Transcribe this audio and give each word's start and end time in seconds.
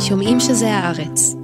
שומעים 0.00 0.40
שזה 0.40 0.70
הארץ. 0.70 1.34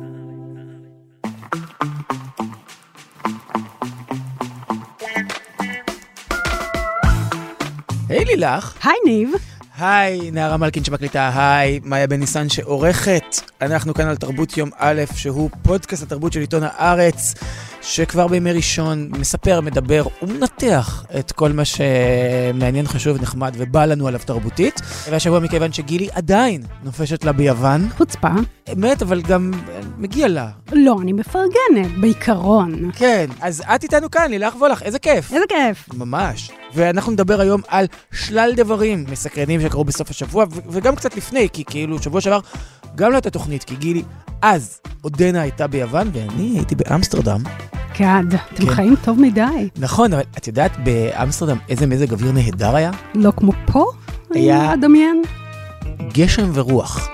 היי 8.09 8.25
לילך. 8.25 8.77
היי 8.85 8.96
ניב. 9.07 9.30
היי 9.79 10.30
נערה 10.30 10.57
מלכין 10.57 10.85
שמקליטה, 10.85 11.30
היי 11.35 11.80
מאיה 11.85 12.07
בן 12.07 12.21
ניסן 12.21 12.49
שעורכת. 12.49 13.52
אנחנו 13.63 13.95
כאן 13.95 14.07
על 14.09 14.17
תרבות 14.17 14.57
יום 14.57 14.71
א', 14.79 15.03
שהוא 15.15 15.51
פודקאסט 15.62 16.03
התרבות 16.03 16.33
של 16.33 16.41
עיתון 16.41 16.62
הארץ, 16.62 17.35
שכבר 17.83 18.27
בימי 18.27 18.53
ראשון 18.53 19.11
מספר, 19.19 19.61
מדבר 19.61 20.05
ומנתח 20.23 21.05
את 21.19 21.33
כל 21.33 21.53
מה 21.53 21.62
שמעניין, 21.65 22.87
חשוב, 22.87 23.23
נחמד 23.23 23.55
ובא 23.59 23.85
לנו 23.85 24.09
עליו 24.09 24.21
תרבותית. 24.25 24.80
והשבוע 25.11 25.39
מכיוון 25.41 25.73
שגילי 25.73 26.09
עדיין 26.12 26.62
נופשת 26.85 27.25
לה 27.25 27.33
ביוון. 27.33 27.89
חוצפה. 27.97 28.29
אמת, 28.73 29.03
אבל 29.03 29.23
גם 29.23 29.51
מגיע 29.98 30.29
לה. 30.29 30.48
לא, 30.73 30.97
אני 31.03 31.12
מפרגנת, 31.12 31.98
בעיקרון. 32.01 32.91
כן, 32.97 33.27
אז 33.41 33.62
את 33.75 33.83
איתנו 33.83 34.11
כאן, 34.11 34.31
לילך 34.31 34.55
וולך, 34.56 34.83
איזה 34.83 34.98
כיף. 34.98 35.33
איזה 35.33 35.45
כיף. 35.48 35.89
ממש. 35.95 36.51
ואנחנו 36.75 37.12
נדבר 37.12 37.41
היום 37.41 37.61
על 37.69 37.87
שלל 38.12 38.53
דברים 38.56 39.05
מסקרנים 39.11 39.61
שקרו 39.61 39.84
בסוף 39.84 40.11
השבוע, 40.11 40.45
וגם 40.70 40.97
קצת 40.97 41.17
לפני, 41.17 41.48
כי 41.53 41.65
כאילו 41.65 42.03
שבוע 42.03 42.20
שעבר 42.20 42.41
גם 42.96 43.10
לא 43.10 43.16
הייתה 43.16 43.30
תוכנית, 43.30 43.64
כי 43.64 43.77
גילי 43.77 44.02
אז 44.42 44.80
עודנה 45.00 45.41
הייתה 45.41 45.66
ביוון, 45.66 46.10
ואני 46.12 46.52
הייתי 46.56 46.74
באמסטרדם. 46.74 47.41
גד, 48.00 48.24
אתם 48.55 48.66
כן. 48.66 48.74
חיים 48.74 48.95
טוב 49.05 49.20
מדי. 49.20 49.69
נכון, 49.77 50.12
אבל 50.12 50.23
את 50.38 50.46
יודעת 50.46 50.73
באמסטרדם 50.84 51.56
איזה 51.69 51.86
מזג 51.86 52.12
אוויר 52.12 52.33
נהדר 52.33 52.77
היה? 52.77 52.91
לא 53.14 53.33
כמו 53.36 53.52
פה? 53.66 53.86
היה- 54.34 54.74
אדמיין. 54.74 55.23
גשם 56.12 56.50
ורוח. 56.55 57.09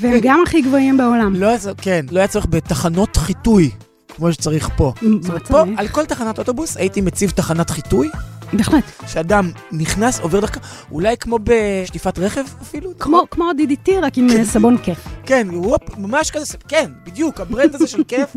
והם 0.00 0.18
גם 0.22 0.40
הכי 0.46 0.62
גבוהים 0.62 0.96
בעולם. 0.96 1.34
לא 1.34 1.48
כן, 1.76 2.06
לא 2.10 2.18
היה 2.18 2.28
צורך 2.28 2.46
בתחנות 2.50 3.16
חיטוי, 3.16 3.70
כמו 4.16 4.32
שצריך 4.32 4.70
פה. 4.76 4.92
מה 5.02 5.08
אומרת, 5.28 5.46
פה, 5.46 5.64
צריך? 5.64 5.78
על 5.80 5.88
כל 5.88 6.04
תחנת 6.06 6.38
אוטובוס 6.38 6.76
הייתי 6.76 7.00
מציב 7.00 7.30
תחנת 7.30 7.70
חיטוי, 7.70 8.10
בהחלט. 8.52 8.84
שאדם 9.06 9.50
נכנס, 9.72 10.20
עובר 10.20 10.40
דרכה, 10.40 10.60
אולי 10.90 11.16
כמו 11.16 11.38
בשטיפת 11.44 12.18
רכב 12.18 12.42
אפילו. 12.62 12.90
כמו- 12.98 13.22
כמו 13.30 13.50
DDT, 13.50 13.90
רק 14.02 14.18
עם 14.18 14.30
אה, 14.30 14.44
סבון 14.44 14.78
כיף. 14.78 14.98
כן, 15.26 15.48
וופ, 15.52 15.96
ממש 15.98 16.30
כזה, 16.30 16.58
כן, 16.68 16.90
בדיוק, 17.04 17.40
ה 17.40 17.46
brand 17.46 17.74
הזה 17.74 17.86
של 17.86 18.04
כיף, 18.04 18.36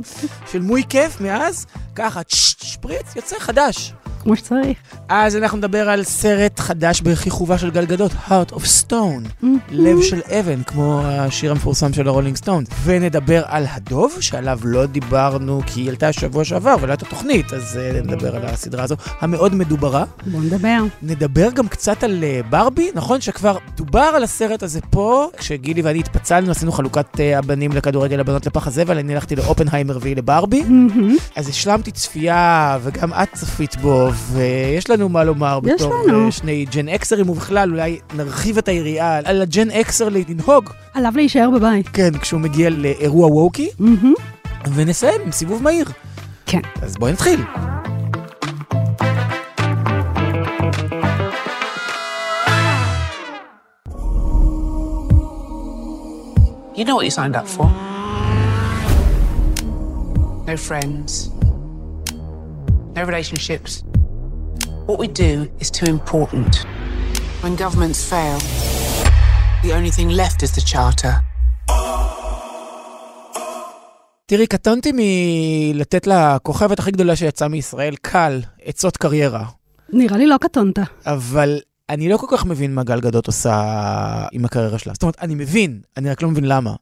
של 0.51 0.61
מוי 0.61 0.83
כיף 0.89 1.21
מאז, 1.21 1.65
ככה, 1.95 2.21
שפריץ, 2.27 3.15
יוצא 3.15 3.35
חדש. 3.39 3.93
כמו 4.23 4.35
שצריך. 4.35 4.77
אז 5.09 5.35
אנחנו 5.35 5.57
נדבר 5.57 5.89
על 5.89 6.03
סרט 6.03 6.59
חדש 6.59 7.01
בכיכובה 7.01 7.57
של 7.57 7.71
גל 7.71 7.83
גדות, 7.83 8.11
Heart 8.27 8.53
of 8.53 8.61
Stone, 8.61 9.45
לב 9.71 10.01
של 10.01 10.21
אבן, 10.39 10.63
כמו 10.63 11.01
השיר 11.05 11.51
המפורסם 11.51 11.93
של 11.93 12.07
הרולינג 12.07 12.35
סטונס. 12.35 12.67
ונדבר 12.83 13.41
על 13.45 13.65
הדוב, 13.69 14.17
שעליו 14.19 14.59
לא 14.63 14.85
דיברנו 14.85 15.61
כי 15.65 15.81
היא 15.81 15.89
עלתה 15.89 16.13
שבוע 16.13 16.43
שעבר 16.43 16.75
ולא 16.81 16.91
הייתה 16.91 17.05
תוכנית, 17.05 17.53
אז 17.53 17.79
uh, 17.79 18.07
נדבר 18.07 18.35
על 18.35 18.45
הסדרה 18.45 18.83
הזו, 18.83 18.95
המאוד 19.19 19.55
מדוברה. 19.55 20.03
בואו 20.25 20.43
נדבר. 20.43 20.83
נדבר 21.01 21.51
גם 21.51 21.67
קצת 21.67 22.03
על 22.03 22.23
uh, 22.23 22.49
ברבי, 22.49 22.91
נכון 22.95 23.21
שכבר 23.21 23.57
דובר 23.75 24.11
על 24.15 24.23
הסרט 24.23 24.63
הזה 24.63 24.79
פה, 24.89 25.27
כשגילי 25.37 25.81
ואני 25.81 25.99
התפצלנו, 25.99 26.51
עשינו 26.51 26.71
חלוקת 26.71 27.15
uh, 27.15 27.19
הבנים 27.37 27.71
לכדורגל, 27.71 28.19
הבנות 28.19 28.45
לפח 28.45 28.67
הזבל, 28.67 28.97
אני 28.97 29.13
הלכתי 29.13 29.35
לאופנהיימר 29.35 29.97
והיא 30.01 30.15
לברבי. 30.15 30.63
מהמם. 30.63 31.15
אז 31.35 31.49
השלמתי 31.49 31.91
צפייה, 31.91 32.77
וגם 32.83 33.13
את 33.13 33.29
צפית 33.33 33.75
בו, 33.75 34.12
ויש 34.13 34.89
לנו 34.89 35.09
מה 35.09 35.23
לומר 35.23 35.59
יש 35.65 35.73
בתור 35.73 36.03
לנו. 36.07 36.25
אה, 36.25 36.31
שני 36.31 36.65
Gen 36.71 36.89
Xer 36.89 37.09
ים, 37.09 37.29
ובכלל 37.29 37.71
אולי 37.71 37.99
נרחיב 38.15 38.57
את 38.57 38.67
היריעה 38.67 39.19
על 39.23 39.41
ה 39.41 39.49
Gen 39.49 39.71
Xer 39.71 40.09
לנהוג, 40.09 40.69
עליו 40.93 41.13
להישאר 41.15 41.49
בבית. 41.49 41.87
כן, 41.87 42.17
כשהוא 42.17 42.41
מגיע 42.41 42.69
לאירוע 42.69 43.27
ווקי. 43.27 43.69
ונסיים 44.75 45.21
עם 45.25 45.31
סיבוב 45.31 45.63
מהיר. 45.63 45.85
כן. 46.45 46.61
אז 46.81 46.95
בואי 46.97 47.11
נתחיל. 47.11 47.39
You 56.75 56.85
know 56.85 56.95
what 56.95 57.05
you 57.05 57.11
signed 57.11 57.35
up 57.35 57.47
for. 57.47 57.67
No 60.49 60.57
friends, 60.57 61.29
no 62.95 63.01
relationships. 63.11 63.83
What 64.87 64.99
we 64.99 65.07
do 65.07 65.33
is 65.61 65.71
too 65.71 65.87
important. 65.97 66.53
When 67.41 67.55
governments 67.55 68.01
fail, 68.11 68.37
the 69.63 69.71
only 69.77 69.91
thing 69.97 70.09
left 70.09 70.43
is 70.43 70.51
the 70.57 70.63
charter. 70.71 71.13
תראי, 74.25 74.47
קטונתי 74.47 74.91
מלתת 74.95 76.07
לכוכבת 76.07 76.79
הכי 76.79 76.91
גדולה 76.91 77.15
שיצאה 77.15 77.47
מישראל, 77.47 77.95
קל, 78.01 78.41
עצות 78.63 78.97
קריירה. 78.97 79.45
נראה 79.89 80.17
לי 80.17 80.27
לא 80.27 80.37
קטונת. 80.41 80.79
אבל 81.05 81.59
אני 81.89 82.09
לא 82.09 82.17
כל 82.17 82.27
כך 82.29 82.45
מבין 82.45 82.75
מה 82.75 82.83
גל 82.83 82.99
גדות 82.99 83.27
עושה 83.27 84.27
עם 84.31 84.45
הקריירה 84.45 84.79
שלה. 84.79 84.93
זאת 84.93 85.03
אומרת, 85.03 85.17
אני 85.21 85.35
מבין, 85.35 85.81
אני 85.97 86.09
רק 86.09 86.21
לא 86.21 86.29
מבין 86.29 86.45
למה. 86.45 86.75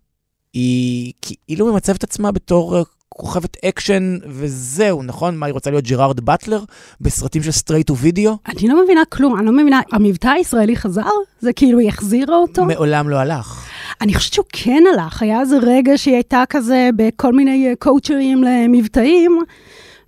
היא 0.53 1.13
כאילו 1.21 1.73
ממצבת 1.73 2.03
עצמה 2.03 2.31
בתור 2.31 2.85
כוכבת 3.17 3.57
אקשן 3.65 4.17
וזהו, 4.27 5.03
נכון? 5.03 5.37
מה, 5.37 5.45
היא 5.45 5.53
רוצה 5.53 5.69
להיות 5.69 5.83
ג'רארד 5.83 6.19
באטלר 6.19 6.63
בסרטים 7.01 7.43
של 7.43 7.51
straight 7.51 7.89
video? 7.89 8.37
אני 8.47 8.67
לא 8.67 8.83
מבינה 8.83 9.01
כלום, 9.09 9.37
אני 9.37 9.45
לא 9.45 9.51
מבינה, 9.51 9.81
המבטא 9.91 10.27
הישראלי 10.27 10.75
חזר? 10.75 11.01
זה 11.39 11.53
כאילו 11.53 11.79
היא 11.79 11.87
החזירה 11.87 12.35
אותו? 12.35 12.65
מעולם 12.65 13.09
לא 13.09 13.15
הלך. 13.15 13.65
אני 14.01 14.13
חושבת 14.13 14.33
שהוא 14.33 14.45
כן 14.53 14.83
הלך, 14.93 15.21
היה 15.21 15.39
איזה 15.41 15.57
רגע 15.61 15.97
שהיא 15.97 16.13
הייתה 16.13 16.43
כזה 16.49 16.89
בכל 16.95 17.33
מיני 17.33 17.67
אה, 17.67 17.73
קואוצ'רים 17.79 18.43
למבטאים, 18.43 19.39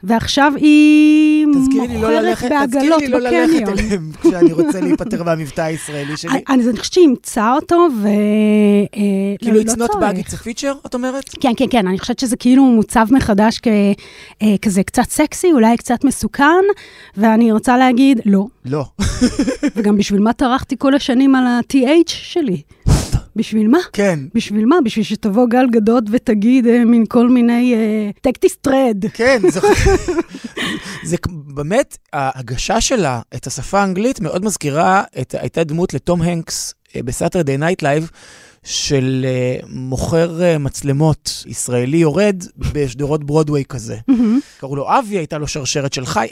ועכשיו 0.04 0.54
היא 0.56 1.46
לא 1.46 2.30
מוכרת 2.30 2.52
בעגלות 2.52 3.04
תזכירי 3.04 3.08
לי 3.08 3.08
לא 3.08 3.20
ללכת 3.20 3.62
בקניון. 3.62 3.80
אליהם 3.80 4.12
כשאני 4.22 4.54
רוצה 4.54 4.82
להיפטר 4.82 5.24
מהמבטא 5.24 5.62
הישראלי 5.62 6.18
שלי. 6.18 6.32
אני 6.32 6.42
אני 6.50 6.80
חושבת 6.80 6.94
שהיא 6.94 7.04
אימצה 7.04 7.54
אותו, 7.54 7.88
ו... 8.02 8.08
אה, 8.08 8.12
כאילו, 9.42 9.58
לא- 9.58 9.62
it's 9.62 9.78
לא 9.78 9.86
not 9.86 9.90
bug, 9.90 10.20
it's 10.28 10.34
a 10.34 10.38
feature, 10.38 10.86
את 10.86 10.94
אומרת? 10.94 11.30
כן, 11.42 11.52
כן, 11.58 11.66
כן, 11.70 11.88
אני 11.88 12.00
חושבת 12.00 12.20
שזה 12.20 12.36
כאילו 12.38 12.64
מוצב 12.64 13.08
מחדש 13.12 13.60
ככזה 13.60 14.84
קצת 14.84 15.10
סקסי, 15.10 15.52
אולי 15.52 15.78
קצת 15.78 16.04
מסוכן, 16.04 16.64
ואני 17.18 17.52
רוצה 17.52 17.78
להגיד, 17.78 18.22
לא. 18.26 18.46
לא. 18.66 18.86
וגם 19.76 19.98
בשביל 19.98 20.22
מה 20.22 20.34
טרחתי 20.34 20.76
כל 20.80 20.96
השנים 20.96 21.36
על 21.36 21.46
ה-TH 21.48 22.10
שלי? 22.10 22.62
בשביל 23.36 23.68
מה? 23.68 23.80
כן. 23.94 24.20
בשביל 24.36 24.66
מה? 24.66 24.76
בשביל 24.84 25.06
שתבוא 25.06 25.48
גל 25.50 25.66
גדות 25.72 26.04
ותגיד 26.12 26.68
אה, 26.68 26.86
מין 26.86 27.06
כל 27.06 27.30
מיני 27.30 27.76
טקטיס 28.22 28.56
טרד. 28.56 29.06
כן, 29.14 29.42
זה, 29.50 29.60
זה 31.10 31.18
באמת, 31.30 31.98
ההגשה 32.14 32.82
שלה 32.82 33.22
את 33.36 33.48
השפה 33.48 33.80
האנגלית 33.80 34.20
מאוד 34.20 34.46
מזכירה, 34.46 35.04
את, 35.22 35.36
הייתה 35.40 35.64
דמות 35.64 35.94
לתום 35.94 36.22
הנקס 36.22 36.74
אה, 36.96 37.04
בסאטרדי 37.04 37.58
נייט 37.58 37.82
לייב, 37.82 38.10
של 38.64 39.26
אה, 39.28 39.60
מוכר 39.70 40.44
אה, 40.44 40.58
מצלמות 40.58 41.44
ישראלי 41.46 41.98
יורד 41.98 42.44
בשדרות 42.58 43.24
ברודוויי 43.24 43.66
כזה. 43.66 43.98
קראו 44.60 44.76
לו 44.76 45.00
אבי, 45.00 45.18
הייתה 45.18 45.38
לו 45.38 45.48
שרשרת 45.48 45.94
של 45.94 46.06
חי, 46.06 46.28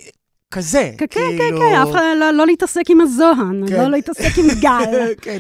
כזה. 0.52 0.92
כן, 0.98 1.06
כן, 1.10 1.20
כן, 1.20 1.38
כאילו- 1.38 1.58
כן, 1.60 1.76
אף 1.84 1.90
אחד 1.92 2.02
לא- 2.20 2.32
לא 2.32 2.46
להתעסק 2.46 2.82
עם 2.90 3.02
הזוהן, 3.02 3.64
כן. 3.68 3.78
לא 3.84 3.90
להתעסק 3.92 4.38
עם 4.38 4.46
גל. 4.62 4.84
כן, 5.22 5.38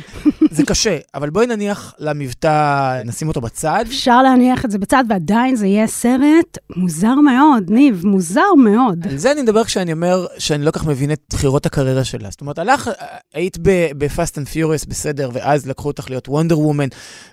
זה 0.52 0.64
קשה, 0.66 0.98
אבל 1.16 1.30
בואי 1.30 1.48
נניח 1.48 1.94
למבטא, 2.00 3.02
נשים 3.06 3.28
אותו 3.28 3.42
בצד. 3.42 3.86
אפשר 3.88 4.22
להניח 4.22 4.66
את 4.66 4.72
זה 4.72 4.78
בצד, 4.78 5.04
ועדיין 5.10 5.56
זה 5.56 5.68
יהיה 5.68 5.88
סרט 5.88 6.58
מוזר 6.76 7.16
מאוד, 7.16 7.64
ניב, 7.70 8.02
מוזר 8.06 8.54
מאוד. 8.58 9.08
על 9.10 9.18
זה 9.18 9.32
אני 9.32 9.42
מדבר 9.42 9.64
כשאני 9.64 9.94
אומר 9.94 10.26
שאני 10.38 10.66
לא 10.66 10.72
כך 10.72 10.86
מבין 10.86 11.12
את 11.12 11.22
בחירות 11.34 11.66
הקריירה 11.66 12.04
שלה. 12.04 12.30
זאת 12.32 12.42
אומרת, 12.42 12.60
הלך, 12.60 12.90
היית 13.34 13.58
ב-Fast 13.62 14.36
and 14.36 14.54
Furious 14.54 14.90
בסדר, 14.90 15.30
ואז 15.34 15.68
לקחו 15.68 15.88
אותך 15.88 16.10
להיות 16.10 16.30
וונדר 16.30 16.60
וומן, 16.60 16.88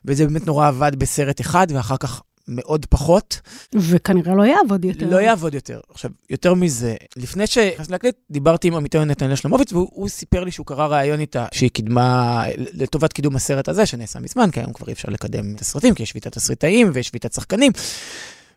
וזה 0.04 0.26
באמת 0.26 0.46
נורא 0.46 0.68
עבד 0.68 0.92
בסרט 0.98 1.40
אחד, 1.40 1.66
ואחר 1.70 1.96
כך 1.96 2.20
מאוד 2.48 2.86
פחות. 2.86 3.40
וכנראה 3.74 4.34
לא 4.34 4.42
יעבוד 4.42 4.84
יותר. 4.84 5.08
לא 5.10 5.16
יעבוד 5.16 5.54
יותר. 5.54 5.80
עכשיו, 5.90 6.10
יותר 6.30 6.54
מזה, 6.54 6.94
לפני 7.16 7.46
שנכנסתי 7.46 7.92
להקליט, 7.92 8.16
דיברתי 8.30 8.68
עם 8.68 8.74
עמיתי 8.74 8.98
נתנאל 8.98 9.34
שלמוביץ, 9.34 9.72
והוא 9.72 9.88
הוא 9.92 10.08
סיפר 10.08 10.44
לי 10.44 10.50
שהוא 10.50 10.66
קרא 10.66 10.86
ראיון 10.86 11.20
איתה, 11.20 11.46
שהיא 11.52 11.70
קידמה, 11.70 12.44
לטובת 12.56 13.12
קידום 13.12 13.36
הסרט 13.36 13.68
הזה, 13.68 13.86
שנעשה 13.86 14.20
מזמן, 14.20 14.50
כי 14.50 14.60
היום 14.60 14.72
כבר 14.72 14.86
אי 14.88 14.92
אפשר 14.92 15.08
לקדם 15.08 15.54
את 15.54 15.60
הסרטים, 15.60 15.94
כי 15.94 16.02
יש 16.02 16.10
שביתת 16.10 16.32
תסריטאים 16.32 16.90
ויש 16.94 17.06
שביתת 17.06 17.32
שחקנים. 17.32 17.72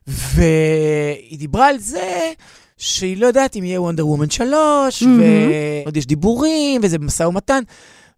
והיא 0.07 1.39
דיברה 1.39 1.67
על 1.67 1.77
זה 1.79 2.31
שהיא 2.77 3.17
לא 3.17 3.27
יודעת 3.27 3.55
אם 3.55 3.63
יהיה 3.63 3.81
וונדר 3.81 4.07
וומן 4.07 4.29
3, 4.29 5.03
מהמם. 5.03 5.21
ועוד 5.83 5.97
יש 5.97 6.05
דיבורים, 6.05 6.81
וזה 6.83 6.99
משא 6.99 7.23
ומתן. 7.23 7.63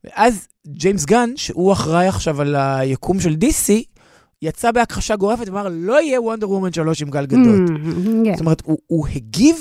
ואז 0.03 0.47
ג'יימס 0.67 1.05
גן, 1.05 1.29
שהוא 1.35 1.73
אחראי 1.73 2.07
עכשיו 2.07 2.41
על 2.41 2.55
היקום 2.55 3.19
של 3.19 3.35
DC, 3.41 3.92
יצא 4.43 4.71
בהכחשה 4.71 5.15
גורפת 5.15 5.47
ואמר, 5.47 5.67
לא 5.71 6.01
יהיה 6.01 6.21
Wonder 6.21 6.49
Woman 6.49 6.73
3 6.73 7.01
עם 7.01 7.09
גל 7.09 7.25
גדות. 7.25 7.69
Mm, 7.69 8.25
כן. 8.25 8.33
זאת 8.33 8.39
אומרת, 8.39 8.61
הוא, 8.65 8.77
הוא 8.87 9.07
הגיב 9.15 9.55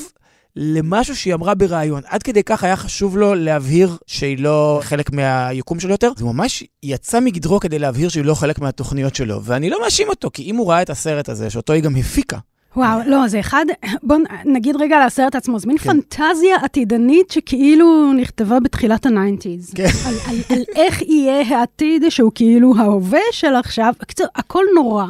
למשהו 0.56 1.16
שהיא 1.16 1.34
אמרה 1.34 1.54
בריאיון. 1.54 2.02
עד 2.06 2.22
כדי 2.22 2.42
כך 2.42 2.64
היה 2.64 2.76
חשוב 2.76 3.16
לו 3.16 3.34
להבהיר 3.34 3.96
שהיא 4.06 4.38
לא 4.38 4.80
חלק 4.82 5.12
מהיקום 5.12 5.80
שלו 5.80 5.90
יותר. 5.90 6.10
זה 6.16 6.24
ממש 6.24 6.64
יצא 6.82 7.20
מגדרו 7.20 7.60
כדי 7.60 7.78
להבהיר 7.78 8.08
שהיא 8.08 8.24
לא 8.24 8.34
חלק 8.34 8.58
מהתוכניות 8.58 9.14
שלו. 9.14 9.44
ואני 9.44 9.70
לא 9.70 9.80
מאשים 9.80 10.08
אותו, 10.08 10.30
כי 10.32 10.42
אם 10.42 10.56
הוא 10.56 10.70
ראה 10.70 10.82
את 10.82 10.90
הסרט 10.90 11.28
הזה, 11.28 11.50
שאותו 11.50 11.72
היא 11.72 11.82
גם 11.82 11.96
הפיקה, 11.96 12.38
וואו, 12.76 13.00
לא, 13.06 13.28
זה 13.28 13.40
אחד, 13.40 13.64
בוא 14.02 14.16
נגיד 14.44 14.76
רגע 14.76 14.96
על 14.96 15.02
הסרט 15.02 15.34
עצמו, 15.34 15.58
זה 15.58 15.66
מין 15.66 15.78
כן. 15.78 15.90
פנטזיה 15.90 16.56
עתידנית 16.62 17.30
שכאילו 17.30 18.12
נכתבה 18.12 18.60
בתחילת 18.60 19.06
ה 19.06 19.13
nineties. 19.13 19.72
כן. 19.74 19.84
על, 20.06 20.14
על, 20.26 20.36
על 20.48 20.62
איך 20.74 21.02
יהיה 21.02 21.58
העתיד 21.58 22.04
שהוא 22.08 22.32
כאילו 22.34 22.76
ההווה 22.76 23.20
של 23.32 23.54
עכשיו. 23.54 23.92
בקיצור, 24.00 24.26
הכל 24.34 24.64
נורא. 24.74 25.06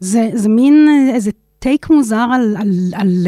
זה, 0.00 0.30
זה 0.34 0.48
מין 0.48 0.88
אה, 0.88 1.14
איזה 1.14 1.30
take 1.58 1.90
מוזר 1.90 2.26
על, 2.32 2.56
על, 2.60 2.68
על 2.94 3.26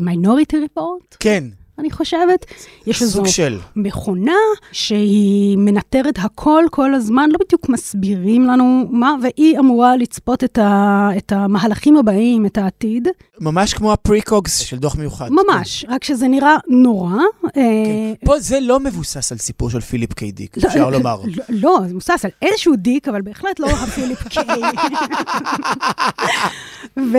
Minority 0.00 0.56
Report, 0.56 1.16
כן, 1.20 1.44
אני 1.82 1.90
חושבת. 1.90 2.46
יש 2.86 3.02
איזו 3.02 3.26
של. 3.26 3.58
מכונה 3.76 4.32
שהיא 4.72 5.58
מנטרת 5.58 6.18
הכל 6.18 6.64
כל 6.70 6.94
הזמן, 6.94 7.28
לא 7.30 7.38
בדיוק 7.46 7.68
מסבירים 7.68 8.46
לנו 8.46 8.84
מה, 8.90 9.14
והיא 9.22 9.58
אמורה 9.58 9.96
לצפות 9.96 10.44
את, 10.44 10.58
ה, 10.58 11.08
את 11.16 11.32
המהלכים 11.32 11.96
הבאים, 11.96 12.46
את 12.46 12.58
העתיד. 12.58 13.08
ממש 13.40 13.74
כמו 13.74 13.92
ה 13.92 14.00
precogs 14.00 14.58
של 14.58 14.78
דוח 14.78 14.96
מיוחד. 14.96 15.28
ממש, 15.30 15.84
רק 15.88 16.04
שזה 16.04 16.28
נראה 16.28 16.56
נורא. 16.68 17.12
אה, 17.12 17.50
כן. 17.56 18.26
פה 18.26 18.40
זה 18.40 18.60
לא 18.60 18.80
מבוסס 18.80 19.32
על 19.32 19.38
סיפור 19.38 19.70
של 19.70 19.80
פיליפ 19.80 20.12
קיי 20.12 20.32
דיק, 20.32 20.56
אפשר 20.58 20.90
לומר. 20.90 21.16
לא, 21.24 21.44
לא, 21.48 21.78
זה 21.86 21.90
מבוסס 21.90 22.24
על 22.24 22.30
איזשהו 22.42 22.76
דיק, 22.76 23.08
אבל 23.08 23.22
בהחלט 23.22 23.60
לא 23.60 23.66
הפיליפ 23.66 24.28
קיי. 24.28 24.44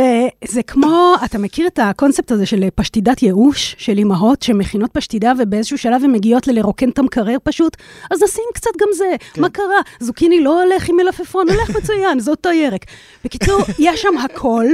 וזה 0.44 0.64
כמו, 0.64 1.16
אתה 1.26 1.38
מכיר 1.38 1.68
את 1.68 1.80
הקונספט 1.84 2.32
הזה 2.32 2.46
של 2.46 2.70
פשטידת 2.76 3.24
ייאוש, 3.24 3.76
של 3.78 3.98
אימהות 3.98 4.42
שמכינות 4.54 4.92
פשטידה 4.94 5.34
ובאיזשהו 5.40 5.78
שלב 5.78 6.04
הן 6.04 6.12
מגיעות 6.12 6.48
ללרוקן 6.48 6.90
את 6.90 7.00
המקרר 7.00 7.38
פשוט, 7.44 7.78
אז 8.12 8.24
נשים 8.24 8.44
קצת 8.54 8.72
גם 8.82 8.88
זה. 8.94 9.16
כן. 9.34 9.42
מה 9.42 9.50
קרה? 9.50 9.82
זוקיני 10.00 10.44
לא 10.44 10.64
הולך 10.64 10.90
עם 10.90 10.96
מלפפון, 10.96 11.50
הולך 11.50 11.70
מצוין, 11.70 12.20
זה 12.20 12.32
אותו 12.32 12.52
ירק. 12.52 12.86
בקיצור, 13.26 13.60
יש 13.80 14.02
שם 14.02 14.18
הכל. 14.18 14.66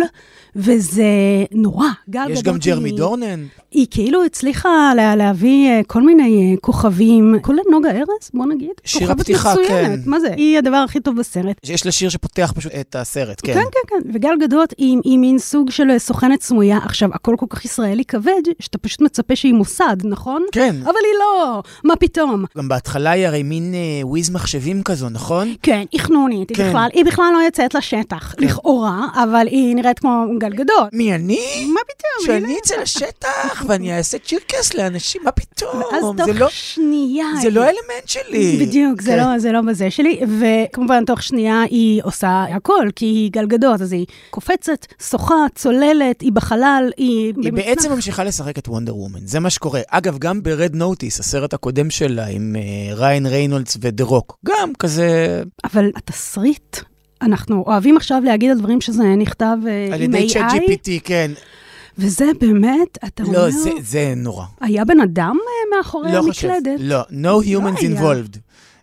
וזה 0.56 1.04
נורא, 1.51 1.88
גל. 2.10 2.28
יש 2.30 2.44
גם 2.44 2.57
ג'רמי 2.57 2.90
היא- 2.90 2.98
דורנן. 2.98 3.40
היא 3.72 3.88
כאילו 3.92 4.25
הצליחה 4.25 4.92
לה, 4.96 5.16
להביא 5.16 5.69
אה, 5.69 5.81
כל 5.88 6.01
מיני 6.01 6.24
אה, 6.54 6.57
כוכבים, 6.62 7.36
כולל 7.42 7.60
נוגה 7.72 7.90
ארז, 7.92 8.30
בוא 8.34 8.46
נגיד. 8.46 8.69
שיר 8.86 9.12
הפתיחה, 9.12 9.51
מצוינת, 9.51 9.69
כן. 9.69 10.10
מה 10.10 10.19
זה? 10.19 10.34
היא 10.38 10.57
הדבר 10.57 10.75
הכי 10.78 11.00
טוב 11.00 11.16
בסרט. 11.16 11.56
יש 11.63 11.86
לה 11.86 11.92
שיר 11.92 12.10
שפותח 12.10 12.54
פשוט 12.56 12.72
את 12.80 12.96
הסרט, 12.96 13.42
כן. 13.44 13.54
כן, 13.54 13.60
כן, 13.72 13.80
כן. 14.04 14.10
וגל 14.13 14.30
גדות 14.42 14.74
היא, 14.78 14.98
היא 15.04 15.18
מין 15.19 15.40
סוג 15.40 15.69
של 15.72 15.92
אה, 15.92 16.00
סוכנת 16.00 16.42
סמויה. 16.42 16.78
עכשיו, 16.78 17.10
הכל 17.13 17.36
כל 17.40 17.46
כך 17.50 17.66
ישראלי 17.66 18.06
כבד, 18.06 18.31
שאתה 18.60 18.78
פשוט 18.78 19.01
מצפה 19.01 19.36
שהיא 19.36 19.54
מוסד, 19.54 19.98
נכון? 20.04 20.44
כן. 20.51 20.75
אבל 20.84 20.92
היא 21.06 21.19
לא, 21.19 21.62
מה 21.84 21.96
פתאום? 21.96 22.46
גם 22.57 22.68
בהתחלה 22.68 23.12
היא 23.12 23.28
הרי 23.28 23.44
מין 23.44 23.74
אה, 23.74 24.07
וויז 24.07 24.30
מחשבים 24.30 24.84
כזו, 24.84 25.10
נכון? 25.10 25.54
כן, 25.63 25.84
היא 25.92 26.01
חנונית, 26.01 26.50
היא 26.50 26.57
כן. 26.57 26.69
בכלל, 26.69 26.90
היא 26.94 27.06
בכלל 27.06 27.31
לא 27.34 27.42
יוצאת 27.46 27.74
לשטח, 27.74 28.36
לכאורה, 28.40 29.07
אבל 29.24 29.48
היא 29.48 29.75
נראית 29.75 30.00
כמו 30.00 30.25
גל 30.39 30.53
גדות. 30.53 30.89
מי 30.94 31.15
אני? 31.15 31.65
מה 31.74 31.80
פתאום? 31.88 32.25
שאני 32.25 32.57
אצא 32.63 32.75
לשטח 32.81 33.63
ואני 33.68 33.97
אעשה 33.97 34.18
צ'ירקס 34.19 34.74
לאנשים, 34.74 35.21
מה 35.24 35.31
פתאום? 35.31 35.75
ואז 35.77 36.03
זה 36.18 36.33
תוך 36.33 36.41
לא- 36.41 36.50
שנייה... 36.50 37.25
זה 37.41 37.50
לא 37.50 37.62
האלמנט 37.63 38.07
שלי. 38.07 38.65
בדיוק, 38.65 39.01
זה, 39.01 39.12
כן. 39.12 39.18
לא, 39.18 39.39
זה 39.39 39.51
לא 39.51 39.62
בזה 39.62 39.91
שלי. 39.91 40.19
וכמובן, 40.39 41.06
תוך 41.06 41.24
שנייה 41.24 41.62
היא 41.62 42.01
עושה 42.03 42.45
הכל, 42.56 42.88
כי 42.95 43.06
היא 43.06 43.31
גלגדות, 43.31 43.81
אז 43.81 43.91
היא 43.94 44.06
קופצת, 44.30 44.86
שוחה, 45.09 45.36
צוללת, 45.56 46.21
היא 46.21 46.31
בחלל, 46.31 46.91
היא... 46.97 47.33
היא. 47.44 47.53
בעצם 47.53 47.91
ממשיכה 47.91 48.24
לשחק 48.24 48.57
את 48.57 48.68
וונדר 48.68 48.95
וומן, 48.95 49.19
זה 49.27 49.39
מה 49.39 49.50
שקורה. 49.50 49.81
אגב, 49.88 50.18
גם 50.18 50.44
ב-Red 50.44 50.75
Notice, 50.75 51.19
הסרט 51.19 51.53
הקודם 51.53 51.89
שלה 51.89 52.25
עם 52.25 52.56
אה, 52.56 52.95
ריין 52.95 53.25
ריינולדס 53.25 53.77
ודה 53.81 54.03
רוק, 54.03 54.38
גם 54.45 54.71
כזה 54.80 55.41
אבל 55.63 55.91
התסריט, 55.95 56.77
אנחנו 57.21 57.63
אוהבים 57.68 57.98
עכשיו 57.98 58.21
להגיד 58.25 58.51
על 58.51 58.57
דברים 58.57 58.81
שזה 58.81 59.04
נכתב 59.04 59.57
אה, 59.68 59.89
על 59.94 60.01
עם 60.01 60.16
ידי 60.16 60.27
AI, 60.27 60.33
ChatGPT, 60.33 60.89
כן. 61.04 61.31
וזה 61.98 62.25
באמת, 62.42 62.98
אתה 63.07 63.24
אומר, 63.24 63.45
לא, 63.45 63.50
זה- 63.51 63.69
זה 63.81 64.13
נורא. 64.18 64.45
היה 64.62 64.86
בן 64.86 65.00
אדם 65.00 65.36
אה, 65.39 65.77
מאחורי 65.77 66.12
לא 66.13 66.21
חושב. 66.21 66.48
המקלדת? 66.50 66.80
לא, 66.80 67.01
no 67.10 67.44
humans 67.45 67.80
היה. 67.81 68.00
involved. 68.01 68.38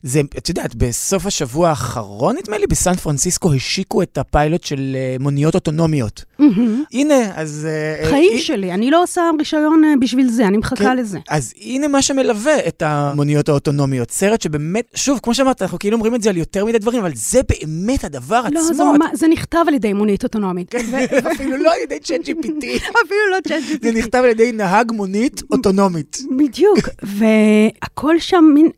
זה, 0.06 0.20
את 0.38 0.48
יודעת, 0.48 0.74
בסוף 0.74 1.26
השבוע 1.26 1.68
האחרון, 1.68 2.36
נדמה 2.36 2.58
לי, 2.58 2.66
בסן 2.66 2.94
פרנסיסקו 2.94 3.52
השיקו 3.52 4.02
את 4.02 4.18
הפיילוט 4.18 4.64
של 4.64 4.96
אה, 4.96 5.16
מוניות 5.20 5.54
אוטונומיות. 5.54 6.24
מהמם. 6.38 6.84
הנה, 6.92 7.14
אז... 7.34 7.68
אה, 7.70 8.08
חיים 8.10 8.32
אה, 8.32 8.38
שלי, 8.38 8.72
אני 8.72 8.90
לא 8.90 9.02
עושה 9.02 9.22
רישיון 9.38 9.82
בשביל 10.00 10.28
זה, 10.28 10.46
אני 10.46 10.56
מחכה 10.56 10.76
כן. 10.76 10.96
לזה. 10.96 11.18
אז 11.28 11.52
הנה 11.60 11.88
מה 11.88 12.02
שמלווה 12.02 12.68
את 12.68 12.82
המוניות 12.82 13.48
האוטונומיות. 13.48 14.10
סרט 14.10 14.42
שבאמת, 14.42 14.84
שוב, 14.94 15.20
כמו 15.22 15.34
שאמרת, 15.34 15.62
אנחנו 15.62 15.78
כאילו 15.78 15.96
אומרים 15.96 16.14
את 16.14 16.22
זה 16.22 16.30
על 16.30 16.36
יותר 16.36 16.64
מדי 16.64 16.78
דברים, 16.78 17.00
אבל 17.00 17.12
זה 17.14 17.40
באמת 17.48 18.04
הדבר 18.04 18.42
לא, 18.52 18.60
עצמו. 18.60 18.74
זה, 18.74 18.84
ממש, 18.84 19.10
זה 19.14 19.28
נכתב 19.28 19.64
על 19.68 19.74
ידי 19.74 19.92
מונית 19.92 20.24
אוטונומית. 20.24 20.70
כן, 20.70 21.06
אפילו 21.32 21.56
לא 21.56 21.74
על 21.74 21.80
ידי 21.82 22.00
צ'אט 22.00 22.20
GPT, 22.20 22.64
אפילו 23.04 23.30
לא 23.30 23.36
צ'אט 23.48 23.82
זה 23.82 23.92
נכתב 23.92 24.18
על 24.18 24.30
ידי 24.30 24.52
נהג 24.52 24.92
מונית 24.92 25.42
אוטונומית. 25.50 26.18
בדיוק, 26.38 26.78
והכל 27.02 28.18
שם 28.18 28.44
מין, 28.54 28.70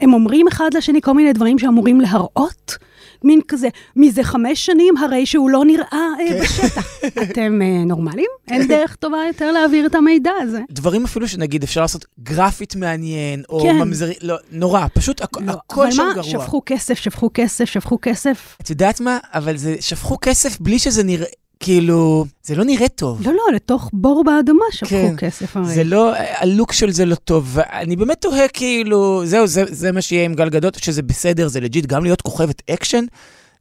הם 0.00 0.14
אומרים 0.14 0.48
אחד 0.48 0.70
לשני 0.74 1.00
כל 1.02 1.14
מיני 1.14 1.32
דברים 1.32 1.58
שאמורים 1.58 2.00
להראות, 2.00 2.76
מין 3.24 3.40
כזה, 3.48 3.68
מזה 3.96 4.22
חמש 4.22 4.66
שנים 4.66 4.96
הרי 4.96 5.26
שהוא 5.26 5.50
לא 5.50 5.64
נראה 5.64 5.84
אה, 5.92 6.28
כן. 6.28 6.40
בשטח. 6.40 6.98
אתם 7.22 7.62
אה, 7.62 7.84
נורמלים? 7.86 8.26
אין 8.50 8.68
דרך 8.68 8.94
טובה 8.96 9.18
יותר 9.26 9.52
להעביר 9.52 9.86
את 9.86 9.94
המידע 9.94 10.30
הזה. 10.42 10.60
דברים 10.70 11.04
אפילו 11.04 11.28
שנגיד 11.28 11.62
אפשר 11.62 11.80
לעשות 11.80 12.04
גרפית 12.20 12.76
מעניין, 12.76 13.42
או 13.48 13.60
כן. 13.62 13.78
ממזרי, 13.78 14.14
לא, 14.22 14.36
נורא, 14.52 14.86
פשוט 14.94 15.20
הכ- 15.22 15.40
לא, 15.40 15.52
הכל 15.52 15.90
שם 15.90 16.02
אבל 16.02 16.22
גרוע. 16.22 16.32
מה, 16.38 16.44
שפכו 16.44 16.62
כסף, 16.66 16.94
שפכו 16.94 17.30
כסף, 17.34 17.64
שפכו 17.64 17.98
כסף. 18.02 18.56
את 18.62 18.70
יודעת 18.70 19.00
מה? 19.00 19.18
אבל 19.34 19.56
זה, 19.56 19.76
שפכו 19.80 20.16
כסף 20.22 20.60
בלי 20.60 20.78
שזה 20.78 21.02
נראה, 21.04 21.26
כאילו, 21.60 22.26
זה 22.42 22.54
לא 22.54 22.64
נראה 22.64 22.88
טוב. 22.88 23.22
לא, 23.22 23.32
לא, 23.32 23.54
לתוך 23.54 23.90
בור 23.92 24.24
באדמה 24.24 24.64
שפכו 24.70 24.88
כן. 24.88 25.14
כסף 25.16 25.56
הרי. 25.56 25.74
זה 25.74 25.84
לא, 25.84 26.12
הלוק 26.16 26.72
של 26.72 26.90
זה 26.90 27.04
לא 27.04 27.14
טוב, 27.14 27.48
ואני 27.52 27.96
באמת 27.96 28.20
תוהה 28.20 28.48
כאילו, 28.48 29.22
זהו, 29.24 29.46
זה, 29.46 29.64
זה 29.68 29.92
מה 29.92 30.00
שיהיה 30.00 30.24
עם 30.24 30.34
גל 30.34 30.48
גדות, 30.48 30.74
שזה 30.74 31.02
בסדר, 31.02 31.48
זה 31.48 31.60
לג'יט, 31.60 31.86
גם 31.86 32.02
להיות 32.04 32.22
כוכבת 32.22 32.62
אקשן, 32.70 33.04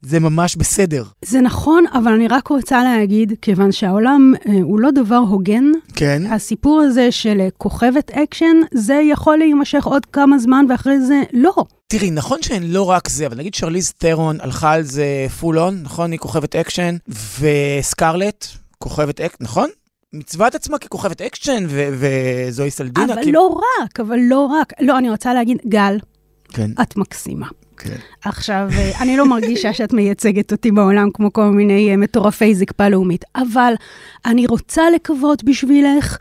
זה 0.02 0.20
ממש 0.20 0.56
בסדר. 0.56 1.04
זה 1.26 1.42
נכון, 1.42 1.84
אבל 1.94 2.12
אני 2.12 2.28
רק 2.28 2.48
רוצה 2.48 2.84
להגיד, 2.84 3.34
כיוון 3.42 3.72
שהעולם 3.72 4.34
אה, 4.48 4.54
הוא 4.62 4.80
לא 4.80 4.92
דבר 4.92 5.16
הוגן, 5.16 5.72
כן. 5.96 6.24
הסיפור 6.32 6.82
הזה 6.82 7.12
של 7.12 7.38
אה, 7.40 7.48
כוכבת 7.58 8.12
אקשן, 8.12 8.56
זה 8.74 8.94
יכול 8.94 9.38
להימשך 9.38 9.86
עוד 9.86 10.06
כמה 10.06 10.40
זמן, 10.40 10.66
ואחרי 10.70 11.02
זה 11.02 11.22
לא. 11.34 11.54
תראי, 11.88 12.12
נכון 12.12 12.42
שהן 12.42 12.64
לא 12.64 12.90
רק 12.90 13.10
זה, 13.10 13.28
אבל 13.28 13.38
נגיד 13.38 13.54
שרליז 13.54 13.92
טרון 13.92 14.38
הלכה 14.42 14.72
על 14.72 14.84
זה 14.84 15.06
full 15.40 15.60
on, 15.60 15.80
נכון? 15.84 16.12
היא 16.12 16.20
כוכבת 16.20 16.56
אקשן, 16.56 16.96
וסקרלט, 17.40 18.46
כוכבת 18.80 19.22
אקשן, 19.22 19.38
נכון? 19.44 19.70
מצווה 20.14 20.48
את 20.48 20.56
עצמה 20.56 20.78
ככוכבת 20.78 21.22
אקשן, 21.22 21.66
וזואי 21.70 22.72
סלדנה. 22.72 23.14
אבל 23.14 23.24
כאילו- 23.24 23.40
לא 23.40 23.60
רק, 23.84 24.00
אבל 24.00 24.18
לא 24.22 24.46
רק. 24.46 24.74
לא, 24.82 24.98
אני 24.98 25.10
רוצה 25.10 25.34
להגיד, 25.34 25.58
גל, 25.68 25.98
כן, 26.54 26.72
את 26.82 26.98
מקסימה. 26.98 27.48
כן. 27.78 27.96
עכשיו, 28.26 28.68
אה, 28.78 28.92
אני 29.02 29.18
לא 29.18 29.26
מרגישה 29.26 29.74
שאת 29.74 29.94
מייצגת 29.94 30.52
אותי 30.52 30.72
בעולם 30.72 31.10
כמו 31.14 31.34
כל 31.34 31.46
מיני 31.46 31.92
אה, 31.92 31.98
מטורפי 31.98 32.56
זקפה 32.56 32.90
לאומית, 32.90 33.26
אבל 33.36 33.74
אני 34.26 34.48
רוצה 34.48 34.84
לקוות 34.96 35.44
בשבילך 35.44 36.18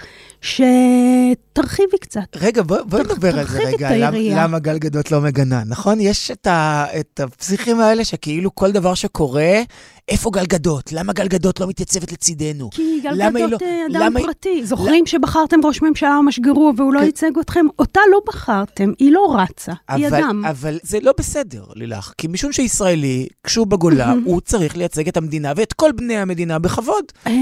שתרחיבי 1.57 1.99
קצת. 2.01 2.21
רגע, 2.37 2.63
בוא, 2.63 2.77
בוא 2.89 2.99
נדבר 2.99 3.39
על 3.39 3.47
זה 3.47 3.59
רגע, 3.59 3.91
למ, 3.97 4.15
היריעה. 4.15 4.45
למה 4.45 4.59
גל 4.59 4.79
גדות 4.79 5.11
לא 5.13 5.21
מגנה, 5.21 5.63
נכון? 5.67 6.01
יש 6.01 6.31
את, 6.31 6.47
ה, 6.47 6.85
את 7.01 7.21
הפסיכים 7.21 7.81
האלה 7.81 8.05
שכאילו 8.05 8.55
כל 8.55 8.73
דבר 8.73 8.95
שקורה, 8.95 9.61
איפה 10.09 10.31
גל 10.31 10.47
גדות? 10.47 10.93
למה 10.93 11.13
גל 11.13 11.29
גדות 11.29 11.61
לא 11.61 11.67
מתייצבת 11.67 12.13
לצידנו? 12.13 12.71
כי 12.71 13.01
גל 13.03 13.11
למה 13.15 13.39
היא 13.39 13.47
גדות 13.47 13.63
לא- 13.63 13.67
אה, 13.67 13.87
אדם 13.93 14.03
למה 14.03 14.19
היא- 14.21 14.27
פרטי. 14.27 14.67
זוכרים 14.67 15.07
שבחרתם 15.07 15.57
ראש 15.65 15.83
ממשלה 15.83 16.21
ממש 16.23 16.39
גרוע 16.39 16.73
והוא 16.77 16.93
לא 16.95 16.99
כן. 17.01 17.05
ייצג 17.07 17.31
אתכם? 17.41 17.67
אותה 17.79 18.01
לא 18.13 18.21
בחרתם, 18.27 18.93
היא 18.99 19.13
לא 19.13 19.37
רצה, 19.39 19.73
היא 19.89 20.09
אבל, 20.09 20.17
אדם. 20.17 20.43
אבל 20.45 20.79
זה 20.83 20.99
לא 21.03 21.13
בסדר, 21.19 21.65
לילך, 21.75 22.13
כי 22.19 22.27
משום 22.29 22.53
שישראלי, 22.53 23.27
כשהוא 23.45 23.67
בגולה, 23.67 24.15
הוא 24.25 24.41
צריך 24.41 24.77
לייצג 24.77 25.09
את 25.09 25.17
המדינה 25.17 25.53
ואת 25.57 25.73
כל 25.73 25.91
בני 25.93 26.17
המדינה 26.17 26.59
בכבוד. 26.59 27.05
אה, 27.27 27.33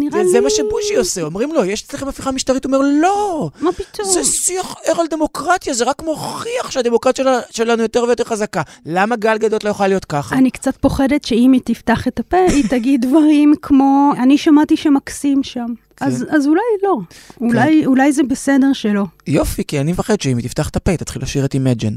נראה 0.00 0.18
זה, 0.18 0.22
לי... 0.24 0.28
זה 0.30 0.40
מה 0.40 0.50
שבושי 0.50 0.96
עושה, 0.96 1.22
אומרים 1.22 1.52
לו, 1.52 1.64
יש 1.64 1.82
אצלכם 1.84 2.08
הפיכה 2.08 2.30
משטרית, 2.32 2.64
הוא 2.64 2.74
אומר, 2.74 2.86
לא, 3.02 3.50
מה 3.60 3.72
פתאום? 3.72 4.08
זה 4.08 4.24
שיח 4.24 4.74
ער 4.84 5.00
על 5.00 5.06
דמוקרטיה, 5.06 5.74
זה 5.74 5.84
רק 5.84 6.02
מוכיח 6.02 6.70
שהדמוקרטיה 6.70 7.24
שלה, 7.24 7.40
שלנו 7.50 7.82
יותר 7.82 8.04
ויותר 8.04 8.24
חזקה. 8.24 8.62
למה 8.86 9.16
גל 9.16 9.38
גדות 9.38 9.64
לא 9.64 9.70
יכולה 9.70 9.88
להיות 9.88 10.04
ככה? 10.04 10.36
אני 10.36 10.50
קצת 10.50 10.76
פוחדת 10.76 11.24
שאם 11.24 11.52
היא 11.52 11.60
תפתח 11.64 12.08
את 12.08 12.20
הפה, 12.20 12.36
היא 12.48 12.64
תגיד 12.70 13.00
דברים 13.06 13.54
כמו, 13.62 14.12
אני 14.18 14.38
שמעתי 14.38 14.76
שמקסים 14.76 15.42
שם. 15.42 15.66
אז, 16.00 16.24
אז 16.30 16.46
אולי 16.46 16.60
לא. 16.82 16.98
אולי, 17.40 17.86
אולי 17.86 18.12
זה 18.12 18.22
בסדר 18.22 18.72
שלא. 18.72 19.04
יופי, 19.26 19.64
כי 19.64 19.80
אני 19.80 19.92
מפחד 19.92 20.20
שאם 20.20 20.36
היא 20.36 20.46
תפתח 20.46 20.68
את 20.68 20.76
הפה, 20.76 20.90
היא 20.90 20.98
תתחיל 20.98 21.22
לשיר 21.22 21.44
את 21.44 21.54
Imagine. 21.54 21.94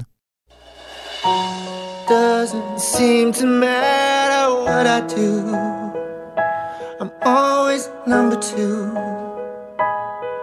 Doesn't 2.10 2.80
seem 2.80 3.32
to 3.40 3.46
matter 3.46 4.46
what 4.66 4.86
I 4.98 5.00
do. 5.16 5.30
I'm 7.02 7.12
always 7.22 7.84
number 8.08 8.36
two. 8.36 9.29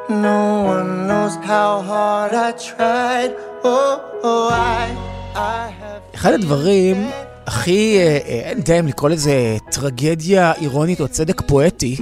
No 0.09 0.63
one 0.75 1.07
knows 1.09 1.35
how 1.51 1.83
hard 1.83 2.33
I 2.35 2.53
tried. 2.53 3.33
Oh, 3.65 4.01
oh, 4.23 4.51
I, 4.51 4.87
I 5.35 5.71
have. 5.81 6.15
אחד 6.15 6.33
הדברים 6.33 7.11
הכי, 7.47 7.99
אה, 7.99 8.03
אה, 8.03 8.41
אין 8.45 8.59
יודע 8.59 8.79
אם 8.79 8.87
לקרוא 8.87 9.11
לזה 9.11 9.57
טרגדיה 9.71 10.53
אירונית 10.55 11.01
או 11.01 11.09
צדק 11.09 11.41
פואטי, 11.41 11.97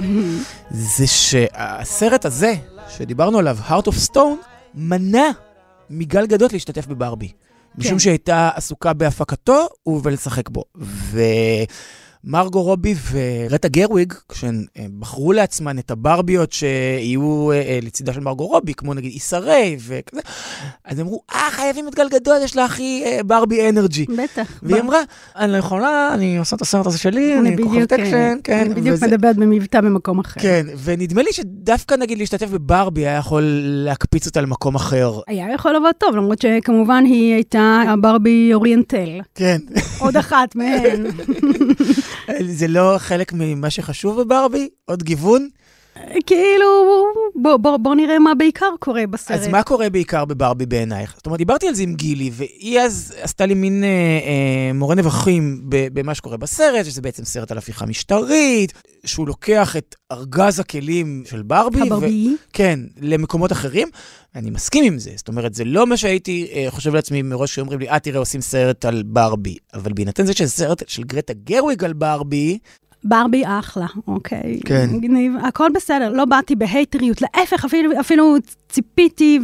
זה 0.71 1.07
שהסרט 1.07 2.25
הזה, 2.25 2.53
שדיברנו 2.89 3.39
עליו, 3.39 3.57
Heart 3.69 3.87
of 3.87 4.11
Stone, 4.11 4.47
מנע 4.75 5.29
מגל 5.89 6.25
גדות 6.25 6.53
להשתתף 6.53 6.87
בברבי. 6.87 7.31
משום 7.77 7.99
שהיא 7.99 8.11
הייתה 8.11 8.49
עסוקה 8.55 8.93
בהפקתו 8.93 9.67
ובלשחק 9.85 10.49
בו. 10.49 10.63
ומרגו 12.25 12.61
רובי 12.61 12.95
וגרטה 13.11 13.67
גרוויג, 13.67 14.13
כשהן 14.29 14.65
אה, 14.79 14.85
בחרו 14.99 15.33
לעצמן 15.33 15.79
את 15.79 15.91
הברביות 15.91 16.51
שיהיו 16.53 17.51
אה, 17.51 17.55
אה, 17.55 17.79
לצידה 17.81 18.13
של 18.13 18.19
מרגו 18.19 18.47
רובי, 18.47 18.73
כמו 18.73 18.93
נגיד 18.93 19.11
איסה 19.11 19.37
ריי 19.37 19.77
וכזה, 19.79 20.21
אז 20.85 20.99
אמרו, 20.99 21.21
אה, 21.33 21.47
חייבים 21.51 21.87
את 21.87 21.95
גל 21.95 22.09
גדות, 22.09 22.41
יש 22.43 22.55
לה 22.55 22.65
הכי 22.65 23.03
Barbie 23.25 23.69
energy. 23.69 24.05
בטח. 24.05 24.59
והיא 24.63 24.81
אמרה, 24.81 24.99
אני 25.35 25.51
לא 25.51 25.57
יכולה, 25.57 26.09
אני 26.13 26.37
עושה 26.37 26.55
את 26.55 26.61
הסרט 26.61 26.85
הזה 26.85 26.97
שלי, 26.97 27.39
אני 27.39 27.63
כוכבת 27.63 27.93
אקשן, 27.93 28.37
כן. 28.43 28.59
אני 28.65 28.73
בדיוק 28.73 29.03
מדברת 29.03 29.35
במבטא 29.35 29.81
במקום 29.81 30.19
אחר. 30.19 30.41
כן, 30.41 30.65
ונדמה 30.83 31.21
לי 31.21 31.33
שדווקא 31.33 31.95
נגיד 31.95 32.17
להשתתף 32.17 32.49
בברבי 32.49 33.07
היה 33.07 33.17
יכול 33.17 33.43
להקפיץ 33.63 34.25
אותה 34.27 34.41
למקום 34.41 34.75
אחר. 34.75 35.19
היה 35.27 35.53
יכול 35.53 35.75
לבוא 35.75 35.91
טוב, 35.97 36.15
למרות 36.15 36.41
שכמובן 36.41 37.03
היא 37.05 37.33
הייתה 37.33 37.83
הברבי 37.87 38.53
אוריינטל. 38.53 39.21
כן. 39.35 39.57
עוד 39.99 40.17
אחת 40.17 40.55
מהן. 40.55 41.05
זה 42.49 42.67
לא 42.67 42.95
חלק 42.97 43.33
ממה 43.33 43.69
שחשוב 43.69 44.21
בברבי? 44.21 44.69
עוד 44.85 45.03
גיוון? 45.03 45.49
כאילו, 46.25 46.65
בוא, 47.35 47.57
בוא, 47.57 47.77
בוא 47.77 47.95
נראה 47.95 48.19
מה 48.19 48.35
בעיקר 48.35 48.69
קורה 48.79 49.07
בסרט. 49.07 49.39
אז 49.39 49.47
מה 49.47 49.63
קורה 49.63 49.89
בעיקר 49.89 50.25
בברבי 50.25 50.65
בעינייך? 50.65 51.13
זאת 51.17 51.25
אומרת, 51.25 51.37
דיברתי 51.37 51.67
על 51.67 51.73
זה 51.73 51.83
עם 51.83 51.93
גילי, 51.95 52.31
והיא 52.33 52.79
אז 52.79 53.13
עשתה 53.21 53.45
לי 53.45 53.53
מין 53.53 53.83
אה, 53.83 53.89
אה, 53.89 54.73
מורה 54.73 54.95
נבוכים 54.95 55.61
ב- 55.69 55.87
במה 55.99 56.15
שקורה 56.15 56.37
בסרט, 56.37 56.85
שזה 56.85 57.01
בעצם 57.01 57.25
סרט 57.25 57.51
על 57.51 57.57
הפיכה 57.57 57.85
משטרית, 57.85 58.73
שהוא 59.05 59.27
לוקח 59.27 59.75
את 59.75 59.95
ארגז 60.11 60.59
הכלים 60.59 61.23
של 61.29 61.41
ברבי, 61.41 61.81
הברבי. 61.81 62.35
כן, 62.53 62.79
למקומות 63.01 63.51
אחרים. 63.51 63.87
אני 64.35 64.49
מסכים 64.49 64.83
עם 64.85 64.99
זה, 64.99 65.11
זאת 65.15 65.27
אומרת, 65.27 65.53
זה 65.53 65.63
לא 65.63 65.87
מה 65.87 65.97
שהייתי 65.97 66.47
אה, 66.53 66.65
חושב 66.69 66.95
לעצמי 66.95 67.21
מראש 67.21 67.55
שאומרים 67.55 67.79
לי, 67.79 67.89
אה, 67.89 67.99
תראה, 67.99 68.19
עושים 68.19 68.41
סרט 68.41 68.85
על 68.85 69.03
ברבי. 69.05 69.55
אבל 69.73 69.93
בהינתן 69.93 70.25
זה 70.25 70.33
שזה 70.33 70.49
סרט 70.51 70.83
של 70.87 71.03
גרטה 71.03 71.33
גרוויג 71.33 71.83
על 71.83 71.93
ברבי, 71.93 72.57
ברבי 73.05 73.43
אחלה, 73.45 73.85
אוקיי. 74.07 74.59
כן. 74.65 74.87
מגניב, 74.91 75.33
הכל 75.43 75.69
בסדר, 75.73 76.11
לא 76.13 76.25
באתי 76.25 76.55
בהייטריות, 76.55 77.21
להפך, 77.21 77.65
אפילו, 77.65 77.99
אפילו 77.99 78.35
ציפיתי, 78.69 79.39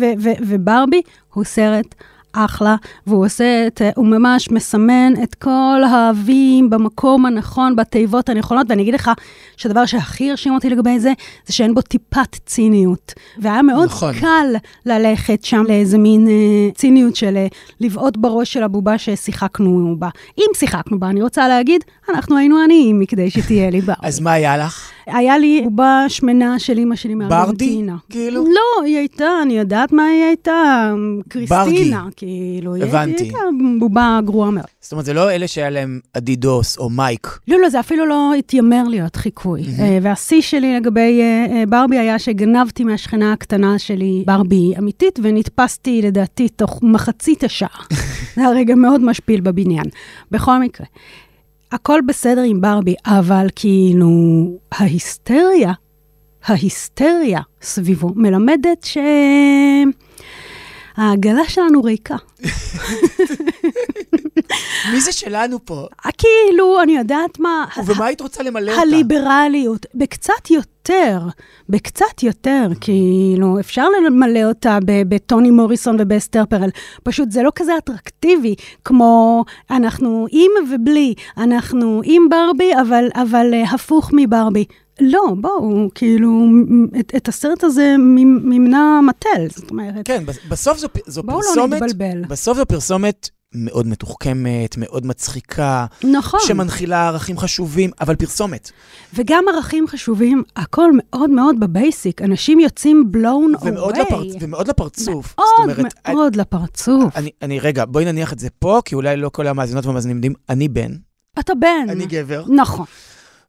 וברבי 0.47 1.01
הוא 1.33 1.43
סרט 1.43 1.95
אחלה, 2.33 2.75
והוא 3.07 3.25
עושה 3.25 3.67
את, 3.67 3.81
הוא 3.95 4.07
ממש 4.07 4.51
מסמן 4.51 5.13
את 5.23 5.35
כל 5.35 5.81
האבים 5.89 6.69
במקום 6.69 7.25
הנכון, 7.25 7.75
בתיבות 7.75 8.29
הנכונות, 8.29 8.67
ואני 8.69 8.81
אגיד 8.81 8.93
לך 8.93 9.11
שהדבר 9.57 9.85
שהכי 9.85 10.29
הרשים 10.29 10.53
אותי 10.53 10.69
לגבי 10.69 10.99
זה, 10.99 11.13
זה 11.45 11.53
שאין 11.53 11.73
בו 11.73 11.81
טיפת 11.81 12.35
ציניות. 12.45 13.13
והיה 13.37 13.61
מאוד 13.61 13.85
נכון. 13.85 14.13
קל 14.13 14.55
ללכת 14.85 15.43
שם 15.43 15.63
לאיזה 15.67 15.97
מין 15.97 16.27
אה, 16.27 16.71
ציניות 16.75 17.15
של 17.15 17.37
אה, 17.37 17.47
לבעוט 17.79 18.17
בראש 18.17 18.53
של 18.53 18.63
הבובה 18.63 18.97
ששיחקנו 18.97 19.95
בה. 19.99 20.09
אם 20.37 20.45
שיחקנו 20.55 20.99
בה, 20.99 21.09
אני 21.09 21.21
רוצה 21.21 21.47
להגיד, 21.47 21.83
אנחנו 22.09 22.37
היינו 22.37 22.57
עניים 22.63 22.99
מכדי 22.99 23.29
שתהיה 23.29 23.69
לי 23.69 23.81
ברבי. 23.81 23.99
אז 24.01 24.19
מה 24.19 24.31
היה 24.31 24.57
לך? 24.57 24.91
היה 25.13 25.37
לי 25.37 25.61
בובה 25.63 26.05
שמנה 26.07 26.59
של 26.59 26.77
אימא 26.77 26.95
שלי 26.95 27.15
ברדי? 27.15 27.29
מארגנטינה. 27.29 27.95
כאילו? 28.09 28.43
לא, 28.43 28.83
היא 28.85 28.97
הייתה, 28.97 29.29
אני 29.41 29.57
יודעת 29.57 29.91
מה 29.91 30.05
היא 30.05 30.23
הייתה, 30.23 30.93
קריסטינה, 31.29 32.05
כאילו. 32.15 32.75
היא 32.75 32.83
הבנתי. 32.83 33.23
הייתה 33.23 33.37
בובה 33.79 34.19
גרועה 34.25 34.51
מאוד. 34.51 34.65
זאת 34.81 34.91
אומרת, 34.91 35.05
זה 35.05 35.13
לא 35.13 35.31
אלה 35.31 35.47
שהיה 35.47 35.69
להם 35.69 35.99
אדידוס 36.13 36.77
או 36.77 36.89
מייק. 36.89 37.39
לא, 37.47 37.61
לא, 37.61 37.69
זה 37.69 37.79
אפילו 37.79 38.05
לא 38.05 38.33
התיימר 38.39 38.83
להיות 38.83 39.15
חיקוי. 39.15 39.63
אה, 39.79 39.97
והשיא 40.01 40.41
שלי 40.41 40.75
לגבי 40.75 41.21
אה, 41.21 41.45
אה, 41.51 41.63
ברבי 41.65 41.97
היה 41.99 42.19
שגנבתי 42.19 42.83
מהשכנה 42.83 43.33
הקטנה 43.33 43.79
שלי 43.79 44.23
ברבי 44.27 44.73
אמיתית, 44.77 45.19
ונתפסתי 45.23 46.01
לדעתי 46.01 46.49
תוך 46.49 46.79
מחצית 46.83 47.43
השעה. 47.43 47.83
זה 48.35 48.41
היה 48.41 48.49
רגע 48.49 48.75
מאוד 48.75 49.01
משפיל 49.01 49.41
בבניין. 49.41 49.85
בכל 50.31 50.59
מקרה, 50.59 50.85
הכל 51.71 51.99
בסדר 52.07 52.41
עם 52.41 52.61
ברבי, 52.61 52.95
אבל 53.05 53.47
כאילו, 53.55 54.09
ההיסטריה, 54.71 55.73
ההיסטריה 56.45 57.41
סביבו 57.61 58.11
מלמדת 58.15 58.83
ש... 58.83 58.97
העגלה 60.95 61.43
שלנו 61.47 61.83
ריקה. 61.83 62.15
מי 64.91 65.01
זה 65.01 65.11
שלנו 65.11 65.65
פה? 65.65 65.87
כאילו, 66.17 66.81
אני 66.83 66.97
יודעת 66.97 67.39
מה... 67.39 67.65
ובמה 67.77 68.05
היית 68.05 68.21
רוצה 68.21 68.43
למלא 68.43 68.71
אותה? 68.71 68.81
הליברליות, 68.81 69.85
בקצת 69.95 70.49
יותר, 70.51 71.19
בקצת 71.69 72.23
יותר, 72.23 72.67
כאילו, 72.81 73.59
אפשר 73.59 73.85
למלא 74.05 74.43
אותה 74.43 74.77
בטוני 74.87 75.51
מוריסון 75.51 75.95
ובאסתר 75.99 76.43
פרל. 76.49 76.69
פשוט 77.03 77.31
זה 77.31 77.43
לא 77.43 77.51
כזה 77.55 77.77
אטרקטיבי, 77.77 78.55
כמו 78.85 79.43
אנחנו 79.71 80.27
עם 80.31 80.51
ובלי, 80.71 81.13
אנחנו 81.37 82.01
עם 82.03 82.29
ברבי, 82.29 82.71
אבל, 82.81 83.05
אבל 83.15 83.53
uh, 83.53 83.73
הפוך 83.75 84.09
מברבי. 84.13 84.65
לא, 85.01 85.21
בואו, 85.41 85.87
כאילו, 85.95 86.45
את, 86.99 87.13
את 87.15 87.27
הסרט 87.27 87.63
הזה 87.63 87.95
מימנה 88.43 88.99
מטל, 89.03 89.47
זאת 89.55 89.71
אומרת. 89.71 90.05
כן, 90.05 90.25
בס- 90.25 90.39
בסוף 90.49 90.77
זו, 90.77 90.87
זו 91.07 91.23
בואו 91.23 91.39
לא 91.39 91.43
פרסומת... 91.47 91.81
נתבלבל. 91.81 92.21
בסוף 92.27 92.57
זו 92.57 92.65
פרסומת 92.65 93.29
מאוד 93.55 93.87
מתוחכמת, 93.87 94.75
מאוד 94.77 95.05
מצחיקה, 95.05 95.85
נכון. 96.03 96.39
שמנחילה 96.47 97.07
ערכים 97.07 97.37
חשובים, 97.37 97.91
אבל 98.01 98.15
פרסומת. 98.15 98.71
וגם 99.13 99.43
ערכים 99.53 99.87
חשובים, 99.87 100.43
הכל 100.55 100.91
מאוד 100.93 101.29
מאוד 101.29 101.59
בבייסיק. 101.59 102.21
אנשים 102.21 102.59
יוצאים 102.59 103.11
blown 103.15 103.65
ומאוד, 103.65 103.95
away. 103.95 104.01
לפר... 104.01 104.23
ומאוד 104.39 104.67
לפרצוף. 104.67 105.35
מאוד 105.37 105.47
אומרת, 105.77 105.93
מאוד 106.09 106.35
לפרצוף. 106.35 107.15
אני, 107.15 107.29
אני, 107.41 107.59
רגע, 107.59 107.85
בואי 107.85 108.05
נניח 108.05 108.33
את 108.33 108.39
זה 108.39 108.49
פה, 108.59 108.81
כי 108.85 108.95
אולי 108.95 109.17
לא 109.17 109.29
כל 109.29 109.47
המאזינות 109.47 109.85
והמאזינים 109.85 110.17
יודעים, 110.17 110.33
אני 110.49 110.67
בן, 110.67 110.91
אתה 111.39 111.53
בן. 111.55 111.89
אני 111.89 112.05
גבר, 112.05 112.43
נכון. 112.49 112.85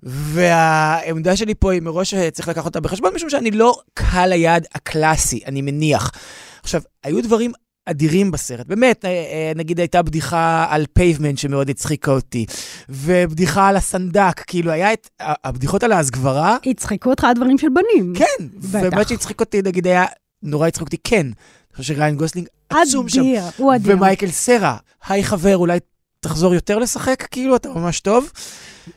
והעמדה 0.02 1.36
שלי 1.36 1.54
פה 1.54 1.72
היא 1.72 1.82
מראש 1.82 2.10
שצריך 2.10 2.48
לקחת 2.48 2.64
אותה 2.64 2.80
בחשבון, 2.80 3.14
משום 3.14 3.30
שאני 3.30 3.50
לא 3.50 3.74
קהל 3.94 4.32
היעד 4.32 4.66
הקלאסי, 4.74 5.40
אני 5.46 5.62
מניח. 5.62 6.12
עכשיו, 6.62 6.80
היו 7.04 7.22
דברים 7.22 7.52
אדירים 7.86 8.30
בסרט, 8.30 8.66
באמת, 8.66 9.04
אה, 9.04 9.10
אה, 9.10 9.52
נגיד 9.56 9.78
הייתה 9.78 10.02
בדיחה 10.02 10.66
על 10.70 10.84
Pavement 10.92 11.38
שמאוד 11.38 11.70
הצחיקה 11.70 12.10
אותי, 12.10 12.46
ובדיחה 12.88 13.68
על 13.68 13.76
הסנדק, 13.76 14.40
כאילו 14.46 14.70
היה 14.70 14.92
את 14.92 15.08
הבדיחות 15.20 15.82
על 15.82 15.92
ההסגברה, 15.92 16.56
הצחיקו 16.64 17.10
אותך 17.10 17.24
על 17.24 17.34
דברים 17.34 17.58
של 17.58 17.68
בנים. 17.68 18.12
כן. 18.14 18.46
ומה 18.60 19.04
שהצחיק 19.08 19.40
אותי, 19.40 19.62
נגיד, 19.62 19.86
היה, 19.86 20.04
נורא 20.42 20.68
הצחיק 20.68 20.82
אותי, 20.82 20.96
כן. 21.04 21.26
אני 21.26 21.76
חושב 21.76 21.94
שריין 21.94 22.16
גוסלינג 22.16 22.46
עצום 22.68 23.08
שם. 23.08 23.20
אדיר, 23.20 23.42
הוא 23.56 23.74
אדיר. 23.74 23.96
ומייקל 23.96 24.30
סרה, 24.30 24.76
היי 25.06 25.24
חבר, 25.24 25.56
אולי 25.56 25.78
תחזור 26.22 26.54
יותר 26.54 26.78
לשחק? 26.78 27.26
כאילו, 27.30 27.56
אתה 27.56 27.68
ממש 27.68 28.00
טוב. 28.00 28.32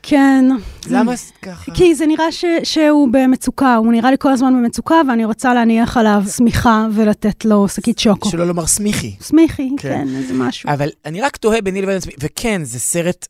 כן. 0.04 0.46
למה 0.90 1.14
עשית 1.14 1.38
ככה? 1.42 1.72
כי 1.72 1.96
זה 1.96 2.06
נראה 2.06 2.32
ש, 2.32 2.46
שהוא 2.64 3.10
במצוקה, 3.12 3.76
הוא 3.76 3.92
נראה 3.92 4.12
לי 4.12 4.18
כל 4.20 4.32
הזמן 4.32 4.54
במצוקה, 4.54 5.02
ואני 5.10 5.26
רוצה 5.26 5.54
להניח 5.54 5.98
עליו 5.98 6.24
שמיכה 6.38 6.88
ולתת 6.94 7.46
לו 7.46 7.68
שקית 7.68 8.00
שוקו. 8.00 8.30
שלא 8.30 8.48
לומר 8.48 8.66
סמיכי. 8.66 9.16
סמיכי, 9.22 9.70
כן. 9.78 9.90
כן, 9.90 10.08
איזה 10.16 10.34
משהו. 10.34 10.70
אבל 10.70 10.90
אני 11.06 11.22
רק 11.22 11.38
תוהה 11.38 11.62
ביני 11.62 11.82
לבין 11.82 11.98
עצמי, 11.98 12.14
וכן, 12.20 12.64
זה 12.64 12.80
סרט 12.80 13.28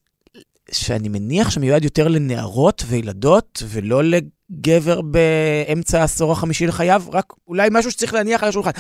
שאני 0.72 1.10
מניח 1.10 1.50
שמיועד 1.50 1.84
יותר 1.84 2.08
לנערות 2.08 2.84
וילדות, 2.88 3.64
ולא 3.68 4.02
לגבר 4.04 5.02
באמצע 5.02 6.02
העשור 6.02 6.32
החמישי 6.32 6.68
לחייו, 6.68 7.04
רק 7.12 7.34
אולי 7.48 7.70
משהו 7.72 7.92
שצריך 7.92 8.14
להניח 8.14 8.44
על 8.44 8.50
השולחן. 8.50 8.72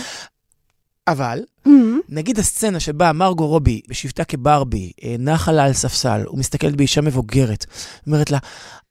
אבל, 1.07 1.39
Mhm. 1.67 1.69
נגיד 2.09 2.39
הסצנה 2.39 2.79
שבה 2.79 3.13
מרגו 3.13 3.47
רובי, 3.47 3.81
בשבתה 3.89 4.23
כברבי, 4.23 4.91
אה, 5.03 5.15
נחה 5.19 5.51
לה 5.51 5.63
על 5.63 5.73
ספסל, 5.73 6.21
ומסתכלת 6.33 6.75
באישה 6.75 7.01
מבוגרת, 7.01 7.65
אומרת 8.07 8.31
לה, 8.31 8.37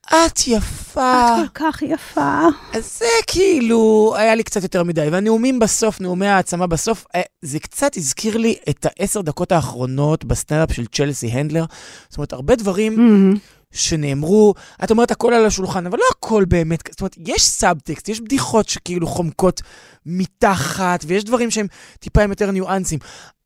את 0.05 0.47
יפה. 0.47 1.25
את 1.43 1.49
כל 1.49 1.71
כך 1.71 1.81
יפה. 1.81 2.39
אז 2.73 2.97
זה 2.99 3.05
כאילו, 3.27 4.13
היה 4.17 4.35
לי 4.35 4.43
קצת 4.43 4.63
יותר 4.63 4.83
מדי. 4.83 5.07
והנאומים 5.11 5.59
בסוף, 5.59 6.01
נאומי 6.01 6.27
העצמה 6.27 6.67
בסוף, 6.67 7.05
אה, 7.15 7.21
זה 7.41 7.59
קצת 7.59 7.97
הזכיר 7.97 8.37
לי 8.37 8.55
את 8.69 8.85
העשר 8.89 9.21
דקות 9.21 9.51
האחרונות 9.51 10.25
בסטנדאפ 10.25 10.73
של 10.73 10.85
צ'לסי 10.85 11.27
הנדלר. 11.27 11.65
זאת 12.09 12.17
אומרת, 12.17 12.33
הרבה 12.33 12.55
דברים 12.55 12.95
Mhm. 12.95 13.39
שנאמרו, 13.75 14.53
את 14.83 14.91
אומרת 14.91 15.11
הכל 15.11 15.33
על 15.33 15.45
השולחן, 15.45 15.85
אבל 15.85 15.97
לא 15.97 16.03
הכל 16.17 16.45
באמת, 16.45 16.79
זאת 16.91 17.01
אומרת, 17.01 17.15
יש 17.27 17.41
סאבטקסט, 17.41 18.09
יש 18.09 18.21
בדיחות 18.21 18.69
שכאילו 18.69 19.07
חומקות 19.07 19.61
מתחת, 20.05 21.03
ויש 21.07 21.23
דברים 21.23 21.51
שהם 21.51 21.67
טיפה 21.99 22.23
עם 22.23 22.29
יותר 22.29 22.51
ניואנסים. 22.51 22.99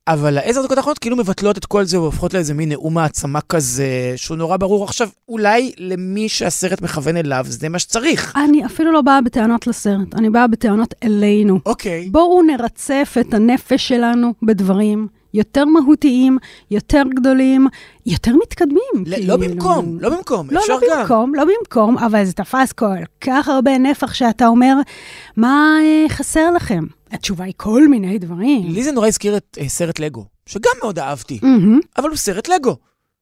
אבל 0.07 0.37
העשר 0.37 0.63
דקות 0.63 0.77
האחרונות 0.77 0.99
כאילו 0.99 1.15
מבטלות 1.15 1.57
את 1.57 1.65
כל 1.65 1.83
זה 1.83 1.99
והופכות 1.99 2.33
לאיזה 2.33 2.53
מין 2.53 2.69
נאום 2.69 2.97
העצמה 2.97 3.41
כזה, 3.41 4.13
שהוא 4.15 4.37
נורא 4.37 4.57
ברור. 4.57 4.83
עכשיו, 4.83 5.09
אולי 5.27 5.71
למי 5.77 6.29
שהסרט 6.29 6.81
מכוון 6.81 7.17
אליו, 7.17 7.45
זה 7.49 7.69
מה 7.69 7.79
שצריך. 7.79 8.33
אני 8.35 8.65
אפילו 8.65 8.91
לא 8.91 9.01
באה 9.01 9.21
בטענות 9.21 9.67
לסרט, 9.67 10.15
אני 10.15 10.29
באה 10.29 10.47
בטענות 10.47 10.93
אלינו. 11.03 11.59
אוקיי. 11.65 12.09
בואו 12.11 12.41
נרצף 12.41 13.15
את 13.19 13.33
הנפש 13.33 13.87
שלנו 13.87 14.33
בדברים 14.43 15.07
יותר 15.33 15.65
מהותיים, 15.65 16.37
יותר 16.71 17.01
גדולים, 17.15 17.67
יותר 18.05 18.31
מתקדמים. 18.43 18.79
ל- 19.05 19.15
כאילו. 19.15 19.27
לא 19.27 19.37
במקום, 19.47 19.97
לא 19.99 20.09
במקום, 20.09 20.47
לא, 20.51 20.59
אפשר 20.59 20.73
לא 20.73 20.87
גם. 20.91 21.01
במקום, 21.01 21.35
לא 21.35 21.43
במקום, 21.45 21.97
אבל 21.97 22.25
זה 22.25 22.33
תפס 22.33 22.71
כל 22.71 22.85
כך 23.21 23.47
הרבה 23.47 23.77
נפח 23.77 24.13
שאתה 24.13 24.47
אומר, 24.47 24.73
מה 25.37 25.77
אה, 25.83 26.09
חסר 26.09 26.51
לכם? 26.51 26.83
התשובה 27.11 27.43
היא 27.45 27.53
כל 27.57 27.87
מיני 27.87 28.17
דברים. 28.19 28.67
לי 28.71 28.83
זה 28.83 28.91
נורא 28.91 29.07
הזכיר 29.07 29.37
את 29.37 29.57
אה, 29.61 29.69
סרט 29.69 29.99
לגו, 29.99 30.25
שגם 30.45 30.71
מאוד 30.83 30.99
אהבתי, 30.99 31.39
מהמם, 31.43 31.79
אבל 31.97 32.09
הוא 32.09 32.17
סרט 32.17 32.47
לגו. 32.49 32.75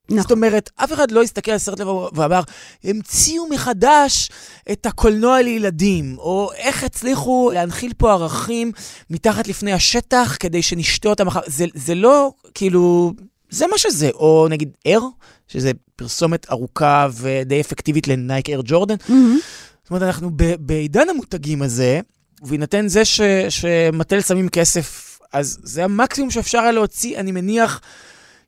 נכון. 0.09 0.21
זאת 0.21 0.31
אומרת, 0.31 0.69
אף 0.75 0.93
אחד 0.93 1.11
לא 1.11 1.23
הסתכל 1.23 1.51
על 1.51 1.57
סרט 1.57 1.79
לגו 1.79 2.09
ואמר, 2.13 2.41
המציאו 2.83 3.49
מחדש 3.49 4.29
את 4.71 4.85
הקולנוע 4.85 5.41
לילדים, 5.41 6.15
או 6.17 6.49
איך 6.57 6.83
הצליחו 6.83 7.51
להנחיל 7.53 7.93
פה 7.97 8.11
ערכים 8.11 8.71
מתחת 9.09 9.47
לפני 9.47 9.73
השטח 9.73 10.37
כדי 10.39 10.61
שנשתה 10.61 11.09
אותם 11.09 11.27
אחר... 11.27 11.39
זה, 11.47 11.65
זה 11.75 11.95
לא, 11.95 12.31
כאילו, 12.53 13.13
זה 13.49 13.65
מה 13.71 13.77
שזה. 13.77 14.09
או 14.13 14.47
נגיד 14.49 14.69
אר, 14.87 14.99
שזה 15.47 15.71
פרסומת 15.95 16.51
ארוכה 16.51 17.07
ודי 17.13 17.61
אפקטיבית 17.61 18.07
לנייק 18.07 18.49
אר 18.49 18.61
ג'ורדן. 18.65 18.95
מהמם. 19.09 19.39
זאת 19.83 19.89
אומרת, 19.91 20.03
אנחנו 20.03 20.29
ב- 20.35 20.55
בעידן 20.59 21.09
המותגים 21.09 21.61
הזה, 21.61 21.99
ובהינתן 22.41 22.87
זה 22.87 23.05
ש- 23.05 23.21
שמטל 23.49 24.21
שמים 24.21 24.49
כסף, 24.49 25.19
אז 25.33 25.59
זה 25.63 25.83
המקסימום 25.83 26.31
שאפשר 26.31 26.59
היה 26.59 26.71
להוציא, 26.71 27.19
אני 27.19 27.31
מניח, 27.31 27.81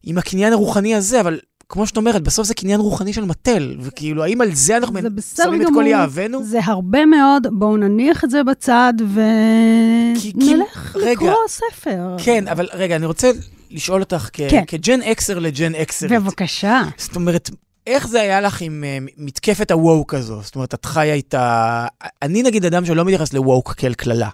עם 0.03 0.17
הקניין 0.17 0.53
הרוחני 0.53 0.95
הזה, 0.95 1.21
אבל 1.21 1.39
כמו 1.69 1.87
שאת 1.87 1.97
אומרת, 1.97 2.21
בסוף 2.21 2.47
זה 2.47 2.53
קניין 2.53 2.79
רוחני 2.79 3.13
של 3.13 3.25
מטל, 3.25 3.75
וכאילו, 3.81 4.23
האם 4.23 4.41
על 4.41 4.53
זה 4.53 4.77
אנחנו 4.77 4.99
זה 5.01 5.09
שמים 5.43 5.61
את. 5.61 5.67
כל 5.73 5.83
יהבנו? 5.87 6.43
זה 6.43 6.59
הרבה 6.63 7.05
מאוד, 7.05 7.47
בואו 7.51 7.77
נניח 7.77 8.23
את 8.23 8.29
זה 8.29 8.43
בצד 8.43 8.93
ונלך. 9.13 10.95
לקרוא 11.11 11.33
ספר. 11.47 12.15
כן, 12.17 12.47
אבל 12.47 12.67
רגע, 12.73 12.95
אני 12.95 13.05
רוצה 13.05 13.31
לשאול 13.71 14.01
אותך, 14.01 14.29
כ- 14.33 14.41
כן. 14.49 14.63
כג'ן 14.67 15.01
אקסר 15.01 15.39
לג'ן 15.39 15.75
אקסרית. 15.75 16.11
בבקשה. 16.11 16.81
זאת 16.97 17.15
אומרת, 17.15 17.49
איך 17.87 18.07
זה 18.07 18.21
היה 18.21 18.41
לך 18.41 18.61
עם 18.61 18.83
אה, 18.83 18.97
מתקפת 19.17 19.71
הווק 19.71 20.13
הזו? 20.13 20.41
זאת 20.43 20.55
אומרת, 20.55 20.73
את 20.73 20.85
חיה 20.85 21.13
איתה... 21.13 21.85
אני 22.21 22.43
נגיד 22.43 22.65
אדם 22.65 22.85
שלא 22.85 23.05
מתייחס 23.05 23.33
לווק 23.33 23.73
כאל 23.77 23.93
קללה. 23.93 24.29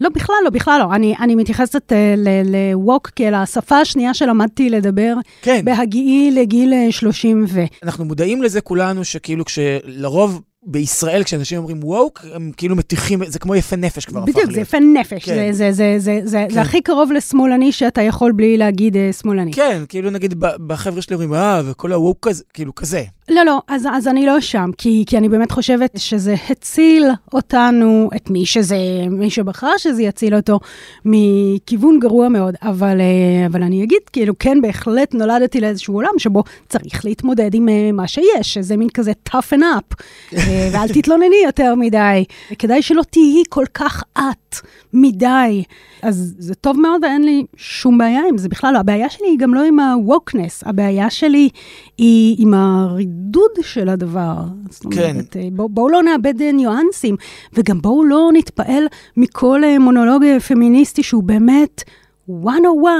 לא, 0.00 0.08
בכלל 0.08 0.36
לא, 0.44 0.50
בכלל 0.50 0.80
לא. 0.80 0.94
אני, 0.94 1.14
אני 1.20 1.34
מתייחסת 1.34 1.92
uh, 1.92 2.28
לווק 2.44 3.10
כאל 3.16 3.34
השפה 3.34 3.76
השנייה 3.76 4.14
שלמדתי 4.14 4.70
לדבר 4.70 5.14
כן. 5.42 5.64
בהגיעי 5.64 6.30
לגיל 6.30 6.72
אה, 6.72 6.92
30 6.92 7.44
ו... 7.48 7.60
אנחנו 7.82 8.04
מודעים 8.04 8.42
לזה 8.42 8.60
כולנו, 8.60 9.04
שכאילו 9.04 9.44
כשלרוב 9.44 10.42
בישראל, 10.66 11.24
כשאנשים 11.24 11.58
אומרים 11.58 11.84
ווק, 11.84 12.24
הם 12.34 12.52
כאילו 12.56 12.76
מטיחים, 12.76 13.24
זה 13.26 13.38
כמו 13.38 13.54
יפה 13.54 13.76
נפש 13.76 14.04
כבר 14.04 14.20
הפך 14.20 14.28
בדיוק, 14.28 14.46
זה 14.46 14.52
להיות. 14.52 14.68
יפה 14.68 14.78
נפש. 14.80 15.24
כן. 15.24 15.52
זה, 15.52 15.52
זה, 15.52 15.72
זה, 15.72 15.94
זה, 15.98 16.20
זה, 16.24 16.44
כן. 16.48 16.54
זה 16.54 16.60
הכי 16.60 16.82
קרוב 16.82 17.12
לשמאלני 17.12 17.72
שאתה 17.72 18.02
יכול 18.02 18.32
בלי 18.32 18.56
להגיד 18.56 18.96
uh, 18.96 19.22
שמאלני. 19.22 19.52
כן, 19.52 19.82
כאילו 19.88 20.10
נגיד 20.10 20.34
בחבר'ה 20.40 21.02
שלי 21.02 21.14
אומרים, 21.14 21.34
אה, 21.34 21.62
וכל 21.64 21.92
הווק 21.92 22.28
כזה, 22.28 22.44
כאילו 22.54 22.74
כזה. 22.74 23.02
לא, 23.28 23.42
לא, 23.44 23.60
אז, 23.68 23.88
אז 23.92 24.08
אני 24.08 24.26
לא 24.26 24.40
שם, 24.40 24.70
כי, 24.78 25.04
כי 25.06 25.18
אני 25.18 25.28
באמת 25.28 25.50
חושבת 25.50 25.90
שזה 25.96 26.34
הציל 26.50 27.04
אותנו, 27.32 28.10
את 28.16 28.30
מי 28.30 28.46
שזה, 28.46 28.76
מי 29.10 29.30
שבחר 29.30 29.76
שזה 29.78 30.02
יציל 30.02 30.34
אותו, 30.34 30.60
מכיוון 31.04 31.98
גרוע 32.00 32.28
מאוד. 32.28 32.54
אבל, 32.62 33.00
אה, 33.00 33.46
אבל 33.46 33.62
אני 33.62 33.84
אגיד, 33.84 33.98
כאילו, 34.12 34.38
כן, 34.38 34.60
בהחלט 34.62 35.14
נולדתי 35.14 35.60
לאיזשהו 35.60 35.94
עולם 35.94 36.18
שבו 36.18 36.42
צריך 36.68 37.04
להתמודד 37.04 37.54
עם 37.54 37.68
אה, 37.68 37.92
מה 37.92 38.08
שיש, 38.08 38.54
שזה 38.54 38.76
מין 38.76 38.88
כזה 38.88 39.12
toughen 39.28 39.60
up, 39.60 39.96
אה, 40.36 40.68
ואל 40.72 40.88
תתלונני 40.88 41.42
יותר 41.44 41.74
מדי. 41.74 42.24
כדאי 42.58 42.82
שלא 42.82 43.02
תהיי 43.10 43.42
כל 43.48 43.64
כך 43.74 44.02
את 44.18 44.56
מדי. 44.92 45.62
אז 46.02 46.34
זה 46.38 46.54
טוב 46.54 46.80
מאוד 46.80 47.04
ואין 47.04 47.24
לי 47.24 47.44
שום 47.56 47.98
בעיה 47.98 48.20
עם 48.28 48.38
זה 48.38 48.48
בכלל 48.48 48.74
לא. 48.74 48.78
הבעיה 48.78 49.08
שלי 49.08 49.26
היא 49.26 49.38
גם 49.38 49.54
לא 49.54 49.64
עם 49.64 49.80
ה-wokeness, 49.80 50.68
הבעיה 50.68 51.10
שלי 51.10 51.48
היא 51.98 52.36
עם 52.38 52.54
הרידוד 53.14 53.50
של 53.62 53.88
הדבר. 53.88 54.44
זאת 54.70 54.94
כן. 54.94 55.10
אומרת, 55.10 55.36
אה, 55.36 55.48
בוא, 55.52 55.70
בואו 55.70 55.88
לא 55.88 56.02
נאבד 56.02 56.40
אה, 56.40 56.52
ניואנסים, 56.52 57.16
וגם 57.52 57.80
בואו 57.80 58.04
לא 58.04 58.30
נתפעל 58.32 58.84
מכל 59.16 59.64
אה, 59.64 59.78
מונולוג 59.78 60.22
פמיניסטי 60.48 61.02
שהוא 61.02 61.22
באמת 61.22 61.82
101. 62.28 62.90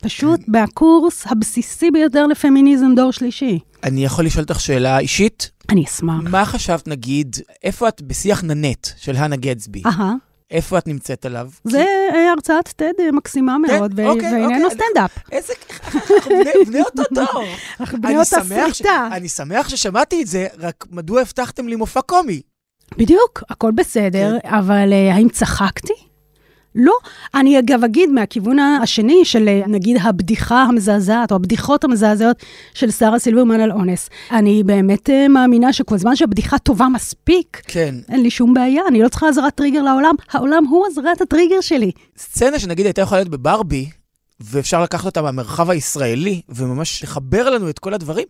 פשוט 0.00 0.40
כן. 0.46 0.52
בקורס 0.52 1.26
הבסיסי 1.26 1.90
ביותר 1.90 2.26
לפמיניזם 2.26 2.94
דור 2.96 3.10
שלישי. 3.10 3.58
אני 3.84 4.04
יכול 4.04 4.24
לשאול 4.24 4.42
אותך 4.42 4.60
שאלה 4.60 4.98
אישית? 4.98 5.50
אני 5.68 5.84
אשמח. 5.84 6.22
מה 6.30 6.44
חשבת, 6.44 6.88
נגיד, 6.88 7.36
איפה 7.64 7.88
את 7.88 8.02
בשיח 8.02 8.44
ננט 8.44 8.86
של 8.96 9.16
הנה 9.16 9.36
גטסבי? 9.36 9.82
אהה, 9.86 10.14
איפה 10.50 10.78
את 10.78 10.86
נמצאת 10.88 11.26
עליו? 11.26 11.48
זה 11.64 11.84
אה, 12.14 12.32
הרצאת 12.32 12.68
TED 12.82 13.12
מקסימה 13.12 13.58
מאוד, 13.58 13.92
ו- 13.96 14.06
אוקיי, 14.06 14.32
ואיננו 14.32 14.64
אוקיי. 14.64 14.78
סטנדאפ. 14.86 15.10
איזה... 15.32 15.52
אנחנו 15.94 16.30
בני- 16.66 16.80
אותו 16.82 17.02
דור. 17.14 17.44
אנחנו 17.80 18.00
בני 18.00 18.16
אותה 18.16 18.24
שמח 18.44 18.72
ש- 18.74 18.78
סריטה. 18.78 19.08
אני 19.12 19.28
שמח 19.28 19.68
ששמעתי 19.68 20.22
את 20.22 20.26
זה, 20.26 20.46
רק 20.58 20.84
מדוע 20.90 21.20
הבטחתם 21.20 21.68
לי 21.68 21.76
מופע 21.76 22.00
קומי? 22.00 22.40
בדיוק, 22.98 23.42
הכל 23.50 23.70
בסדר, 23.74 24.36
כן. 24.42 24.48
אבל 24.54 24.92
אה, 24.92 25.14
האם 25.14 25.28
צחקתי? 25.28 25.92
לא. 26.76 26.94
אני 27.34 27.58
אגב 27.58 27.84
אגיד 27.84 28.10
מהכיוון 28.10 28.58
השני 28.58 29.24
של 29.24 29.48
אה, 29.48 29.62
נגיד 29.66 29.96
הבדיחה 30.02 30.62
המזעזעת, 30.62 31.30
או 31.30 31.36
הבדיחות 31.36 31.84
המזעזעות 31.84 32.36
של 32.74 32.90
שרה 32.90 33.18
סילברמן 33.18 33.60
על 33.60 33.72
אונס. 33.72 34.10
אני 34.30 34.62
באמת 34.62 35.10
אה, 35.10 35.28
מאמינה 35.28 35.72
שכל 35.72 35.98
זמן 35.98 36.16
שהבדיחה 36.16 36.58
טובה 36.58 36.88
מספיק, 36.88 37.62
כן. 37.66 37.94
אין 38.08 38.22
לי 38.22 38.30
שום 38.30 38.54
בעיה, 38.54 38.82
אני 38.88 39.02
לא 39.02 39.08
צריכה 39.08 39.28
עזרת 39.28 39.54
טריגר 39.54 39.82
לעולם, 39.82 40.14
העולם 40.30 40.64
הוא 40.64 40.86
עזרת 40.86 41.20
הטריגר 41.20 41.60
שלי. 41.60 41.90
סצנה 42.18 42.58
שנגיד 42.58 42.86
הייתה 42.86 43.00
יכולה 43.00 43.20
להיות 43.20 43.30
בברבי, 43.30 43.88
ואפשר 44.40 44.82
לקחת 44.82 45.06
אותה 45.06 45.22
מהמרחב 45.22 45.70
הישראלי, 45.70 46.40
וממש 46.48 47.02
לחבר 47.02 47.50
לנו 47.50 47.70
את 47.70 47.78
כל 47.78 47.94
הדברים, 47.94 48.26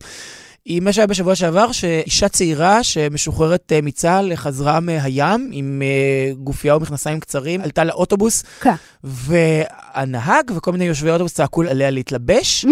היא 0.66 0.80
מה 0.82 0.92
שהיה 0.92 1.06
בשבוע 1.06 1.34
שעבר, 1.34 1.72
שאישה 1.72 2.28
צעירה 2.28 2.82
שמשוחררת 2.84 3.72
אה, 3.72 3.80
מצה"ל 3.82 4.36
חזרה 4.36 4.80
מהים 4.80 5.50
עם 5.52 5.82
אה, 5.84 6.32
גופייה 6.34 6.76
ומכנסיים 6.76 7.20
קצרים, 7.20 7.60
עלתה 7.60 7.84
לאוטובוס, 7.84 8.42
כן. 8.60 8.74
והנהג 9.04 10.50
וכל 10.56 10.72
מיני 10.72 10.84
יושבי 10.84 11.10
אוטובוס 11.10 11.34
צעקו 11.34 11.62
עליה 11.62 11.90
להתלבש. 11.90 12.66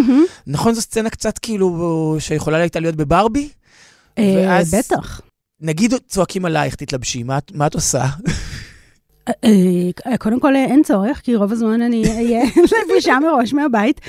נכון, 0.47 0.75
זו 0.75 0.81
סצנה 0.81 1.11
קצת 1.11 1.39
כאילו 1.39 2.17
שיכולה 2.19 2.59
הייתה 2.59 2.81
להיות 2.81 2.97
בברבי? 2.97 3.49
אה, 4.19 4.45
ואז- 4.47 4.75
בטח. 4.75 5.21
נגיד 5.61 5.95
צועקים 6.09 6.45
עלייך, 6.45 6.75
תתלבשי, 6.75 7.23
מה, 7.23 7.39
מה 7.55 7.67
את 7.67 7.75
עושה? 7.75 8.05
אה, 9.29 10.19
קודם 10.19 10.41
כל, 10.41 10.57
אה, 10.57 10.65
אין 10.65 10.83
צורך, 10.83 11.21
כי 11.21 11.37
רוב 11.37 11.53
הזמן 11.53 11.83
אני 11.83 12.05
אהיה 12.09 12.45
לבושה 12.91 13.19
מראש 13.19 13.53
מהבית, 13.53 14.01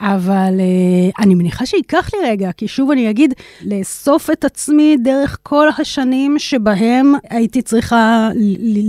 אבל 0.00 0.60
אה, 0.60 1.24
אני 1.24 1.34
מניחה 1.34 1.66
שייקח 1.66 2.10
לי 2.14 2.28
רגע, 2.30 2.52
כי 2.52 2.68
שוב 2.68 2.90
אני 2.90 3.10
אגיד, 3.10 3.34
לאסוף 3.62 4.30
את 4.30 4.44
עצמי 4.44 4.96
דרך 5.04 5.38
כל 5.42 5.68
השנים 5.78 6.38
שבהם 6.38 7.14
הייתי 7.30 7.62
צריכה 7.62 8.30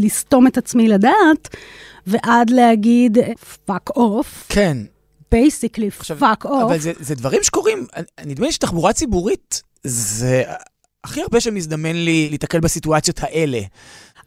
לסתום 0.04 0.48
את 0.48 0.58
עצמי 0.58 0.88
לדעת, 0.88 1.56
ועד 2.08 2.50
להגיד, 2.50 3.18
fuck 3.68 3.98
off, 3.98 4.28
כן. 4.50 4.78
עכשיו, 6.00 6.18
fuck 6.18 6.46
off. 6.46 6.64
אבל 6.64 6.80
זה, 6.80 6.92
זה 7.00 7.16
דברים 7.16 7.44
שקורים, 7.44 7.88
נדמה 8.26 8.46
לי 8.46 8.52
שתחבורה 8.52 8.94
ציבורית 8.94 9.62
זה 9.84 10.44
הכי 11.04 11.22
הרבה 11.22 11.40
שמזדמן 11.40 11.96
לי 11.96 12.28
להתקל 12.32 12.60
בסיטואציות 12.60 13.20
האלה. 13.24 13.60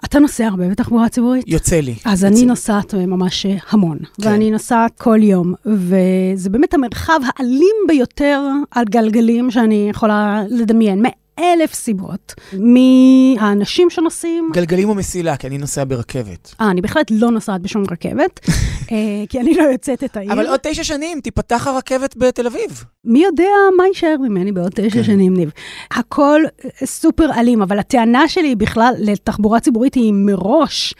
אתה 0.05 0.19
נוסע 0.19 0.47
הרבה 0.47 0.69
בתחבורה 0.69 1.09
ציבורית? 1.09 1.45
יוצא 1.49 1.81
לי. 1.81 1.95
אז 2.05 2.25
יוצא 2.25 2.27
אני 2.35 2.41
לי. 2.41 2.47
נוסעת 2.47 2.95
ממש 2.95 3.47
אה, 3.47 3.57
המון, 3.71 3.99
כן. 4.23 4.29
ואני 4.29 4.51
נוסעת 4.51 4.99
כל 4.99 5.19
יום, 5.23 5.55
וזה 5.67 6.51
באמת 6.51 6.75
המרחב 6.75 7.21
האלים 7.25 7.77
ביותר 7.89 8.43
על 8.71 8.85
גלגלים 8.85 9.51
שאני 9.51 9.87
יכולה 9.91 10.43
לדמיין, 10.51 11.03
מאלף 11.39 11.75
סיבות. 11.75 12.35
מהאנשים 12.53 13.91
שנוסעים, 13.91 14.51
גלגלים 14.53 14.89
או 14.89 14.95
מסילה, 14.95 15.37
כי 15.37 15.47
אני 15.47 15.59
נוסע 15.59 15.85
ברכבת. 15.85 16.55
אה, 16.61 16.71
אני 16.71 16.81
בהחלט 16.81 17.11
לא 17.11 17.31
נוסעת 17.31 17.61
בשום 17.61 17.83
רכבת, 17.91 18.41
אה, 18.93 19.25
כי 19.29 19.41
אני 19.41 19.55
לא 19.55 19.63
יוצאת 19.63 20.05
את 20.05 20.17
העיר. 20.17 20.33
אבל 20.33 20.47
עוד 20.47 20.61
תשע 20.63 20.85
שנים 20.85 21.21
תיפתח 21.21 21.67
הרכבת 21.67 22.17
בתל 22.17 22.47
אביב. 22.47 22.85
מי 23.05 23.25
יודע 23.25 23.51
מה 23.77 23.87
יישאר 23.87 24.17
ממני 24.21 24.53
בעוד 24.53 24.73
תשע 24.75 24.91
כן. 24.91 25.05
שנים, 25.05 25.37
ניב. 25.37 25.51
הכל 25.91 26.41
אה, 26.65 26.87
סופר 26.87 27.31
אלים, 27.37 27.63
אבל 27.63 27.79
הטענה 27.79 28.29
שלי 28.29 28.55
בכלל 28.55 28.95
לתחבורה 28.99 29.61
ציבורית 29.61 29.95
היא 29.95 30.13
מראש, 30.15 30.95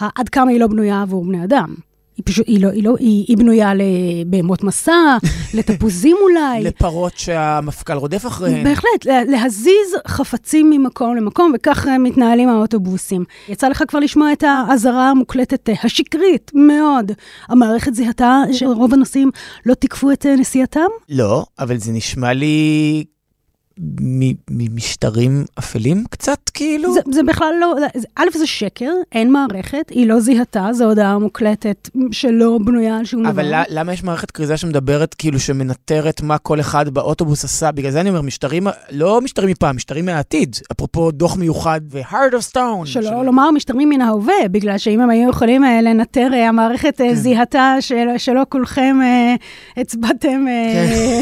עד 0.00 0.28
כמה 0.28 0.50
היא 0.50 0.60
לא 0.60 0.66
בנויה 0.66 1.02
עבור 1.02 1.24
בני 1.24 1.44
אדם. 1.44 1.74
היא 2.16 2.22
פשוט, 2.26 2.46
היא 2.46 2.60
לא, 2.64 2.68
היא 2.70 2.84
לא, 2.84 2.94
היא, 2.98 3.24
היא 3.28 3.36
בנויה 3.36 3.72
לבהמות 3.74 4.64
מסע, 4.64 4.92
לתפוזים 5.54 6.16
אולי. 6.22 6.62
לפרות 6.62 7.12
שהמפכ"ל 7.18 7.92
רודף 7.92 8.26
אחריהן. 8.26 8.64
בהחלט, 8.64 9.04
לה- 9.04 9.24
להזיז 9.24 9.70
חפצים 10.08 10.70
ממקום 10.70 11.16
למקום, 11.16 11.52
וכך 11.54 11.86
מתנהלים 12.00 12.48
האוטובוסים. 12.48 13.24
יצא 13.48 13.68
לך 13.68 13.82
כבר 13.88 13.98
לשמוע 13.98 14.32
את 14.32 14.44
האזהרה 14.46 15.10
המוקלטת, 15.10 15.68
השקרית 15.84 16.50
מאוד. 16.54 17.12
המערכת 17.48 17.94
זיהתה 17.94 18.42
שרוב 18.52 18.94
הנוסעים 18.94 19.30
לא 19.66 19.74
תיקפו 19.74 20.10
את 20.12 20.26
אה, 20.26 20.36
נסיעתם? 20.36 20.80
לא, 21.08 21.44
אבל 21.58 21.76
זה 21.76 21.92
נשמע 21.92 22.32
לי 22.32 23.04
ממשטרים 24.50 25.44
אפלים 25.58 26.04
קצת, 26.10 26.38
כאילו. 26.54 26.94
זה, 26.94 27.00
זה 27.12 27.22
בכלל 27.22 27.54
לא, 27.60 27.74
זה- 27.96 28.06
א', 28.16 28.24
זה 28.34 28.46
שקר, 28.46 28.90
אין 29.12 29.32
מערכת, 29.32 29.90
היא 29.90 30.06
לא 30.06 30.20
זיהתה, 30.20 30.68
זו 30.72 30.84
הודעה 30.84 31.18
מוקלטת 31.18 31.88
שלא 32.12 32.58
בנויה 32.64 32.96
על 32.98 33.04
שום 33.04 33.20
דבר. 33.22 33.30
אבל 33.30 33.52
למה 33.68 33.92
יש 33.92 34.04
מערכת 34.04 34.30
כריזה 34.30 34.56
שמדברת, 34.56 35.14
כאילו, 35.14 35.40
שמנטרת 35.40 36.22
מה 36.22 36.38
כל 36.38 36.60
אחד 36.60 36.88
באוטובוס 36.88 37.44
עשה? 37.44 37.72
בגלל 37.72 37.90
זה 37.90 38.00
אני 38.00 38.08
אומר, 38.08 38.20
משטרים, 38.22 38.66
לא 38.90 39.20
משטרים 39.20 39.50
מפעם, 39.50 39.76
משטרים 39.76 40.06
מהעתיד. 40.06 40.56
אפרופו 40.72 41.10
דוח 41.10 41.36
מיוחד 41.36 41.80
ו-Heart 41.90 42.32
of 42.34 42.52
Stone. 42.52 42.86
שלא 42.86 43.02
של- 43.02 43.22
לומר 43.22 43.50
משטרים 43.50 43.88
מן 43.88 44.00
ההווה, 44.00 44.34
בגלל 44.50 44.78
שאם 44.78 45.00
הם 45.00 45.10
היו 45.10 45.30
יכולים 45.30 45.64
אה, 45.64 45.80
לנטר, 45.82 46.28
אה, 46.32 46.48
המערכת 46.48 46.96
כן. 46.96 47.04
אה, 47.04 47.14
זיהתה 47.14 47.76
של, 47.80 48.06
שלא 48.18 48.42
כולכם 48.48 48.96
אה, 49.02 49.34
הצבעתם... 49.76 50.44
אה, 50.48 51.20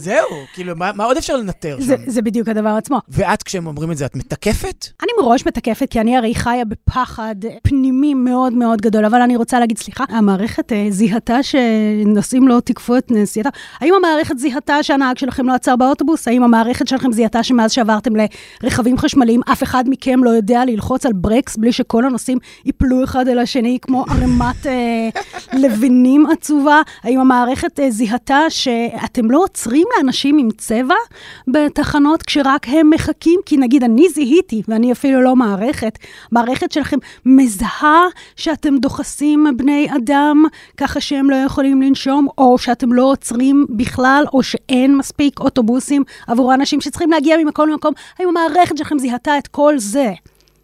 זהו, 0.00 0.28
כאילו, 0.54 0.76
מה 0.76 0.90
מה 0.94 1.04
עוד 1.04 1.16
אפשר 1.16 1.36
לנטר 1.36 1.76
זה, 1.80 1.96
שם? 1.96 2.10
זה 2.10 2.22
בדיוק 2.22 2.48
הדבר 2.48 2.68
עצמו. 2.68 3.00
ואת, 3.08 3.42
כשהם 3.42 3.66
אומרים 3.66 3.92
את 3.92 3.96
זה, 3.96 4.06
את 4.06 4.16
מתקפת? 4.16 4.86
אני 5.02 5.10
מראש 5.22 5.46
מתקפת, 5.46 5.90
כי 5.90 6.00
אני 6.00 6.16
הרי 6.16 6.34
חיה 6.34 6.64
בפחד 6.64 7.34
פנימי 7.62 8.14
מאוד 8.14 8.52
מאוד 8.52 8.80
גדול, 8.80 9.04
אבל 9.04 9.22
אני 9.22 9.36
רוצה 9.36 9.60
להגיד, 9.60 9.78
סליחה, 9.78 10.04
המערכת 10.08 10.72
אה, 10.72 10.86
זיהתה 10.90 11.42
שנוסעים 11.42 12.48
לא 12.48 12.60
תיקפו 12.60 12.96
את 12.96 13.10
נסיעתם? 13.10 13.50
האם 13.80 13.94
המערכת 13.94 14.38
זיהתה 14.38 14.82
שהנהג 14.82 15.18
שלכם 15.18 15.46
לא 15.46 15.52
עצר 15.52 15.76
באוטובוס? 15.76 16.28
האם 16.28 16.42
המערכת 16.42 16.88
שלכם 16.88 17.12
זיהתה 17.12 17.42
שמאז 17.42 17.72
שעברתם 17.72 18.12
לרכבים 18.62 18.98
חשמליים, 18.98 19.40
אף 19.52 19.62
אחד 19.62 19.84
מכם 19.86 20.24
לא 20.24 20.30
יודע 20.30 20.64
ללחוץ 20.64 21.06
על 21.06 21.12
ברקס 21.12 21.56
בלי 21.56 21.72
שכל 21.72 22.04
הנוסעים 22.04 22.38
ייפלו 22.64 23.04
אחד 23.04 23.28
אל 23.28 23.38
השני 23.38 23.78
כמו 23.82 24.04
ערימת 24.10 24.66
אה, 24.66 25.08
לבנים 25.52 26.26
עצובה? 26.26 26.82
האם 27.02 27.20
המערכת 27.20 27.80
אה, 27.80 27.90
זיהתה 27.90 28.40
שאתם 28.48 29.30
לא 29.30 29.42
עוצרים 29.42 29.83
לאנשים 29.96 30.38
עם 30.38 30.48
צבע 30.58 30.94
בתחנות 31.48 32.22
כשרק 32.22 32.68
הם 32.68 32.90
מחכים? 32.90 33.40
כי 33.46 33.56
נגיד 33.56 33.84
אני 33.84 34.08
זיהיתי, 34.08 34.62
ואני 34.68 34.92
אפילו 34.92 35.22
לא 35.22 35.36
מערכת, 35.36 35.98
מערכת 36.32 36.72
שלכם 36.72 36.98
מזהה 37.26 38.06
שאתם 38.36 38.78
דוחסים 38.78 39.46
בני 39.56 39.88
אדם 39.96 40.44
ככה 40.76 41.00
שהם 41.00 41.30
לא 41.30 41.36
יכולים 41.36 41.82
לנשום, 41.82 42.28
או 42.38 42.58
שאתם 42.58 42.92
לא 42.92 43.02
עוצרים 43.02 43.66
בכלל, 43.70 44.24
או 44.32 44.42
שאין 44.42 44.96
מספיק 44.96 45.40
אוטובוסים 45.40 46.04
עבור 46.26 46.54
אנשים 46.54 46.80
שצריכים 46.80 47.10
להגיע 47.10 47.36
ממקום 47.36 47.68
למקום. 47.68 47.92
האם 48.18 48.28
המערכת 48.28 48.78
שלכם 48.78 48.98
זיהתה 48.98 49.38
את 49.38 49.46
כל 49.46 49.74
זה? 49.78 50.12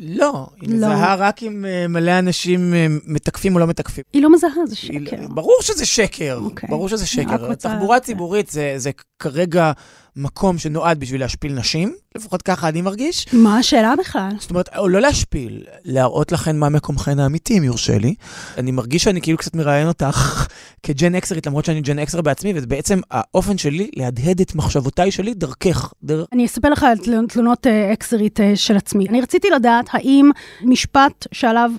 לא, 0.02 0.46
היא 0.60 0.68
לא. 0.70 0.76
מזהה 0.76 1.14
רק 1.14 1.42
אם 1.42 1.64
אה, 1.64 1.88
מלא 1.88 2.18
אנשים 2.18 2.74
אה, 2.74 2.86
מתקפים 3.06 3.54
או 3.54 3.60
לא 3.60 3.66
מתקפים. 3.66 4.04
היא 4.12 4.22
לא 4.22 4.32
מזהה, 4.32 4.50
זה 4.66 4.76
היא- 4.82 5.06
שקר. 5.06 5.26
ברור 5.28 5.58
שזה 5.60 5.86
שקר, 5.86 6.38
אוקיי. 6.44 6.68
ברור 6.68 6.88
שזה 6.88 7.06
שקר. 7.06 7.54
תחבורה 7.54 8.00
ציבורית 8.00 8.50
זה, 8.50 8.74
זה 8.76 8.90
כרגע 9.18 9.72
מקום 10.16 10.58
שנועד 10.58 11.00
בשביל 11.00 11.20
להשפיל 11.20 11.52
נשים, 11.52 11.94
לפחות 12.16 12.42
ככה 12.42 12.68
אני 12.68 12.82
מרגיש. 12.82 13.26
מה 13.32 13.58
השאלה 13.58 13.94
בכלל? 13.98 14.30
זאת 14.38 14.50
אומרת, 14.50 14.68
או 14.76 14.88
לא 14.88 15.00
להשפיל, 15.00 15.64
להראות 15.84 16.32
לכן 16.32 16.58
מה 16.58 16.68
מקומכן 16.68 17.18
האמיתי, 17.18 17.58
אם 17.58 17.64
יורשה 17.64 17.98
לי. 17.98 18.14
אני 18.58 18.70
מרגיש 18.70 19.02
שאני 19.04 19.20
כאילו 19.20 19.38
קצת 19.38 19.54
מראיין 19.54 19.88
אותך 19.88 20.46
כג'ן 20.86 21.14
אקסרית, 21.14 21.46
למרות 21.46 21.64
שאני 21.64 21.80
ג'ן 21.80 21.98
אקסר 21.98 22.20
בעצמי, 22.22 22.52
וזה 22.56 22.66
בעצם 22.66 23.00
האופן 23.10 23.58
שלי 23.58 23.90
להדהד 23.96 24.40
את 24.40 24.54
מחשבותיי 24.54 25.10
שלי 25.10 25.34
דרכך. 25.34 25.92
דרך... 26.02 26.26
אני 26.32 26.46
אספר 26.46 26.68
לך 26.70 26.82
על 26.82 26.98
תל- 26.98 27.26
תלונות 27.28 27.66
אה, 27.66 27.92
אקסרית 27.92 28.40
אה, 28.40 28.56
של 28.56 28.76
עצמי. 28.76 29.06
אני 29.08 29.20
רציתי 29.20 29.50
לדעת 29.50 29.86
האם 29.92 30.30
משפט 30.62 31.26
שעליו 31.32 31.70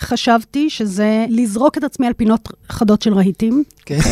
חשבתי 0.00 0.70
שזה 0.70 1.26
לזרוק 1.28 1.78
את 1.78 1.84
עצמי 1.84 2.06
על 2.06 2.12
פינות 2.12 2.48
חדות 2.68 3.02
של 3.02 3.14
רהיטים, 3.14 3.64
כן. 3.86 3.98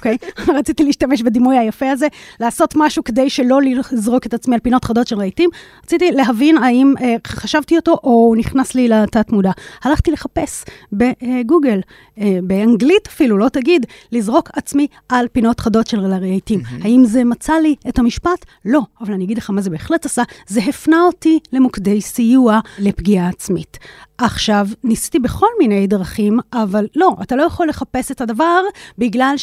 אוקיי? 0.00 0.16
רציתי 0.58 0.84
להשתמש 0.84 1.22
בדימוי 1.22 1.58
היפה 1.58 1.90
הזה, 1.90 2.06
לעשות 2.40 2.74
משהו 2.76 3.04
כדי 3.04 3.30
שלא 3.30 3.58
לזרוק 3.62 4.26
את 4.26 4.34
עצמי 4.34 4.54
על 4.54 4.60
פינות 4.60 4.84
חדות 4.84 5.06
של 5.06 5.18
רהיטים. 5.18 5.50
רציתי 5.84 6.10
להבין 6.10 6.58
האם 6.58 6.94
אה, 7.00 7.16
חשבתי 7.26 7.76
אותו 7.76 7.92
או 7.92 8.10
הוא 8.10 8.36
נכנס 8.36 8.74
לי 8.74 8.88
לתת 8.88 9.32
מודע. 9.32 9.50
הלכתי 9.84 10.10
לחפש 10.10 10.64
בגוגל, 10.92 11.80
אה, 12.18 12.38
באנגלית 12.42 13.06
אפילו, 13.06 13.38
לא 13.38 13.48
תגיד, 13.48 13.86
לזרוק 14.12 14.50
עצמי 14.52 14.86
על 15.08 15.26
פינות 15.32 15.60
חדות 15.60 15.86
של 15.86 16.00
רהיטים. 16.00 16.60
האם 16.82 17.04
זה 17.04 17.24
מצא 17.24 17.52
לי 17.52 17.74
את 17.88 17.98
המשפט? 17.98 18.44
לא, 18.64 18.80
אבל 19.00 19.12
אני 19.12 19.24
אגיד 19.24 19.38
לך 19.38 19.50
מה 19.50 19.60
זה 19.60 19.70
בהחלט 19.70 20.06
עשה, 20.06 20.22
זה 20.46 20.60
הפנה 20.60 21.02
אותי 21.02 21.38
למוקדי 21.52 22.00
סיוע 22.00 22.60
לפגיעה 22.78 23.28
עצמית. 23.28 23.78
עכשיו, 24.18 24.66
ניסיתי 24.84 25.18
בכל 25.18 25.46
מיני 25.58 25.86
דרכים, 25.86 26.38
אבל 26.52 26.86
לא, 26.96 27.16
אתה 27.22 27.36
לא 27.36 27.42
יכול 27.42 27.68
לחפש 27.68 28.10
את 28.10 28.20
הדבר 28.20 28.60
בגלל 28.98 29.34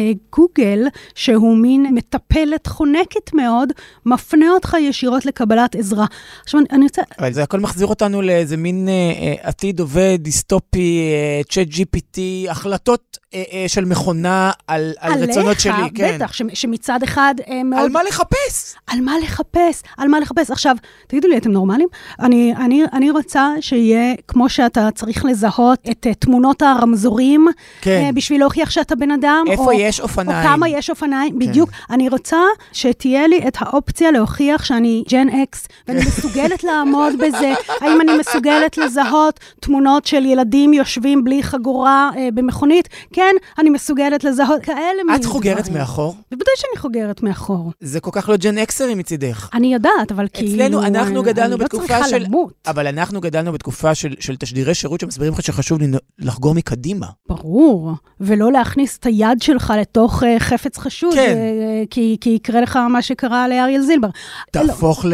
שגוגל, 0.00 0.86
שהוא 1.14 1.56
מין 1.56 1.94
מטפלת 1.94 2.66
חונקת 2.66 3.34
מאוד, 3.34 3.72
מפנה 4.06 4.50
אותך 4.50 4.76
ישירות 4.80 5.26
לקבלת 5.26 5.74
עזרה. 5.74 6.06
עכשיו, 6.42 6.60
אני- 6.72 6.84
רוצה... 6.84 7.02
אבל 7.18 7.32
זה 7.32 7.42
הכל 7.42 7.60
מחזיר 7.60 7.86
אותנו 7.86 8.22
לאיזה 8.22 8.56
מין 8.56 8.88
אה, 8.88 8.92
אה, 8.92 9.34
עתיד 9.48 9.80
עובד, 9.80 10.18
דיסטופי, 10.20 11.12
צ'אט 11.48 11.68
GPT, 11.68 12.20
החלטות 12.50 13.18
אה, 13.34 13.42
אה, 13.52 13.64
של 13.68 13.84
מכונה 13.84 14.50
על, 14.66 14.92
על 14.98 15.24
רצונות 15.24 15.60
שלי, 15.60 15.72
עליך, 15.72 15.92
כן. 15.94 16.16
בטח, 16.16 16.32
ש, 16.32 16.42
שמצד 16.54 17.02
אחד 17.02 17.34
אה, 17.48 17.62
מאוד... 17.62 17.80
על 17.82 17.88
מה 17.88 18.02
לחפש? 18.02 18.74
על 18.86 19.00
מה 19.00 19.12
לחפש, 19.22 19.82
על 19.98 20.08
מה 20.08 20.20
לחפש. 20.20 20.50
עכשיו, 20.50 20.76
תגידו 21.06 21.28
לי, 21.28 21.36
אתם 21.36 21.50
נורמלים? 21.50 21.88
אני, 22.20 22.54
אני, 22.56 22.82
אני 22.92 23.10
רוצה 23.10 23.48
שיהיה, 23.60 24.14
כמו 24.28 24.48
שאתה 24.48 24.88
צריך 24.94 25.24
לזהות 25.24 25.78
את 25.90 26.06
uh, 26.10 26.14
תמונות 26.14 26.62
הרמזורים, 26.62 27.46
כן. 27.80 28.10
uh, 28.10 28.14
בשביל 28.14 28.40
להוכיח 28.40 28.70
שאתה 28.70 28.94
בן 28.94 29.10
אדם. 29.10 29.44
איפה 29.50 29.64
או, 29.64 29.72
יש 29.72 29.89
אופניים? 30.00 30.38
או 30.38 30.42
כמה 30.42 30.68
יש 30.68 30.90
אופניים, 30.90 31.32
כן. 31.32 31.38
בדיוק. 31.38 31.70
אני 31.90 32.08
רוצה 32.08 32.38
שתהיה 32.72 33.26
לי 33.26 33.48
את 33.48 33.56
האופציה 33.58 34.10
להוכיח 34.10 34.64
שאני 34.64 35.04
ג'ן 35.08 35.28
אקס, 35.28 35.68
ואני 35.88 36.00
מסוגלת 36.00 36.64
לעמוד 36.64 37.14
בזה. 37.14 37.52
האם 37.80 38.00
אני 38.00 38.18
מסוגלת 38.18 38.78
לזהות 38.78 39.40
תמונות 39.60 40.04
של 40.04 40.24
ילדים 40.24 40.72
יושבים 40.72 41.24
בלי 41.24 41.42
חגורה 41.42 42.10
uh, 42.14 42.18
במכונית? 42.34 42.88
כן, 43.12 43.34
אני 43.58 43.70
מסוגלת 43.70 44.24
לזהות 44.24 44.62
כאלה 44.62 45.04
מין 45.06 45.16
את 45.16 45.24
חוגרת 45.24 45.64
דברים. 45.64 45.78
מאחור? 45.78 46.14
בוודאי 46.30 46.54
שאני 46.56 46.80
חוגרת 46.80 47.22
מאחור. 47.22 47.72
זה 47.80 48.00
כל 48.00 48.10
כך 48.12 48.28
לא 48.28 48.36
ג'ן 48.36 48.58
אקסרי 48.58 48.94
מצידך. 48.94 49.48
אני 49.54 49.74
יודעת, 49.74 50.12
אבל 50.12 50.26
כאילו... 50.32 50.64
אצלנו, 50.64 50.82
אנחנו 50.82 51.20
אה, 51.20 51.26
גדלנו 51.26 51.54
אני 51.56 51.64
בתקופה 51.64 51.98
לא 51.98 52.08
של... 52.08 52.18
למות. 52.18 52.52
אבל 52.66 52.86
אנחנו 52.86 53.20
גדלנו 53.20 53.52
בתקופה 53.52 53.94
של, 53.94 54.14
של 54.20 54.36
תשדירי 54.36 54.74
שירות 54.74 55.00
שמסבירים 55.00 55.32
לך 55.32 55.42
שחשוב 55.42 55.78
לחגור 56.18 56.54
מקדימה. 56.54 57.06
ברור, 57.28 57.92
ולא 58.20 58.52
להכניס 58.52 58.98
את 58.98 59.06
היד 59.06 59.42
שלך 59.42 59.72
לתוך 59.80 60.22
uh, 60.22 60.26
חפץ 60.38 60.78
חשוד, 60.78 61.14
כן. 61.14 61.36
uh, 61.36 61.86
כי, 61.90 62.16
כי 62.20 62.30
יקרה 62.30 62.60
לך 62.60 62.76
מה 62.76 63.02
שקרה 63.02 63.48
לאריאל 63.48 63.82
זילבר. 63.82 64.08
לא, 64.54 64.66
תהפוך 64.66 65.04
ל... 65.04 65.12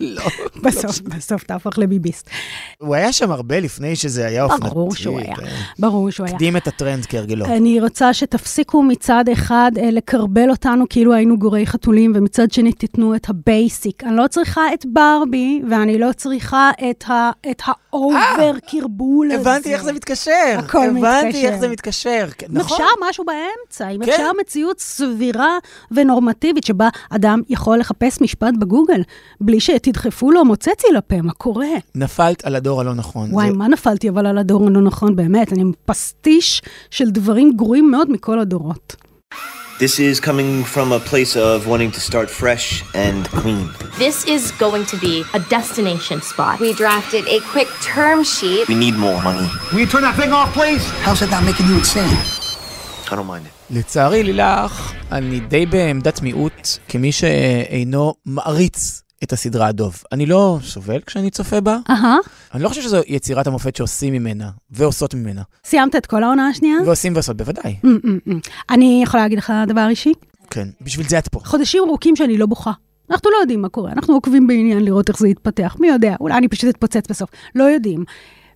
לא. 0.00 0.22
בסוף, 0.62 1.00
בסוף 1.00 1.44
תהפוך 1.44 1.78
לביביסט. 1.78 2.30
הוא 2.78 2.94
היה 2.94 3.12
שם 3.12 3.30
הרבה 3.30 3.60
לפני 3.60 3.96
שזה 3.96 4.26
היה 4.26 4.44
אופנתי. 4.44 4.68
ברור 4.68 4.94
שהוא 4.94 5.18
היה, 5.20 5.36
כן. 5.36 5.46
ברור 5.78 6.10
שהוא 6.10 6.26
היה. 6.26 6.34
הקדים 6.34 6.56
את 6.56 6.66
הטרנד 6.68 7.06
כהרגלו. 7.06 7.46
אני 7.46 7.80
רוצה 7.80 8.14
שתפסיקו 8.14 8.82
מצד 8.82 9.24
אחד 9.32 9.72
אה, 9.78 9.90
לערבל 9.90 10.50
אותנו 10.50 10.84
כאילו 10.88 11.14
היינו 11.14 11.38
גורי 11.38 11.66
חתולים, 11.66 12.12
ומצד 12.14 12.52
שני 12.52 12.72
תיתנו 12.72 13.14
את 13.14 13.28
ה 13.28 13.39
basic. 13.39 14.04
אני 14.04 14.16
לא 14.16 14.26
צריכה 14.26 14.74
את 14.74 14.86
ברבי, 14.86 15.62
ואני 15.70 15.98
לא 15.98 16.12
צריכה 16.16 16.70
את, 16.90 17.04
ה 17.92 18.04
over 18.04 18.52
קרבול 18.70 19.32
הזה. 19.32 19.50
הבנתי 19.50 19.74
איך 19.74 19.82
זה 19.82 19.92
מתקשר. 19.92 20.56
הכל 20.58 20.78
הבנתי 20.78 21.28
מתקשר. 21.28 21.48
איך 21.48 21.56
זה 21.60 21.68
מתקשר. 21.68 22.26
כן, 22.38 22.46
נכון. 22.50 22.76
אפשר 22.76 23.08
משהו 23.08 23.24
באמצע, 23.24 23.88
אם 23.88 24.04
כן. 24.04 24.12
אפשר 24.12 24.30
מציאות 24.40 24.80
סבירה 24.80 25.58
ונורמטיבית 25.90 26.64
שבה 26.64 26.88
אדם 27.10 27.42
יכול 27.48 27.78
לחפש 27.78 28.20
משפט 28.20 28.54
בגוגל, 28.58 29.02
בלי 29.40 29.60
שתדחפו 29.90 30.30
לו 30.30 30.44
מוצצי 30.44 30.86
לפה, 30.96 31.22
מה 31.22 31.32
קורה? 31.32 31.66
נפלת 31.94 32.44
על 32.44 32.56
הדור 32.56 32.80
הלא 32.80 32.94
נכון. 32.94 33.28
וואי, 33.34 33.46
זה- 33.50 33.56
מה 33.56 33.68
נפלתי 33.68 34.08
אבל 34.08 34.26
על 34.26 34.38
הדור 34.38 34.66
הלא 34.66 34.80
נכון, 34.80 35.16
באמת, 35.16 35.52
אני 35.52 35.64
פסטיש 35.84 36.62
של 36.90 37.10
דברים 37.10 37.52
גרועים 37.56 37.90
מאוד 37.90 38.10
מכל 38.10 38.40
הדורות. 38.40 38.96
This 39.80 39.96
is 39.98 40.20
coming 40.20 40.52
from 40.74 40.88
a 40.92 41.00
place 41.10 41.34
of 41.36 41.66
wanting 41.66 41.90
to 41.96 42.00
start 42.10 42.28
fresh 42.42 42.66
and 43.04 43.20
clean. 43.40 43.64
This 44.06 44.18
is 44.34 44.42
going 44.64 44.84
to 44.92 44.96
be 45.06 45.14
a 45.38 45.40
destination 45.56 46.18
spot. 46.30 46.54
We 46.64 46.70
drafted 46.84 47.24
a 47.36 47.38
quick 47.54 47.70
term 47.94 48.18
sheet. 48.34 48.64
We 48.72 48.78
need 48.86 48.96
more 49.06 49.18
money. 49.28 49.48
Will 49.72 49.80
you 49.84 49.90
turn 49.94 50.04
that 50.08 50.16
thing 50.20 50.32
off, 50.40 50.50
please? 50.60 50.84
How's 51.06 51.20
that 51.22 51.30
not 51.36 51.42
making 51.50 51.66
you 51.70 51.76
insane? 51.84 52.16
I 53.10 53.14
don't 53.16 53.30
mind 53.34 53.46
it. 53.46 53.52
לצערי, 53.70 54.22
לילך, 54.22 54.92
אני 55.12 55.40
די 55.40 55.66
בעמדת 55.66 56.22
מיעוט, 56.22 56.68
כמי 56.88 57.12
שאינו 57.12 58.14
מעריץ 58.26 59.02
את 59.22 59.32
הסדרה 59.32 59.66
הדוב. 59.66 60.02
אני 60.12 60.26
לא 60.26 60.58
סובל 60.62 61.00
כשאני 61.00 61.30
צופה 61.30 61.60
בה, 61.60 61.78
אהה, 61.90 62.16
אני 62.54 62.62
לא 62.62 62.68
חושב 62.68 62.82
שזו 62.82 63.00
יצירת 63.06 63.46
המופת 63.46 63.76
שעושים 63.76 64.12
ממנה, 64.12 64.50
ועושות 64.70 65.14
ממנה. 65.14 65.42
סיימת 65.64 65.96
את 65.96 66.06
כל 66.06 66.22
העונה 66.22 66.48
השנייה? 66.48 66.76
ועושים 66.86 67.14
ועושות, 67.14 67.36
בוודאי. 67.36 67.76
אמ, 67.84 67.98
אמ, 68.04 68.18
אמ. 68.28 68.38
אני 68.70 69.00
יכולה 69.04 69.22
להגיד 69.22 69.38
לך 69.38 69.52
דבר 69.68 69.86
אישי? 69.90 70.12
כן, 70.50 70.68
בשביל 70.80 71.08
זה 71.08 71.18
את 71.18 71.28
פה. 71.28 71.40
חודשים 71.44 71.82
ארוכים 71.88 72.16
שאני 72.16 72.38
לא 72.38 72.46
בוכה. 72.46 72.72
אנחנו 73.10 73.30
לא 73.30 73.36
יודעים 73.40 73.62
מה 73.62 73.68
קורה, 73.68 73.92
אנחנו 73.92 74.14
עוקבים 74.14 74.46
בעניין 74.46 74.84
לראות 74.84 75.08
איך 75.08 75.18
זה 75.18 75.28
יתפתח, 75.28 75.76
מי 75.80 75.88
יודע, 75.88 76.16
אולי 76.20 76.34
אני 76.34 76.48
פשוט 76.48 76.70
אתפוצץ 76.70 77.10
בסוף, 77.10 77.30
לא 77.54 77.64
יודעים. 77.64 78.04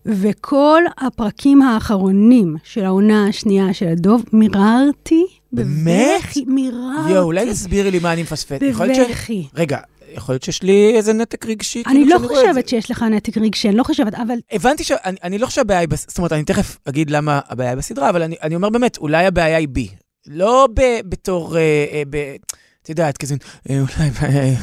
וכל 0.07 0.83
הפרקים 0.99 1.63
האחרונים 1.63 2.57
של 2.65 2.85
העונה 2.85 3.27
השנייה 3.29 3.75
של 3.75 3.89
הדוב, 3.89 4.25
מיררתי 4.33 5.25
באמת? 5.53 6.21
בבכי, 6.25 6.45
מיררתי. 6.47 7.11
יואו, 7.11 7.25
אולי 7.25 7.51
תסבירי 7.51 7.91
לי 7.91 7.99
מה 7.99 8.13
אני 8.13 8.23
מפספס. 8.23 8.59
להיות 8.63 8.95
ש- 8.95 8.99
בבכי. 9.11 9.49
רגע, 9.55 9.79
יכול 10.15 10.33
להיות 10.33 10.43
שיש 10.43 10.63
לי 10.63 10.93
איזה 10.97 11.13
נתק 11.13 11.47
רגשי. 11.47 11.83
אני 11.87 11.95
כאילו, 11.95 12.19
לא 12.23 12.29
חושבת. 12.29 12.69
שיש 12.69 12.91
לך 12.91 13.03
נתק 13.03 13.39
רגשי, 13.39 13.69
אני 13.69 13.77
לא 13.77 13.83
חושבת, 13.83 14.15
אבל 14.15 14.39
הבנתי 14.53 14.85
שאני 14.85 15.17
אני 15.23 15.39
לא 15.39 15.47
חושב 15.47 15.57
שהבעיה 15.57 15.81
היא, 15.81 15.89
זאת 15.93 16.19
אומרת, 16.19 16.33
אני 16.33 16.45
תכף 16.45 16.79
אגיד 16.89 17.11
למה 17.11 17.41
הבעיה 17.49 17.71
היא 17.71 17.79
בסדרה, 17.79 18.11
אבל 18.11 18.23
אני, 18.23 18.37
אני 18.43 18.55
אומר 18.55 18.71
באמת, 18.71 18.99
אולי 18.99 19.27
הבעיה 19.27 19.57
היא 19.57 19.69
בי. 19.69 19.89
לא 20.27 20.69
ב, 20.75 20.81
בתור, 21.09 21.57
אה, 21.57 21.87
אה, 21.93 22.03
ב, 22.11 22.37
את 22.85 22.89
יודעת, 22.89 23.19
כזה, 23.19 23.35
אה, 23.71 23.81
אולי, 23.81 24.11
אה, 24.23 24.55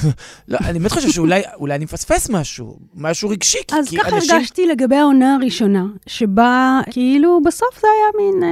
לא, 0.48 0.58
אני 0.66 0.80
באמת 0.80 0.92
חושב 0.92 1.10
שאולי 1.10 1.42
אולי 1.56 1.76
אני 1.76 1.84
מפספס 1.86 2.30
משהו, 2.30 2.78
משהו 2.96 3.30
רגשי. 3.30 3.58
כי- 3.68 3.76
אז 3.76 3.90
כי 3.90 3.98
ככה 3.98 4.16
אנשים- 4.16 4.36
הרגשתי 4.36 4.66
לגבי 4.66 4.96
העונה 4.96 5.36
הראשונה, 5.36 5.86
שבה 6.08 6.80
כאילו 6.92 7.40
בסוף 7.46 7.82
זה 7.82 7.88
היה 7.98 8.26
מין, 8.32 8.44
אה, 8.44 8.50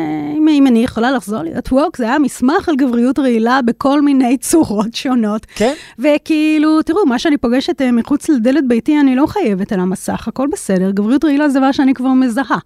אם, 0.58 0.68
אני 0.68 0.84
יכולה 0.84 1.12
לחזור 1.12 1.42
להיות 1.44 1.74
ווק, 1.74 1.98
זה 1.98 2.04
היה 2.04 2.20
מסמך 2.20 2.70
על 2.70 2.76
גבריות 2.76 3.20
רעילה 3.20 3.60
בכל 3.66 4.02
מיני 4.02 4.38
צורות 4.38 4.96
שונות. 4.96 5.46
כן? 5.56 5.74
וכאילו, 6.00 6.82
תראו, 6.82 7.06
מה 7.06 7.20
שאני 7.20 7.38
פוגשת 7.38 7.82
אה, 7.82 7.92
מחוץ 7.92 8.30
לדלת 8.30 8.68
ביתי, 8.68 9.00
אני 9.00 9.16
לא 9.16 9.26
חייבת 9.28 9.72
על 9.72 9.80
המסך, 9.80 10.28
הכל 10.28 10.48
בסדר, 10.52 10.92
גבריות 10.92 11.26
רעילה 11.26 11.50
זה 11.50 11.60
דבר 11.60 11.72
שאני 11.72 11.94
כבר 11.94 12.10
מזהה. 12.14 12.58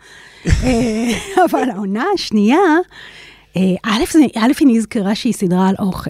אבל 1.51 1.69
העונה 1.69 2.03
השנייה, 2.13 2.57
א', 3.57 4.03
זה- 4.11 4.19
א', 4.35 4.51
היא 4.59 4.67
נזכרה 4.67 5.15
שהיא 5.15 5.33
סדרה 5.33 5.67
על 5.69 5.75
אוכל. 5.79 6.09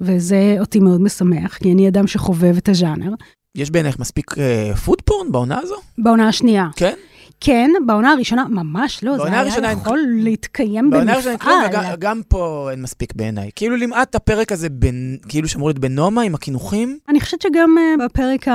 וזה 0.00 0.56
אותי 0.60 0.80
מאוד 0.80 1.00
משמח, 1.00 1.56
כי 1.56 1.72
אני 1.72 1.88
אדם 1.88 2.06
שחובב 2.06 2.56
את 2.56 2.68
הז'אנר. 2.68 3.10
יש 3.54 3.70
בעינייך 3.70 3.98
מספיק 3.98 4.38
אה, 4.38 4.76
פוד 4.76 5.02
פורן 5.02 5.32
בעונה 5.32 5.58
הזו? 5.58 5.74
בעונה 5.98 6.28
השנייה. 6.28 6.68
כן? 6.76 6.94
כן, 7.40 7.70
בעונה 7.86 8.12
הראשונה, 8.12 8.44
ממש 8.48 9.04
לא, 9.04 9.16
זה 9.16 9.24
היה 9.24 9.40
הראשונה 9.40 9.70
אין 9.70 9.78
יכול 9.78 10.00
להתקיים 10.18 10.90
בעונה 10.90 11.12
הראשונה 11.12 11.38
כלום, 11.38 11.54
במפעל. 11.64 11.82
וגם 11.82 12.14
גם 12.14 12.20
פה 12.28 12.68
אין 12.70 12.82
מספיק 12.82 13.14
בעיניי. 13.14 13.50
כאילו 13.56 13.76
למעט 13.76 14.14
הפרק 14.14 14.52
הזה, 14.52 14.68
בין, 14.68 15.16
כאילו 15.28 15.48
שאמור 15.48 15.68
להיות 15.68 15.78
בנומה 15.78 16.22
עם 16.22 16.34
הקינוחים. 16.34 16.98
אני 17.08 17.20
חושבת 17.20 17.42
שגם 17.42 17.76
uh, 17.78 18.04
בפרק 18.04 18.48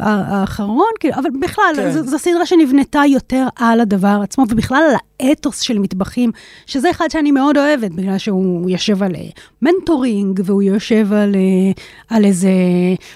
האחרון, 0.00 0.90
כאילו, 1.00 1.14
אבל 1.14 1.30
בכלל, 1.40 1.72
כן. 1.76 1.90
זו, 1.92 2.02
זו 2.02 2.18
סדרה 2.18 2.46
שנבנתה 2.46 3.02
יותר 3.08 3.46
על 3.56 3.80
הדבר 3.80 4.20
עצמו, 4.22 4.44
ובכלל 4.48 4.82
על 4.90 4.96
האתוס 5.20 5.60
של 5.60 5.78
מטבחים, 5.78 6.30
שזה 6.66 6.90
אחד 6.90 7.08
שאני 7.10 7.30
מאוד 7.30 7.58
אוהבת, 7.58 7.90
בגלל 7.90 8.18
שהוא 8.18 8.70
יושב 8.70 9.02
על 9.02 9.14
אה, 9.14 9.20
מנטורינג, 9.62 10.40
והוא 10.44 10.62
יושב 10.62 11.12
על, 11.12 11.34
אה, 11.34 11.72
על 12.16 12.24
איזה 12.24 12.50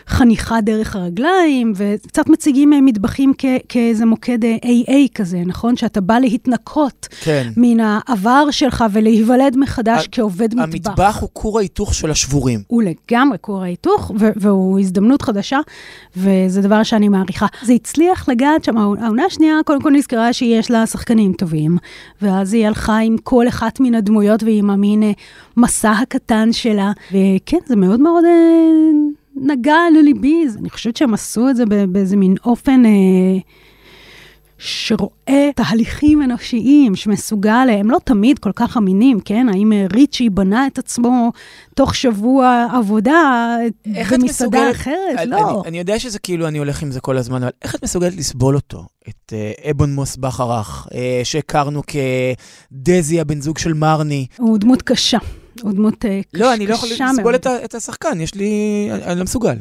חניכה 0.06 0.60
דרך 0.60 0.96
הרגליים, 0.96 1.72
וקצת 1.76 2.28
מציגים 2.28 2.72
אה, 2.72 2.80
מטבחים 2.80 3.32
כ- 3.38 3.44
כאיזה 3.68 4.06
מוקד 4.06 4.44
אה, 4.44 4.56
AA 4.86 5.08
כזה, 5.14 5.42
נכון? 5.46 5.76
שאתה 5.76 6.00
בא 6.00 6.18
להתנקות 6.18 7.08
כן. 7.20 7.50
מן 7.56 7.80
העבר 7.80 8.50
שלך 8.50 8.84
ולהיוולד 8.92 9.56
מחדש 9.56 10.04
ה- 10.04 10.08
כעובד 10.12 10.54
מטבח. 10.54 10.62
המטבח 10.90 11.18
הוא 11.20 11.28
כור 11.32 11.58
ההיתוך 11.58 11.94
של 11.94 12.10
השבורים. 12.10 12.60
הוא 12.66 12.82
לגמרי 12.82 13.38
כור 13.40 13.62
ההיתוך, 13.62 14.10
ו- 14.20 14.28
והוא 14.36 14.78
הזדמנות 14.80 15.22
חדשה, 15.22 15.58
וזה 16.16 16.62
דבר 16.62 16.82
שאני 16.82 17.08
מעריכה. 17.08 17.46
זה 17.62 17.72
הצליח 17.72 18.28
לגעת 18.28 18.64
שם, 18.64 18.76
העונה 18.78 19.24
השנייה, 19.24 19.54
קודם 19.66 19.82
כל 19.82 19.90
נזכרה 19.90 20.32
שיש 20.32 20.70
לה 20.70 20.86
שחקנים 20.86 21.32
טובים, 21.32 21.78
ואז 22.22 22.52
היא 22.52 22.66
הלכה 22.66 22.98
עם 22.98 23.16
כל 23.22 23.48
אחת 23.48 23.80
מן 23.80 23.94
הדמויות 23.94 24.42
ועם 24.42 24.70
המין 24.70 25.02
אה, 25.02 25.12
מסע 25.56 25.90
הקטן 25.90 26.52
שלה, 26.52 26.92
וכן, 27.12 27.58
זה 27.66 27.76
מאוד 27.76 28.00
מאוד 28.00 28.24
אה, 28.24 28.30
נגע 29.36 29.76
לליבי, 29.98 30.44
אני 30.60 30.70
חושבת 30.70 30.96
שהם 30.96 31.14
עשו 31.14 31.48
את 31.48 31.56
זה 31.56 31.64
באיזה 31.88 32.16
מין 32.16 32.34
אופן... 32.44 32.86
אה, 32.86 32.90
שרואה 34.58 35.50
תהליכים 35.56 36.22
אנושיים, 36.22 36.96
שמסוגל, 36.96 37.68
הם 37.72 37.90
לא 37.90 37.98
תמיד 38.04 38.38
כל 38.38 38.52
כך 38.56 38.76
אמינים, 38.76 39.20
כן? 39.20 39.46
האם 39.48 39.72
אה, 39.72 39.86
ריצ'י 39.92 40.30
בנה 40.30 40.66
את 40.66 40.78
עצמו 40.78 41.32
תוך 41.74 41.94
שבוע 41.94 42.66
עבודה 42.74 43.56
במסעדה 43.86 44.16
מסוגלת- 44.24 44.74
אחרת? 44.74 45.18
אני, 45.18 45.30
לא. 45.30 45.60
אני, 45.60 45.68
אני 45.68 45.78
יודע 45.78 45.98
שזה 45.98 46.18
כאילו, 46.18 46.48
אני 46.48 46.58
הולך 46.58 46.82
עם 46.82 46.90
זה 46.90 47.00
כל 47.00 47.16
הזמן, 47.16 47.42
אבל 47.42 47.52
איך 47.62 47.74
את 47.74 47.82
מסוגלת 47.84 48.16
לסבול 48.16 48.54
אותו? 48.54 48.86
את 49.08 49.32
uh, 49.32 49.70
אבון 49.70 49.94
מוס 49.94 50.16
בחרך, 50.16 50.86
uh, 50.86 50.90
שהכרנו 51.24 51.82
כדזי, 52.72 53.20
הבן 53.20 53.40
זוג 53.40 53.58
של 53.58 53.72
מרני. 53.72 54.26
הוא 54.38 54.58
דמות 54.58 54.82
קשה. 54.82 55.18
הוא 55.62 55.72
דמות 55.72 56.04
אה, 56.04 56.20
קש, 56.22 56.40
לא, 56.40 56.54
אני 56.54 56.66
לא 56.66 56.74
יכול 56.74 56.88
קשה 56.92 57.06
לסבול 57.12 57.32
מאוד. 57.32 57.46
את, 57.64 57.74
השחקן, 57.74 58.20
יש 58.20 58.34
לי... 58.34 58.52
אני 59.04 59.18
לא 59.18 59.24
מסוגל. 59.24 59.56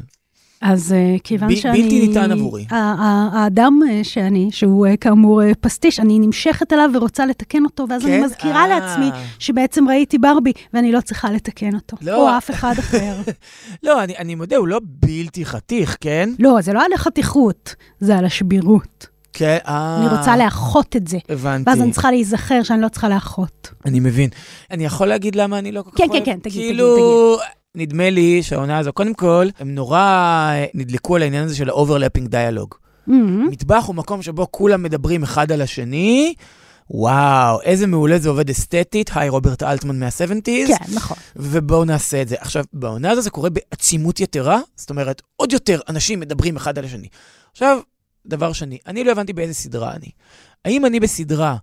אז 0.61 0.91
uh, 0.91 1.21
כיוון 1.23 1.49
ב- 1.49 1.55
שאני... 1.55 1.83
בלתי 1.83 2.07
ניתן 2.07 2.31
עבורי. 2.31 2.65
האדם 2.69 3.79
uh, 3.83 4.03
שאני, 4.03 4.49
שהוא 4.51 4.87
uh, 4.87 4.89
כאמור 5.01 5.41
פסטיש, 5.61 5.99
אני 5.99 6.19
נמשכת 6.19 6.73
אליו 6.73 6.89
ורוצה 6.93 7.25
לתקן 7.25 7.63
אותו, 7.63 7.85
ואז 7.89 8.01
כן? 8.01 8.11
אני 8.11 8.23
מזכירה 8.23 8.61
אה. 8.61 8.67
לעצמי 8.67 9.09
שבעצם 9.39 9.89
ראיתי 9.89 10.17
ברבי, 10.17 10.51
ואני 10.73 10.91
לא 10.91 11.01
צריכה 11.01 11.31
לתקן 11.31 11.75
אותו. 11.75 11.97
לא. 12.01 12.31
או 12.31 12.37
אף 12.37 12.51
אחד 12.51 12.73
אחר. 12.79 13.15
לא, 13.83 14.03
אני, 14.03 14.17
אני 14.17 14.35
מודה, 14.35 14.55
הוא 14.55 14.67
לא 14.67 14.79
בלתי 14.83 15.45
חתיך, 15.45 15.97
כן? 16.01 16.29
לא, 16.39 16.61
זה 16.61 16.73
לא 16.73 16.85
על 16.85 16.93
החתיכות, 16.93 17.75
זה 17.99 18.17
על 18.17 18.25
השבירות. 18.25 19.07
כן, 19.33 19.57
אה... 19.67 19.97
אני 19.99 20.17
רוצה 20.17 20.37
לאחות 20.37 20.95
את 20.95 21.07
זה. 21.07 21.17
הבנתי. 21.29 21.69
ואז 21.69 21.81
אני 21.81 21.91
צריכה 21.91 22.11
להיזכר 22.11 22.63
שאני 22.63 22.81
לא 22.81 22.89
צריכה 22.89 23.09
לאחות. 23.09 23.69
אני 23.85 23.99
מבין. 23.99 24.29
אני 24.71 24.85
יכול 24.85 25.07
להגיד 25.07 25.35
למה 25.35 25.59
אני 25.59 25.71
לא 25.71 25.81
כל 25.81 25.91
כך 25.91 25.97
כן? 25.97 26.07
כן, 26.11 26.25
כן, 26.25 26.39
תגיד, 26.39 26.61
כאילו, 26.61 27.37
נדמה 27.77 28.09
לי 28.09 28.43
שהעונה 28.43 28.77
הזו, 28.77 28.93
קודם 28.93 29.13
כל, 29.13 29.47
הם 29.59 29.75
נורא 29.75 29.99
אה, 29.99 30.65
נדלקו 30.73 31.15
על 31.15 31.21
העניין 31.21 31.43
הזה 31.43 31.55
של 31.55 31.69
ה-overlapping 31.69 32.29
dialogue. 32.31 32.75
מהמם. 33.07 33.47
מטבח 33.47 33.83
הוא 33.87 33.95
מקום 33.95 34.21
שבו 34.21 34.47
כולם 34.51 34.83
מדברים 34.83 35.23
אחד 35.23 35.51
על 35.51 35.61
השני. 35.61 36.33
וואו, 36.91 37.61
איזה 37.61 37.87
מעולה 37.87 38.19
זה 38.19 38.29
עובד 38.29 38.49
אסתטית. 38.49 39.09
היי, 39.15 39.29
רוברט 39.29 39.63
אלטמן 39.63 39.99
מה-70's. 39.99 40.67
כן, 40.67 40.93
נכון. 40.95 41.17
ובואו 41.35 41.85
נעשה 41.85 42.21
את 42.21 42.27
זה. 42.27 42.35
עכשיו, 42.39 42.63
בעונה 42.73 43.11
הזו 43.11 43.21
זה 43.21 43.29
קורה 43.29 43.49
בעצימות 43.49 44.19
יתרה, 44.19 44.59
זאת 44.75 44.89
אומרת, 44.89 45.21
עוד 45.35 45.53
יותר 45.53 45.79
אנשים 45.89 46.19
מדברים 46.19 46.55
אחד 46.55 46.77
על 46.77 46.85
השני. 46.85 47.07
עכשיו, 47.51 47.79
דבר 48.25 48.53
שני, 48.53 48.77
אני 48.87 49.03
לא 49.03 49.11
הבנתי 49.11 49.33
באיזה 49.33 49.53
סדרה 49.53 49.93
אני. 49.93 50.09
האם 50.65 50.85
אני 50.85 50.99
בסדרה 50.99 51.55